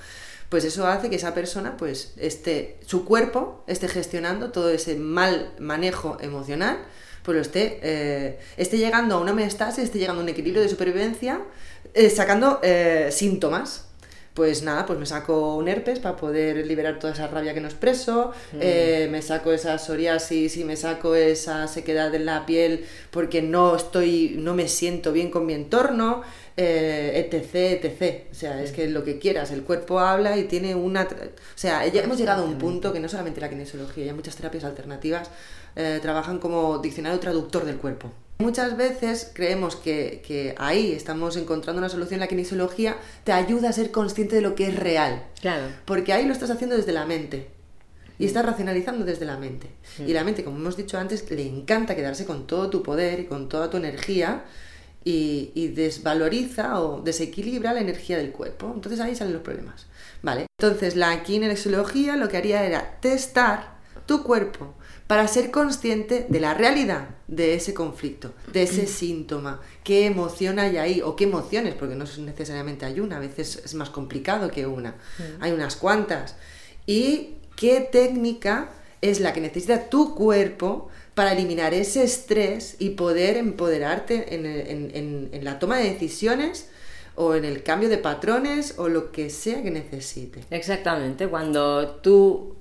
Pues 0.50 0.64
eso 0.64 0.86
hace 0.86 1.08
que 1.08 1.16
esa 1.16 1.32
persona, 1.32 1.76
pues, 1.78 2.12
esté, 2.18 2.76
su 2.84 3.04
cuerpo 3.04 3.64
esté 3.66 3.88
gestionando 3.88 4.50
todo 4.50 4.68
ese 4.68 4.96
mal 4.96 5.52
manejo 5.60 6.18
emocional, 6.20 6.76
pues 7.22 7.36
lo 7.36 7.40
esté, 7.40 7.78
eh, 7.82 8.38
esté 8.56 8.76
llegando 8.76 9.14
a 9.14 9.20
una 9.20 9.30
homeostasis, 9.30 9.84
esté 9.84 9.98
llegando 9.98 10.20
a 10.20 10.24
un 10.24 10.28
equilibrio 10.28 10.60
de 10.60 10.68
supervivencia, 10.68 11.40
eh, 11.94 12.10
sacando 12.10 12.60
eh, 12.62 13.08
síntomas. 13.12 13.86
Pues 14.34 14.62
nada, 14.62 14.86
pues 14.86 14.96
me 14.96 15.06
saco 15.06 15.56
un 15.56 15.66
herpes 15.66 15.98
para 15.98 16.16
poder 16.16 16.64
liberar 16.64 17.00
toda 17.00 17.12
esa 17.12 17.26
rabia 17.26 17.52
que 17.52 17.60
no 17.60 17.66
expreso, 17.66 18.32
eh, 18.60 19.08
me 19.10 19.22
saco 19.22 19.50
esa 19.50 19.76
psoriasis 19.76 20.56
y 20.56 20.62
me 20.62 20.76
saco 20.76 21.16
esa 21.16 21.66
sequedad 21.66 22.14
en 22.14 22.26
la 22.26 22.46
piel 22.46 22.86
porque 23.10 23.42
no 23.42 23.74
estoy, 23.74 24.36
no 24.38 24.54
me 24.54 24.68
siento 24.68 25.12
bien 25.12 25.32
con 25.32 25.46
mi 25.46 25.52
entorno, 25.52 26.22
eh, 26.62 27.30
etc, 27.32 27.82
etc. 27.82 28.24
O 28.30 28.34
sea, 28.34 28.62
es 28.62 28.72
que 28.72 28.86
lo 28.90 29.02
que 29.02 29.18
quieras, 29.18 29.50
el 29.50 29.62
cuerpo 29.62 29.98
habla 29.98 30.36
y 30.36 30.44
tiene 30.44 30.74
una... 30.74 31.04
O 31.04 31.06
sea, 31.54 31.86
ya 31.86 32.02
hemos 32.02 32.18
llegado 32.18 32.42
a 32.42 32.46
un 32.46 32.58
punto 32.58 32.92
que 32.92 33.00
no 33.00 33.08
solamente 33.08 33.40
la 33.40 33.48
kinesiología, 33.48 34.04
ya 34.04 34.14
muchas 34.14 34.36
terapias 34.36 34.64
alternativas 34.64 35.30
eh, 35.74 36.00
trabajan 36.02 36.38
como 36.38 36.78
diccionario 36.78 37.18
traductor 37.18 37.64
del 37.64 37.78
cuerpo. 37.78 38.12
Muchas 38.40 38.76
veces 38.76 39.30
creemos 39.32 39.74
que, 39.74 40.22
que 40.26 40.54
ahí 40.58 40.92
estamos 40.92 41.38
encontrando 41.38 41.78
una 41.78 41.88
solución, 41.88 42.20
la 42.20 42.26
kinesiología 42.26 42.98
te 43.24 43.32
ayuda 43.32 43.70
a 43.70 43.72
ser 43.72 43.90
consciente 43.90 44.36
de 44.36 44.42
lo 44.42 44.54
que 44.54 44.66
es 44.66 44.76
real. 44.76 45.24
Claro. 45.40 45.64
Porque 45.86 46.12
ahí 46.12 46.26
lo 46.26 46.34
estás 46.34 46.50
haciendo 46.50 46.76
desde 46.76 46.92
la 46.92 47.06
mente. 47.06 47.48
Y 48.18 48.26
estás 48.26 48.44
racionalizando 48.44 49.06
desde 49.06 49.24
la 49.24 49.38
mente. 49.38 49.68
Y 49.98 50.12
la 50.12 50.24
mente, 50.24 50.44
como 50.44 50.58
hemos 50.58 50.76
dicho 50.76 50.98
antes, 50.98 51.30
le 51.30 51.46
encanta 51.46 51.96
quedarse 51.96 52.26
con 52.26 52.46
todo 52.46 52.68
tu 52.68 52.82
poder 52.82 53.20
y 53.20 53.24
con 53.24 53.48
toda 53.48 53.70
tu 53.70 53.78
energía 53.78 54.44
y, 55.04 55.52
y 55.54 55.68
desvaloriza 55.68 56.80
o 56.80 57.00
desequilibra 57.00 57.72
la 57.72 57.80
energía 57.80 58.18
del 58.18 58.32
cuerpo. 58.32 58.72
Entonces 58.74 59.00
ahí 59.00 59.14
salen 59.14 59.34
los 59.34 59.42
problemas. 59.42 59.86
Vale. 60.22 60.46
Entonces 60.58 60.96
la 60.96 61.22
kinesiología 61.22 62.16
lo 62.16 62.28
que 62.28 62.36
haría 62.36 62.64
era 62.64 62.98
testar 63.00 63.78
tu 64.06 64.22
cuerpo 64.22 64.74
para 65.06 65.26
ser 65.26 65.50
consciente 65.50 66.26
de 66.28 66.40
la 66.40 66.54
realidad 66.54 67.08
de 67.26 67.54
ese 67.54 67.74
conflicto, 67.74 68.32
de 68.52 68.62
ese 68.62 68.86
síntoma, 68.86 69.60
qué 69.82 70.06
emoción 70.06 70.60
hay 70.60 70.76
ahí 70.76 71.00
o 71.00 71.16
qué 71.16 71.24
emociones, 71.24 71.74
porque 71.74 71.96
no 71.96 72.04
necesariamente 72.18 72.86
hay 72.86 73.00
una, 73.00 73.16
a 73.16 73.18
veces 73.20 73.60
es 73.64 73.74
más 73.74 73.90
complicado 73.90 74.50
que 74.52 74.66
una, 74.66 74.94
hay 75.40 75.50
unas 75.50 75.74
cuantas. 75.74 76.36
Y 76.86 77.38
qué 77.56 77.80
técnica 77.80 78.70
es 79.00 79.20
la 79.20 79.32
que 79.32 79.40
necesita 79.40 79.88
tu 79.88 80.14
cuerpo 80.14 80.88
para 81.20 81.32
eliminar 81.32 81.74
ese 81.74 82.02
estrés 82.02 82.76
y 82.78 82.90
poder 82.90 83.36
empoderarte 83.36 84.34
en, 84.34 84.46
en- 84.46 84.90
en- 84.94 85.28
en 85.32 85.44
la 85.44 85.58
toma 85.58 85.76
de 85.76 85.84
decisiones 85.92 86.70
o 87.14 87.34
en 87.34 87.44
el 87.44 87.62
cambio 87.62 87.90
de 87.90 87.98
patrones 87.98 88.78
o 88.78 88.88
lo 88.88 89.12
que 89.12 89.28
sea 89.28 89.62
que 89.62 89.70
necesite. 89.70 90.44
Exactamente, 90.50 91.28
cuando 91.28 91.88
tú 92.02 92.56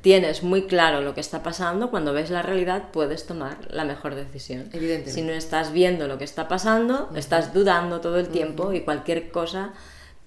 tienes 0.00 0.42
muy 0.42 0.66
claro 0.66 1.00
lo 1.00 1.14
que 1.14 1.20
está 1.20 1.44
pasando, 1.44 1.90
cuando 1.92 2.12
ves 2.12 2.28
la 2.30 2.42
realidad 2.42 2.90
puedes 2.92 3.24
tomar 3.24 3.56
la 3.70 3.84
mejor 3.84 4.16
decisión. 4.16 4.62
Evidentemente. 4.72 5.12
Si 5.12 5.22
no 5.22 5.30
estás 5.32 5.72
viendo 5.72 6.08
lo 6.08 6.18
que 6.18 6.24
está 6.24 6.48
pasando, 6.48 7.08
estás 7.14 7.54
dudando 7.54 8.00
todo 8.00 8.18
el 8.18 8.26
tiempo 8.30 8.72
y 8.72 8.80
cualquier 8.80 9.30
cosa 9.30 9.74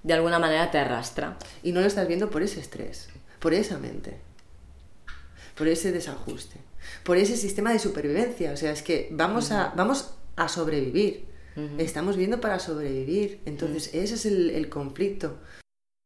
de 0.04 0.14
alguna 0.14 0.40
manera 0.40 0.72
te 0.72 0.78
arrastra. 0.78 1.38
Y 1.62 1.74
no 1.74 1.82
lo 1.82 1.88
estás 1.88 2.08
viendo 2.08 2.30
por 2.30 2.42
ese 2.42 2.62
estrés, 2.62 3.10
por 3.40 3.54
esa 3.54 3.78
mente, 3.80 4.18
por 5.58 5.68
ese 5.68 5.92
desajuste, 5.92 6.56
por 7.06 7.18
ese 7.18 7.38
sistema 7.38 7.72
de 7.72 7.80
supervivencia. 7.80 8.52
O 8.52 8.58
sea, 8.58 8.72
es 8.72 8.82
que 8.82 9.10
vamos, 9.12 9.52
a, 9.52 9.72
vamos 9.78 10.16
a 10.36 10.50
sobrevivir. 10.50 11.28
Estamos 11.78 12.18
viendo 12.18 12.42
para 12.42 12.60
sobrevivir. 12.60 13.40
Entonces, 13.46 13.92
ese 13.94 14.16
es 14.16 14.26
el, 14.26 14.50
el 14.50 14.68
conflicto. 14.68 15.38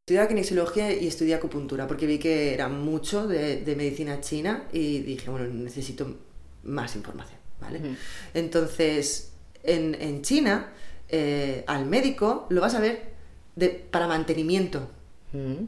Estudiaba 0.05 0.27
kinesiología 0.27 0.93
y 0.93 1.07
estudié 1.07 1.33
acupuntura 1.33 1.87
porque 1.87 2.05
vi 2.05 2.19
que 2.19 2.53
era 2.53 2.67
mucho 2.67 3.27
de, 3.27 3.63
de 3.63 3.75
medicina 3.75 4.21
china 4.21 4.67
y 4.71 4.99
dije, 4.99 5.31
bueno, 5.31 5.47
necesito 5.47 6.17
más 6.63 6.95
información, 6.95 7.39
¿vale? 7.61 7.95
Entonces, 8.33 9.31
en, 9.63 9.95
en 9.95 10.21
China, 10.21 10.71
eh, 11.07 11.63
al 11.65 11.85
médico 11.85 12.45
lo 12.49 12.61
vas 12.61 12.75
a 12.75 12.79
ver 12.79 13.13
de, 13.55 13.69
para 13.69 14.07
mantenimiento. 14.07 14.89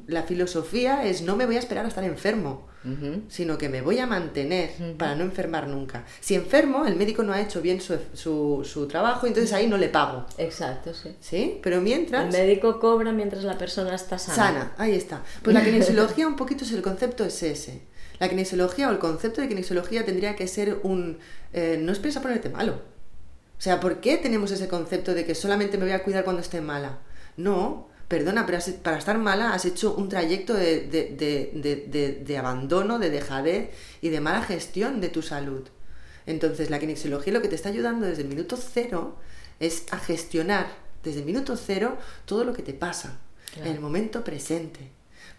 La 0.08 0.24
filosofía 0.24 1.06
es 1.06 1.22
no 1.22 1.36
me 1.36 1.46
voy 1.46 1.56
a 1.56 1.60
esperar 1.60 1.86
a 1.86 1.88
estar 1.88 2.04
enfermo, 2.04 2.68
sino 3.30 3.58
que 3.58 3.70
me 3.70 3.82
voy 3.82 4.00
a 4.00 4.08
mantener 4.08 4.72
para 4.98 5.16
no 5.16 5.24
enfermar 5.24 5.68
nunca. 5.68 6.04
Si 6.20 6.34
enfermo, 6.34 6.86
el 6.86 6.96
médico 6.96 7.22
no 7.22 7.32
ha 7.34 7.42
hecho 7.42 7.62
bien 7.62 7.80
su, 7.80 7.98
su, 8.14 8.62
su 8.66 8.88
trabajo, 8.88 9.28
entonces 9.28 9.54
ahí 9.54 9.68
no 9.68 9.78
le 9.78 9.90
pago. 9.90 10.26
Exacto, 10.38 10.94
sí. 10.94 11.16
¿Sí? 11.20 11.60
Pero 11.62 11.80
mientras... 11.80 12.34
El 12.34 12.42
médico 12.42 12.80
cobra 12.80 13.12
mientras 13.12 13.44
la 13.44 13.58
persona 13.58 13.94
está 13.94 14.18
sana. 14.18 14.36
Sana, 14.36 14.72
ahí 14.78 14.96
está. 14.96 15.22
Pues 15.44 15.54
la 15.54 15.64
kinesiología 15.64 16.28
un 16.28 16.36
poquito 16.36 16.64
es 16.64 16.72
el 16.72 16.82
concepto 16.82 17.24
es 17.24 17.44
ese. 17.44 17.84
La 18.20 18.30
kinesiología 18.30 18.90
o 18.90 18.92
el 18.92 19.00
concepto 19.00 19.42
de 19.42 19.48
kinesiología 19.48 20.06
tendría 20.06 20.36
que 20.36 20.48
ser 20.48 20.80
un... 20.84 21.20
Eh, 21.54 21.80
no 21.80 21.92
esperes 21.92 22.18
a 22.18 22.22
ponerte 22.22 22.50
malo. 22.50 22.74
O 23.58 23.62
sea, 23.62 23.80
¿por 23.80 24.00
qué 24.00 24.18
tenemos 24.18 24.50
ese 24.50 24.68
concepto 24.68 25.14
de 25.14 25.24
que 25.24 25.36
solamente 25.36 25.78
me 25.78 25.86
voy 25.86 25.94
a 25.94 26.04
cuidar 26.04 26.24
cuando 26.24 26.42
esté 26.42 26.62
mala? 26.62 26.98
No, 27.38 27.91
perdona, 28.16 28.46
pero 28.46 28.58
has- 28.60 28.70
para 28.86 28.98
estar 29.04 29.18
mala 29.18 29.54
has 29.56 29.66
hecho 29.66 29.88
un 30.02 30.08
trayecto 30.10 30.54
de, 30.54 30.82
de- 30.94 31.10
de- 31.96 32.12
de- 32.28 32.38
abandono, 32.38 33.00
de 33.00 33.10
dejadez 33.10 33.70
y 34.02 34.10
de 34.10 34.20
mala 34.28 34.42
gestión 34.44 35.02
de 35.04 35.10
tu 35.10 35.22
salud. 35.22 35.64
Entonces, 36.26 36.70
la 36.70 36.80
kinesiología 36.80 37.34
lo 37.34 37.42
que 37.42 37.48
te 37.48 37.56
está 37.56 37.70
ayudando 37.70 38.06
desde 38.06 38.22
el 38.24 38.28
minuto 38.28 38.56
cero 38.58 39.16
es 39.60 39.86
a 39.92 39.98
gestionar 39.98 40.68
desde 41.04 41.20
el 41.22 41.26
minuto 41.26 41.56
cero 41.58 41.98
todo 42.26 42.44
lo 42.44 42.54
que 42.54 42.62
te 42.70 42.74
pasa 42.74 43.10
en 43.56 43.68
el 43.76 43.80
momento 43.80 44.24
presente. 44.24 44.82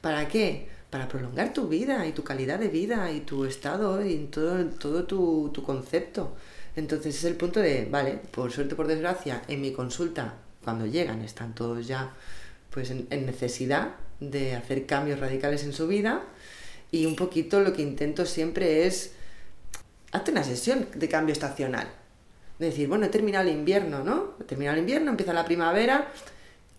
¿Para 0.00 0.26
qué? 0.28 0.68
Para 0.90 1.08
prolongar 1.08 1.52
tu 1.52 1.68
vida 1.68 2.06
y 2.06 2.12
tu 2.12 2.22
calidad 2.24 2.58
de 2.58 2.68
vida 2.68 3.10
y 3.12 3.20
tu 3.20 3.44
estado 3.44 4.04
y 4.04 4.26
todo, 4.26 4.64
todo 4.84 5.04
tu, 5.04 5.50
tu 5.54 5.62
concepto. 5.62 6.34
Entonces 6.76 7.16
es 7.16 7.24
el 7.24 7.36
punto 7.36 7.60
de, 7.60 7.86
vale, 7.90 8.12
por 8.30 8.50
suerte 8.52 8.74
o 8.74 8.76
por 8.76 8.86
desgracia, 8.86 9.42
en 9.48 9.60
mi 9.60 9.72
consulta, 9.72 10.34
cuando 10.64 10.84
llegan, 10.86 11.22
están 11.22 11.54
todos 11.54 11.86
ya 11.86 12.12
pues 12.72 12.90
en, 12.90 13.06
necesidad 13.26 13.94
de 14.20 14.54
hacer 14.54 14.86
cambios 14.86 15.20
radicales 15.20 15.64
en 15.64 15.72
su 15.72 15.86
vida 15.88 16.22
y 16.90 17.06
un 17.06 17.16
poquito 17.16 17.60
lo 17.60 17.72
que 17.72 17.82
intento 17.82 18.26
siempre 18.26 18.86
es 18.86 19.12
hazte 20.12 20.30
una 20.30 20.44
sesión 20.44 20.86
de 20.94 21.08
cambio 21.08 21.32
estacional. 21.32 21.88
De 22.58 22.66
decir, 22.66 22.86
bueno, 22.86 23.06
he 23.06 23.08
terminado 23.08 23.48
el 23.48 23.54
invierno, 23.54 24.04
¿no? 24.04 24.34
He 24.40 24.44
terminado 24.44 24.74
el 24.76 24.80
invierno, 24.80 25.10
empieza 25.10 25.32
la 25.32 25.44
primavera. 25.44 26.12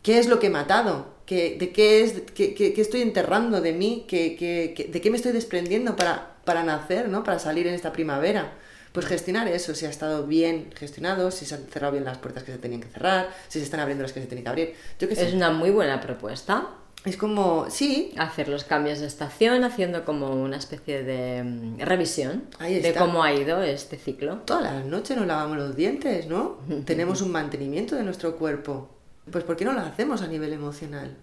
¿Qué 0.02 0.20
es 0.20 0.28
lo 0.28 0.40
que 0.40 0.48
he 0.48 0.50
matado? 0.52 1.14
¿Qué, 1.26 1.58
¿De 1.60 1.72
qué, 1.72 2.04
es, 2.04 2.22
qué, 2.36 2.54
qué- 2.54 2.74
estoy 2.78 3.02
enterrando 3.02 3.60
de 3.62 3.74
mí? 3.74 4.06
¿Qué, 4.08 4.36
qué- 4.36 4.74
qué- 4.76 4.86
¿De 4.86 5.02
qué 5.02 5.10
me 5.10 5.18
estoy 5.18 5.32
desprendiendo 5.32 5.96
para, 5.96 6.36
para 6.46 6.64
nacer, 6.64 7.10
¿no? 7.10 7.24
Para 7.24 7.40
salir 7.40 7.68
en 7.68 7.74
esta 7.74 7.92
primavera. 7.92 8.54
Pues 8.94 9.08
gestionar 9.08 9.48
eso, 9.48 9.74
si 9.74 9.86
ha 9.86 9.90
estado 9.90 10.26
bien 10.28 10.70
gestionado, 10.76 11.32
si 11.32 11.46
se 11.46 11.56
han 11.56 11.66
cerrado 11.66 11.94
bien 11.94 12.06
las 12.06 12.20
puertas 12.20 12.44
que 12.44 12.52
se 12.52 12.60
tenían 12.60 12.80
que 12.80 12.88
cerrar, 12.88 13.30
si 13.48 13.60
se 13.60 13.66
están 13.66 13.80
abriendo 13.80 14.04
las 14.04 14.14
que 14.14 14.22
se 14.22 14.28
tienen 14.28 14.44
que 14.44 14.50
abrir. 14.50 14.76
Yo 15.00 15.08
sé. 15.08 15.28
Es 15.28 15.34
una 15.34 15.50
muy 15.50 15.72
buena 15.72 16.00
propuesta. 16.00 16.70
Es 17.04 17.18
como, 17.18 17.70
sí, 17.70 18.14
Hacer 18.18 18.48
los 18.48 18.64
cambios 18.64 19.00
de 19.00 19.08
estación 19.08 19.64
haciendo 19.64 20.06
como 20.06 20.30
una 20.32 20.58
especie 20.58 21.04
de 21.04 21.44
mm, 21.44 21.80
revisión 21.80 22.44
de 22.60 22.96
cómo 22.98 23.24
ha 23.24 23.34
ido 23.34 23.62
este 23.62 23.98
ciclo. 23.98 24.38
todas 24.46 24.64
las 24.64 24.86
noches 24.86 25.18
nos 25.18 25.28
lavamos 25.28 25.58
los 25.58 25.76
dientes, 25.76 26.28
¿no? 26.28 26.60
Tenemos 26.86 27.22
un 27.22 27.32
mantenimiento 27.32 27.96
de 27.96 28.04
nuestro 28.04 28.38
cuerpo. 28.38 28.90
Pues 29.30 29.44
¿por 29.44 29.58
qué 29.58 29.66
no 29.66 29.74
lo 29.74 29.82
hacemos 29.82 30.22
a 30.22 30.28
nivel 30.28 30.54
emocional? 30.54 31.16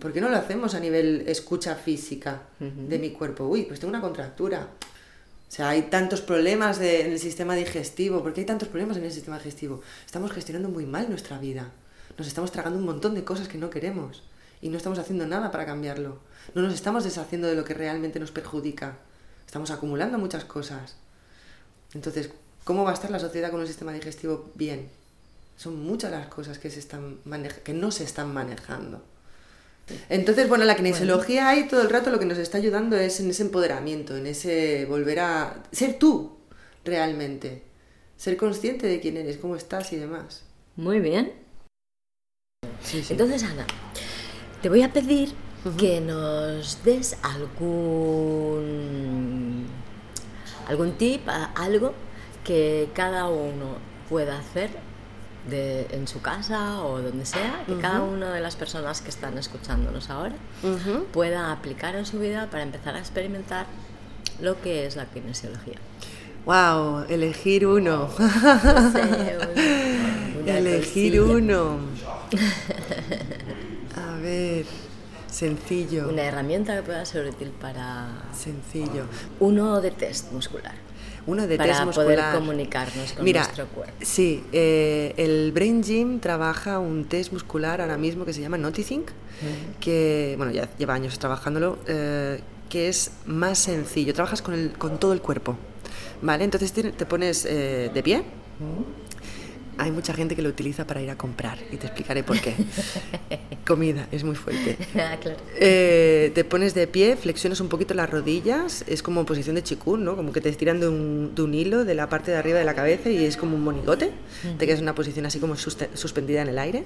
¿Por 0.00 0.12
qué 0.12 0.22
no 0.22 0.30
lo 0.30 0.36
hacemos 0.36 0.74
a 0.74 0.80
nivel 0.80 1.24
escucha 1.26 1.74
física 1.74 2.42
de 2.58 2.98
mi 2.98 3.10
cuerpo? 3.10 3.44
Uy, 3.44 3.64
pues 3.64 3.78
tengo 3.78 3.90
una 3.90 4.00
contractura. 4.00 4.68
O 5.50 5.52
sea, 5.52 5.70
hay 5.70 5.82
tantos 5.82 6.20
problemas 6.20 6.80
en 6.80 7.10
el 7.10 7.18
sistema 7.18 7.56
digestivo. 7.56 8.22
¿Por 8.22 8.32
qué 8.32 8.42
hay 8.42 8.46
tantos 8.46 8.68
problemas 8.68 8.96
en 8.98 9.04
el 9.04 9.10
sistema 9.10 9.36
digestivo? 9.36 9.82
Estamos 10.06 10.30
gestionando 10.30 10.68
muy 10.68 10.86
mal 10.86 11.08
nuestra 11.08 11.38
vida. 11.38 11.72
Nos 12.16 12.28
estamos 12.28 12.52
tragando 12.52 12.78
un 12.78 12.84
montón 12.84 13.16
de 13.16 13.24
cosas 13.24 13.48
que 13.48 13.58
no 13.58 13.68
queremos. 13.68 14.22
Y 14.62 14.68
no 14.68 14.76
estamos 14.76 15.00
haciendo 15.00 15.26
nada 15.26 15.50
para 15.50 15.66
cambiarlo. 15.66 16.20
No 16.54 16.62
nos 16.62 16.72
estamos 16.72 17.02
deshaciendo 17.02 17.48
de 17.48 17.56
lo 17.56 17.64
que 17.64 17.74
realmente 17.74 18.20
nos 18.20 18.30
perjudica. 18.30 18.98
Estamos 19.44 19.72
acumulando 19.72 20.18
muchas 20.18 20.44
cosas. 20.44 20.94
Entonces, 21.94 22.30
¿cómo 22.62 22.84
va 22.84 22.92
a 22.92 22.94
estar 22.94 23.10
la 23.10 23.18
sociedad 23.18 23.50
con 23.50 23.58
un 23.58 23.66
sistema 23.66 23.92
digestivo 23.92 24.52
bien? 24.54 24.88
Son 25.56 25.82
muchas 25.84 26.12
las 26.12 26.28
cosas 26.28 26.58
que, 26.58 26.70
se 26.70 26.78
están 26.78 27.18
que 27.64 27.72
no 27.72 27.90
se 27.90 28.04
están 28.04 28.32
manejando. 28.32 29.02
Entonces, 30.08 30.48
bueno, 30.48 30.64
la 30.64 30.76
kinesiología 30.76 31.48
ahí 31.48 31.68
todo 31.68 31.82
el 31.82 31.90
rato 31.90 32.10
lo 32.10 32.18
que 32.18 32.26
nos 32.26 32.38
está 32.38 32.58
ayudando 32.58 32.96
es 32.96 33.20
en 33.20 33.30
ese 33.30 33.42
empoderamiento, 33.42 34.16
en 34.16 34.26
ese 34.26 34.86
volver 34.86 35.20
a 35.20 35.62
ser 35.72 35.98
tú 35.98 36.36
realmente, 36.84 37.62
ser 38.16 38.36
consciente 38.36 38.86
de 38.86 39.00
quién 39.00 39.16
eres, 39.16 39.36
cómo 39.38 39.56
estás 39.56 39.92
y 39.92 39.96
demás. 39.96 40.44
Muy 40.76 41.00
bien. 41.00 41.32
Sí, 42.82 43.02
sí. 43.02 43.12
Entonces, 43.12 43.42
Ana, 43.44 43.66
te 44.62 44.68
voy 44.68 44.82
a 44.82 44.92
pedir 44.92 45.32
que 45.78 46.00
nos 46.00 46.82
des 46.84 47.16
algún 47.22 48.60
algún 50.66 50.92
tip, 50.96 51.28
algo 51.28 51.94
que 52.44 52.88
cada 52.94 53.28
uno 53.28 53.76
pueda 54.08 54.38
hacer 54.38 54.70
de, 55.48 55.86
en 55.92 56.06
su 56.06 56.20
casa 56.20 56.82
o 56.82 57.00
donde 57.00 57.24
sea, 57.24 57.64
que 57.66 57.76
cada 57.78 58.02
una 58.02 58.32
de 58.32 58.40
las 58.40 58.56
personas 58.56 59.00
que 59.00 59.08
están 59.08 59.38
escuchándonos 59.38 60.10
ahora 60.10 60.34
pueda 61.12 61.52
aplicar 61.52 61.94
en 61.96 62.04
su 62.06 62.18
vida 62.18 62.48
para 62.50 62.62
empezar 62.62 62.94
a 62.96 62.98
experimentar 62.98 63.66
lo 64.40 64.60
que 64.60 64.86
es 64.86 64.96
la 64.96 65.06
kinesiología. 65.06 65.76
Wow, 66.46 67.04
elegir 67.08 67.66
uno. 67.66 68.08
No 68.18 68.92
sé, 68.92 69.38
una 70.42 70.58
elegir 70.58 71.20
uno. 71.20 71.78
A 73.96 74.16
ver, 74.22 74.64
sencillo. 75.30 76.08
Una 76.08 76.22
herramienta 76.22 76.76
que 76.76 76.82
pueda 76.82 77.04
ser 77.04 77.26
útil 77.28 77.50
para 77.50 78.08
Sencillo. 78.32 79.04
uno 79.40 79.80
de 79.80 79.90
test 79.90 80.32
muscular. 80.32 80.74
Uno 81.26 81.46
de 81.46 81.56
para 81.56 81.84
test 81.84 81.96
poder 81.96 82.20
comunicarnos 82.34 83.12
con 83.12 83.24
Mira, 83.24 83.42
nuestro 83.42 83.66
cuerpo. 83.66 83.94
Sí, 84.00 84.42
eh, 84.52 85.14
el 85.16 85.52
Brain 85.52 85.82
Gym 85.82 86.20
trabaja 86.20 86.78
un 86.78 87.04
test 87.04 87.32
muscular 87.32 87.80
ahora 87.80 87.98
mismo 87.98 88.24
que 88.24 88.32
se 88.32 88.40
llama 88.40 88.56
Noticing, 88.58 89.04
que 89.80 90.34
bueno, 90.36 90.52
ya 90.52 90.68
lleva 90.76 90.94
años 90.94 91.18
trabajándolo, 91.18 91.78
eh, 91.86 92.40
que 92.68 92.88
es 92.88 93.12
más 93.26 93.58
sencillo. 93.58 94.14
Trabajas 94.14 94.42
con, 94.42 94.54
el, 94.54 94.72
con 94.72 94.98
todo 94.98 95.12
el 95.12 95.20
cuerpo, 95.20 95.56
¿vale? 96.22 96.44
Entonces 96.44 96.72
te, 96.72 96.92
te 96.92 97.06
pones 97.06 97.44
eh, 97.44 97.90
de 97.92 98.02
pie. 98.02 98.22
Hay 99.80 99.90
mucha 99.90 100.12
gente 100.12 100.36
que 100.36 100.42
lo 100.42 100.50
utiliza 100.50 100.86
para 100.86 101.00
ir 101.00 101.08
a 101.08 101.16
comprar 101.16 101.58
y 101.72 101.76
te 101.78 101.86
explicaré 101.86 102.22
por 102.22 102.38
qué. 102.38 102.54
Comida, 103.66 104.06
es 104.12 104.24
muy 104.24 104.36
fuerte. 104.36 104.76
Ah, 104.94 105.16
claro. 105.18 105.38
Eh, 105.58 106.32
te 106.34 106.44
pones 106.44 106.74
de 106.74 106.86
pie, 106.86 107.16
flexionas 107.16 107.60
un 107.60 107.68
poquito 107.68 107.94
las 107.94 108.10
rodillas, 108.10 108.84
es 108.86 109.02
como 109.02 109.24
posición 109.24 109.54
de 109.56 109.62
chikun, 109.62 110.04
¿no? 110.04 110.16
Como 110.16 110.32
que 110.32 110.42
te 110.42 110.50
estiran 110.50 110.80
de 110.80 110.88
un, 110.88 111.34
de 111.34 111.42
un 111.42 111.54
hilo 111.54 111.86
de 111.86 111.94
la 111.94 112.10
parte 112.10 112.30
de 112.30 112.36
arriba 112.36 112.58
de 112.58 112.64
la 112.64 112.74
cabeza 112.74 113.08
y 113.08 113.24
es 113.24 113.38
como 113.38 113.56
un 113.56 113.62
monigote. 113.62 114.10
Te 114.58 114.66
quedas 114.66 114.80
en 114.80 114.84
una 114.84 114.94
posición 114.94 115.24
así 115.24 115.38
como 115.38 115.56
suspendida 115.56 116.42
en 116.42 116.48
el 116.48 116.58
aire. 116.58 116.84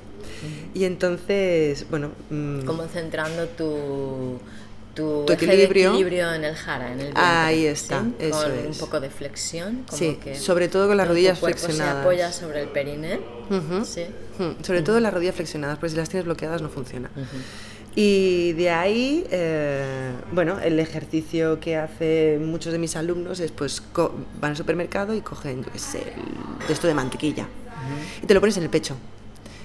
Y 0.72 0.84
entonces, 0.84 1.86
bueno, 1.90 2.12
mm, 2.30 2.60
Como 2.60 2.86
centrando 2.86 3.48
tu, 3.48 4.38
tu, 4.94 5.24
equilibrio. 5.30 5.90
equilibrio 5.90 6.32
en 6.32 6.44
el 6.44 6.54
jara, 6.54 6.86
en 6.86 6.98
el 7.00 7.04
vientre, 7.06 7.22
Ahí 7.22 7.66
está, 7.66 8.02
¿sí? 8.02 8.14
eso 8.20 8.42
con 8.42 8.52
es. 8.52 8.66
un 8.66 8.78
poco 8.78 9.00
de 9.00 9.10
flexión. 9.10 9.84
Como 9.86 9.98
Sí, 9.98 10.18
que 10.22 10.36
sobre 10.36 10.68
todo 10.68 10.88
con 10.88 10.96
las 10.96 11.08
rodillas 11.08 11.38
flexionadas. 11.40 11.94
se 11.94 12.00
apoya 12.00 12.32
sobre 12.32 12.62
el 12.62 12.68
periné. 12.68 13.20
Sí. 13.84 14.04
Sobre 14.62 14.82
todo 14.82 14.98
las 15.00 15.12
rodillas 15.12 15.34
flexionadas, 15.34 15.78
porque 15.78 15.90
si 15.90 15.96
las 15.96 16.08
tienes 16.08 16.24
bloqueadas 16.24 16.62
no 16.62 16.68
funciona. 16.68 17.10
Y 17.96 18.54
de 18.54 18.70
ahí, 18.70 19.24
eh, 19.30 20.12
bueno, 20.32 20.58
el 20.58 20.80
ejercicio 20.80 21.60
que 21.60 21.76
hacen 21.76 22.44
muchos 22.50 22.72
de 22.72 22.78
mis 22.80 22.96
alumnos 22.96 23.38
es 23.38 23.52
pues 23.52 23.80
co- 23.80 24.12
van 24.40 24.50
al 24.52 24.56
supermercado 24.56 25.14
y 25.14 25.20
cogen, 25.20 25.62
yo 25.62 25.70
qué 25.70 25.78
sé, 25.78 25.98
el- 25.98 26.66
de 26.66 26.72
esto 26.72 26.88
de 26.88 26.94
mantequilla 26.94 27.46
y 28.22 28.26
te 28.26 28.34
lo 28.34 28.40
pones 28.40 28.56
en 28.56 28.64
el 28.64 28.70
pecho. 28.70 28.96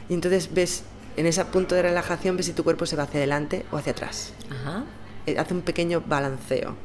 Y 0.10 0.14
entonces 0.14 0.50
ves 0.54 0.84
en 1.18 1.26
ese 1.26 1.44
punto 1.46 1.74
de 1.74 1.82
relajación 1.82 2.38
ves 2.38 2.46
si 2.46 2.54
tu 2.54 2.64
cuerpo 2.64 2.86
se 2.86 2.96
va 2.96 3.04
hacia 3.04 3.18
adelante 3.20 3.66
o 3.72 3.78
hacia 3.78 3.94
atrás. 3.94 4.34
Ajá. 4.52 4.84
Eh, 5.26 5.38
Hace 5.38 5.54
un 5.54 5.62
pequeño 5.62 6.04
balanceo. 6.06 6.76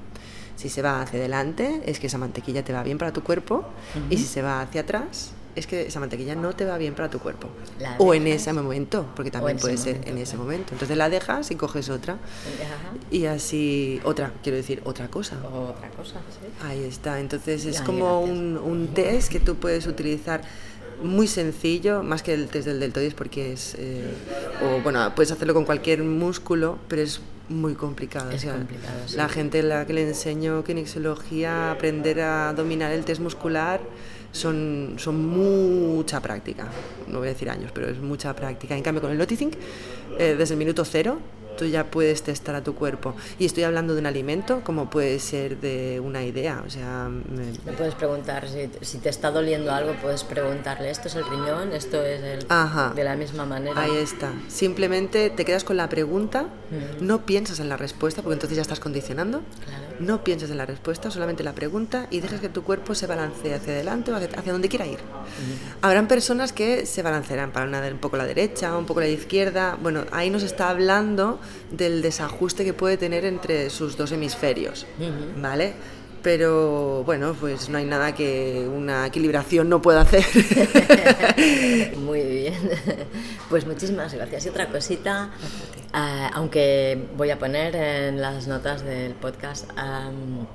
Si 0.57 0.69
se 0.69 0.83
va 0.83 1.03
hacia 1.03 1.19
adelante, 1.19 1.83
es 1.87 1.99
que 1.99 2.07
esa 2.07 2.19
mantequilla 2.19 2.65
te 2.65 2.73
va 2.73 2.83
bien 2.83 2.97
para 2.99 3.13
tu 3.13 3.23
cuerpo. 3.23 3.65
Y 4.11 4.17
si 4.17 4.25
se 4.25 4.41
va 4.41 4.61
hacia 4.61 4.83
atrás, 4.83 5.33
es 5.57 5.67
que 5.67 5.87
esa 5.87 5.99
mantequilla 6.01 6.35
no 6.37 6.53
te 6.55 6.65
va 6.65 6.79
bien 6.79 6.95
para 6.95 7.11
tu 7.11 7.19
cuerpo. 7.19 7.49
La 7.81 7.97
O 7.99 8.15
en 8.15 8.27
ese 8.29 8.53
momento, 8.53 9.07
porque 9.17 9.31
también 9.33 9.59
puede 9.59 9.75
ese 9.75 9.83
ser 9.85 9.93
momento, 9.95 10.11
en 10.13 10.19
ese 10.19 10.31
claro. 10.33 10.45
momento. 10.45 10.73
Entonces 10.73 10.97
la 10.97 11.09
dejas 11.11 11.51
y 11.51 11.57
coges 11.57 11.91
otra. 11.91 12.15
Ajá. 12.15 12.95
Y 13.11 13.27
así, 13.27 14.01
otra, 14.05 14.33
quiero 14.43 14.57
decir, 14.57 14.81
otra 14.85 15.09
cosa. 15.09 15.37
Otra 15.45 15.89
cosa, 15.91 16.21
sí. 16.31 16.47
Ahí 16.65 16.85
está. 16.85 17.19
Entonces 17.21 17.65
es 17.67 17.81
Ay, 17.81 17.87
como 17.87 18.21
un, 18.21 18.57
un 18.57 18.89
test 18.95 19.31
que 19.31 19.41
tú 19.41 19.57
puedes 19.57 19.87
utilizar 19.89 20.43
muy 21.03 21.27
sencillo, 21.27 22.05
más 22.05 22.23
que 22.23 22.33
el 22.33 22.47
test 22.47 22.67
del 22.67 22.79
deltoides 22.79 23.15
porque 23.15 23.53
es... 23.53 23.75
eh, 23.77 24.15
o 24.63 24.81
bueno, 24.83 25.13
puedes 25.17 25.33
hacerlo 25.33 25.53
con 25.53 25.65
cualquier 25.65 26.03
músculo, 26.05 26.79
pero 26.89 27.03
es 27.03 27.21
muy 27.49 27.75
complicado. 27.75 28.31
Es 28.31 28.45
complicado, 28.45 28.95
sí. 29.07 29.17
La 29.17 29.29
gente 29.29 29.61
a 29.61 29.63
la 29.63 29.87
que 29.87 29.93
le 29.93 30.07
enseño 30.07 30.65
kinesiología, 30.65 31.71
aprender 31.71 32.21
a 32.21 32.53
dominar 32.53 32.93
el 32.93 33.05
test 33.05 33.21
muscular, 33.21 33.81
son, 34.33 34.95
son 34.99 35.27
mucha 35.27 36.21
práctica. 36.21 36.67
No 37.09 37.19
voy 37.19 37.29
a 37.29 37.33
decir 37.33 37.49
años, 37.51 37.71
pero 37.73 37.89
es 37.89 37.99
mucha 37.99 38.35
práctica. 38.35 38.77
En 38.77 38.83
cambio, 38.83 39.01
con 39.01 39.11
el 39.11 39.19
noticing, 39.19 39.51
eh, 40.19 40.35
desde 40.37 40.55
el 40.55 40.59
minuto 40.59 40.85
cero, 40.85 41.19
tú 41.57 41.67
ya 41.67 41.85
puedes 41.91 42.23
testar 42.23 42.55
a 42.55 42.63
tu 42.63 42.75
cuerpo. 42.75 43.15
Y 43.39 43.45
estoy 43.47 43.63
hablando 43.65 43.95
de 43.95 44.01
un 44.01 44.07
alimento 44.07 44.63
como 44.65 44.91
puede 44.91 45.19
ser 45.19 45.59
de 45.61 46.01
una 46.01 46.23
idea. 46.25 46.63
O 46.67 46.71
sea, 46.71 47.09
me- 47.09 47.73
puedes 47.73 47.95
preguntar, 47.95 48.49
si, 48.49 48.71
si 48.85 48.99
te 48.99 49.09
está 49.09 49.31
doliendo 49.31 49.73
algo, 49.73 49.95
puedes 50.03 50.25
preguntarle, 50.25 50.91
esto 50.91 51.09
es 51.09 51.15
el 51.17 51.25
riñón, 51.29 51.73
esto 51.73 52.03
es 52.05 52.23
el... 52.23 52.47
Ajá. 52.49 52.93
De 52.95 53.05
la 53.05 53.17
misma 53.17 53.45
manera. 53.45 53.81
Ahí 53.81 53.97
está. 53.97 54.33
Simplemente 54.49 55.31
te 55.31 55.45
quedas 55.45 55.65
con 55.65 55.77
la 55.77 55.89
pregunta, 55.89 56.47
no 57.01 57.27
piensas 57.27 57.61
en 57.61 57.69
la 57.69 57.77
respuesta, 57.77 58.23
porque 58.23 58.35
entonces 58.35 58.57
ya 58.57 58.63
estás 58.63 58.81
condicionando. 58.81 59.43
Claro. 59.65 59.85
No 60.01 60.25
pienses 60.25 60.51
en 60.51 60.59
la 60.59 60.67
respuesta, 60.67 61.11
solamente 61.11 61.43
la 61.45 61.55
pregunta 61.55 62.07
y 62.11 62.21
dejas 62.21 62.41
que 62.41 62.49
tu 62.49 62.63
cuerpo 62.63 62.95
se 62.95 63.07
balancee 63.07 63.55
hacia 63.55 63.73
adelante 63.75 64.13
o 64.13 64.17
hacia, 64.17 64.29
hacia 64.39 64.53
donde 64.53 64.69
quiera 64.69 64.87
ir. 64.87 64.99
Habrán 65.83 66.09
personas 66.09 66.53
que 66.53 66.87
se 66.87 67.03
balancearán 67.03 67.53
para 67.53 67.67
una, 67.67 67.81
un 67.87 67.99
poco 67.99 68.17
la 68.17 68.25
derecha, 68.25 68.77
un 68.77 68.87
poco 68.87 69.01
la 69.01 69.09
izquierda. 69.09 69.79
Bueno, 69.81 70.05
ahí 70.13 70.31
nos 70.31 70.43
está 70.43 70.69
hablando 70.69 71.41
del 71.71 72.03
desajuste 72.03 72.65
que 72.65 72.73
puede 72.73 72.97
tener 72.97 73.25
entre 73.25 73.71
sus 73.71 73.97
dos 73.97 74.13
hemisferios. 74.13 74.87
¿vale? 75.41 75.75
Pero 76.25 77.05
bueno, 77.05 77.37
pues 77.39 77.69
no 77.69 77.77
hay 77.77 77.85
nada 77.85 78.15
que 78.15 78.67
una 78.67 79.07
equilibración 79.07 79.69
no 79.69 79.83
pueda 79.83 80.01
hacer. 80.01 80.25
Muy 81.99 82.23
bien. 82.23 82.55
Pues 83.51 83.67
muchísimas 83.67 84.15
gracias. 84.15 84.47
Y 84.47 84.49
otra 84.49 84.71
cosita, 84.71 85.31
ah, 85.93 86.31
aunque 86.33 87.09
voy 87.19 87.29
a 87.29 87.39
poner 87.39 87.77
en 87.77 88.23
las 88.23 88.47
notas 88.47 88.83
del 88.83 89.13
podcast 89.13 89.69
am, 89.77 90.47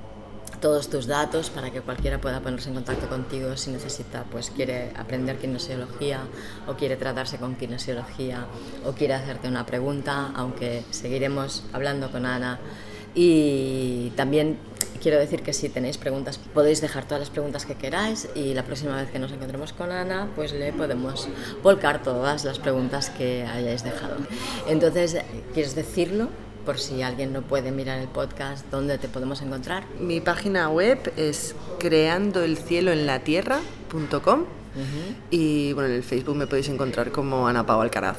todos 0.60 0.90
tus 0.90 1.06
datos 1.06 1.50
para 1.50 1.70
que 1.70 1.82
cualquiera 1.82 2.20
pueda 2.20 2.40
ponerse 2.40 2.70
en 2.70 2.74
contacto 2.74 3.08
contigo 3.08 3.56
si 3.56 3.70
necesita, 3.70 4.24
pues 4.24 4.50
quiere 4.50 4.90
aprender 4.96 5.38
kinesiología 5.38 6.22
o 6.66 6.74
quiere 6.74 6.96
tratarse 6.96 7.38
con 7.38 7.54
kinesiología 7.54 8.44
o 8.84 8.90
quiere 8.90 9.14
hacerte 9.14 9.46
una 9.46 9.64
pregunta, 9.66 10.32
aunque 10.34 10.82
seguiremos 10.90 11.62
hablando 11.72 12.10
con 12.10 12.26
Ana. 12.26 12.58
Y 13.14 14.10
también 14.16 14.58
quiero 15.00 15.18
decir 15.18 15.42
que 15.42 15.52
si 15.52 15.68
tenéis 15.68 15.98
preguntas, 15.98 16.40
podéis 16.54 16.80
dejar 16.80 17.04
todas 17.04 17.20
las 17.20 17.28
preguntas 17.30 17.66
que 17.66 17.74
queráis 17.74 18.28
y 18.34 18.54
la 18.54 18.64
próxima 18.64 18.96
vez 18.96 19.10
que 19.10 19.18
nos 19.18 19.30
encontremos 19.32 19.72
con 19.72 19.90
Ana, 19.90 20.28
pues 20.36 20.52
le 20.52 20.72
podemos 20.72 21.26
volcar 21.62 22.00
todas 22.02 22.44
las 22.44 22.60
preguntas 22.60 23.10
que 23.10 23.44
hayáis 23.44 23.82
dejado. 23.82 24.18
Entonces, 24.68 25.16
¿quieres 25.54 25.74
decirlo? 25.74 26.28
Por 26.64 26.78
si 26.78 27.02
alguien 27.02 27.32
no 27.32 27.42
puede 27.42 27.72
mirar 27.72 27.98
el 27.98 28.06
podcast, 28.08 28.64
¿dónde 28.70 28.98
te 28.98 29.08
podemos 29.08 29.42
encontrar? 29.42 29.84
Mi 29.98 30.20
página 30.20 30.68
web 30.68 31.12
es 31.16 31.56
creandoelcieloenlatierra.com 31.78 34.44
y 35.30 35.72
bueno, 35.72 35.88
en 35.88 35.94
el 35.96 36.02
Facebook 36.02 36.36
me 36.36 36.46
podéis 36.46 36.68
encontrar 36.68 37.10
como 37.10 37.48
Ana 37.48 37.64
Pau 37.66 37.80
Alcaraz. 37.80 38.18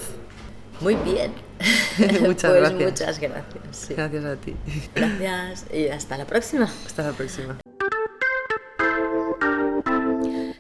Muy 0.82 0.96
bien. 0.96 1.51
Muchas 2.22 2.52
Pues 2.52 2.62
gracias. 2.62 2.92
Muchas 2.92 3.20
gracias. 3.20 3.64
sí. 3.72 3.94
Gracias 3.94 4.26
a 4.26 4.36
ti. 4.36 4.56
Gracias 4.96 5.66
y 5.74 5.88
hasta 5.88 6.18
la 6.18 6.26
próxima. 6.26 6.70
Hasta 6.86 7.04
la 7.04 7.12
próxima. 7.12 7.58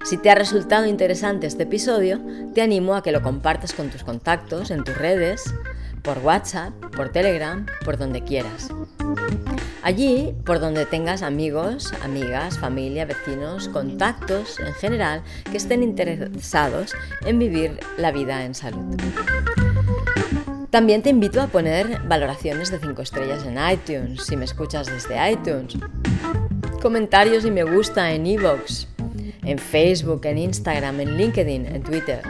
Si 0.03 0.17
te 0.17 0.29
ha 0.29 0.35
resultado 0.35 0.85
interesante 0.87 1.47
este 1.47 1.63
episodio, 1.63 2.19
te 2.53 2.61
animo 2.61 2.95
a 2.95 3.03
que 3.03 3.11
lo 3.11 3.21
compartas 3.21 3.73
con 3.73 3.89
tus 3.89 4.03
contactos 4.03 4.69
en 4.71 4.83
tus 4.83 4.97
redes, 4.97 5.53
por 6.01 6.17
WhatsApp, 6.17 6.73
por 6.95 7.09
Telegram, 7.09 7.65
por 7.85 7.97
donde 7.97 8.23
quieras. 8.23 8.69
Allí, 9.83 10.35
por 10.45 10.59
donde 10.59 10.85
tengas 10.85 11.21
amigos, 11.21 11.93
amigas, 12.03 12.59
familia, 12.59 13.05
vecinos, 13.05 13.67
contactos 13.69 14.59
en 14.59 14.73
general 14.73 15.23
que 15.49 15.57
estén 15.57 15.81
interesados 15.81 16.93
en 17.25 17.39
vivir 17.39 17.79
la 17.97 18.11
vida 18.11 18.43
en 18.43 18.53
salud. 18.53 18.95
También 20.71 21.01
te 21.01 21.09
invito 21.09 21.41
a 21.41 21.47
poner 21.47 22.01
valoraciones 22.07 22.71
de 22.71 22.79
5 22.79 23.01
estrellas 23.01 23.45
en 23.45 23.57
iTunes, 23.71 24.23
si 24.23 24.37
me 24.37 24.45
escuchas 24.45 24.87
desde 24.87 25.29
iTunes. 25.29 25.75
Comentarios 26.81 27.43
y 27.43 27.51
me 27.51 27.63
gusta 27.63 28.13
en 28.13 28.25
iVoox, 28.25 28.87
en 29.43 29.59
Facebook, 29.59 30.21
en 30.23 30.37
Instagram, 30.37 31.01
en 31.01 31.17
LinkedIn, 31.17 31.65
en 31.65 31.83
Twitter. 31.83 32.21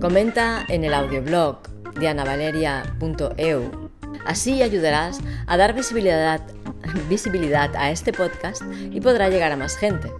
Comenta 0.00 0.64
en 0.66 0.82
el 0.82 0.92
audioblog 0.92 1.58
dianavaleria.eu. 2.00 3.90
Así 4.26 4.62
ayudarás 4.62 5.20
a 5.46 5.56
dar 5.56 5.72
visibilidad, 5.72 6.40
visibilidad 7.08 7.70
a 7.76 7.92
este 7.92 8.12
podcast 8.12 8.62
y 8.90 9.00
podrá 9.00 9.28
llegar 9.28 9.52
a 9.52 9.56
más 9.56 9.76
gente. 9.76 10.10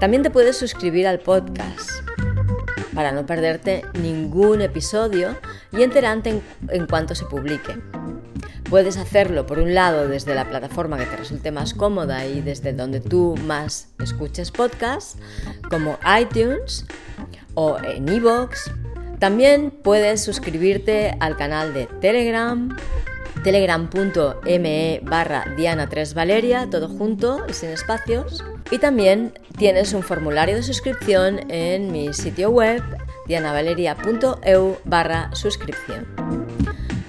También 0.00 0.22
te 0.22 0.30
puedes 0.30 0.56
suscribir 0.56 1.06
al 1.06 1.18
podcast 1.18 1.90
para 2.98 3.12
no 3.12 3.26
perderte 3.26 3.84
ningún 4.02 4.60
episodio 4.60 5.36
y 5.70 5.84
enterarte 5.84 6.30
en, 6.30 6.42
en 6.68 6.88
cuanto 6.88 7.14
se 7.14 7.26
publique. 7.26 7.78
Puedes 8.68 8.96
hacerlo 8.96 9.46
por 9.46 9.60
un 9.60 9.72
lado 9.72 10.08
desde 10.08 10.34
la 10.34 10.48
plataforma 10.48 10.98
que 10.98 11.06
te 11.06 11.16
resulte 11.16 11.52
más 11.52 11.74
cómoda 11.74 12.26
y 12.26 12.40
desde 12.40 12.72
donde 12.72 12.98
tú 12.98 13.36
más 13.44 13.90
escuches 14.02 14.50
podcasts, 14.50 15.16
como 15.70 15.96
iTunes 16.20 16.86
o 17.54 17.78
en 17.78 18.08
iVoox. 18.08 18.68
También 19.20 19.70
puedes 19.70 20.24
suscribirte 20.24 21.16
al 21.20 21.36
canal 21.36 21.72
de 21.74 21.86
Telegram, 22.00 22.76
telegram.me 23.42 25.00
barra 25.02 25.44
Diana3Valeria, 25.56 26.68
todo 26.70 26.88
junto 26.88 27.44
y 27.48 27.52
sin 27.52 27.70
espacios. 27.70 28.44
Y 28.70 28.78
también 28.78 29.32
tienes 29.56 29.92
un 29.94 30.02
formulario 30.02 30.56
de 30.56 30.62
suscripción 30.62 31.50
en 31.50 31.90
mi 31.90 32.12
sitio 32.12 32.50
web 32.50 32.82
dianavaleria.eu 33.26 34.78
barra 34.84 35.34
suscripción. 35.34 36.06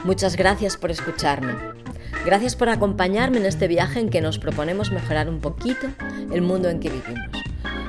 Muchas 0.04 0.36
gracias 0.36 0.78
por 0.78 0.92
escucharme. 0.92 1.54
Gracias 2.26 2.56
por 2.56 2.70
acompañarme 2.70 3.38
en 3.38 3.46
este 3.46 3.68
viaje 3.68 4.00
en 4.00 4.10
que 4.10 4.22
nos 4.22 4.40
proponemos 4.40 4.92
mejorar 4.92 5.30
un 5.30 5.40
poquito 5.40 5.88
el 6.32 6.42
mundo 6.42 6.70
en 6.70 6.80
que 6.80 6.90
vivimos, 6.90 7.30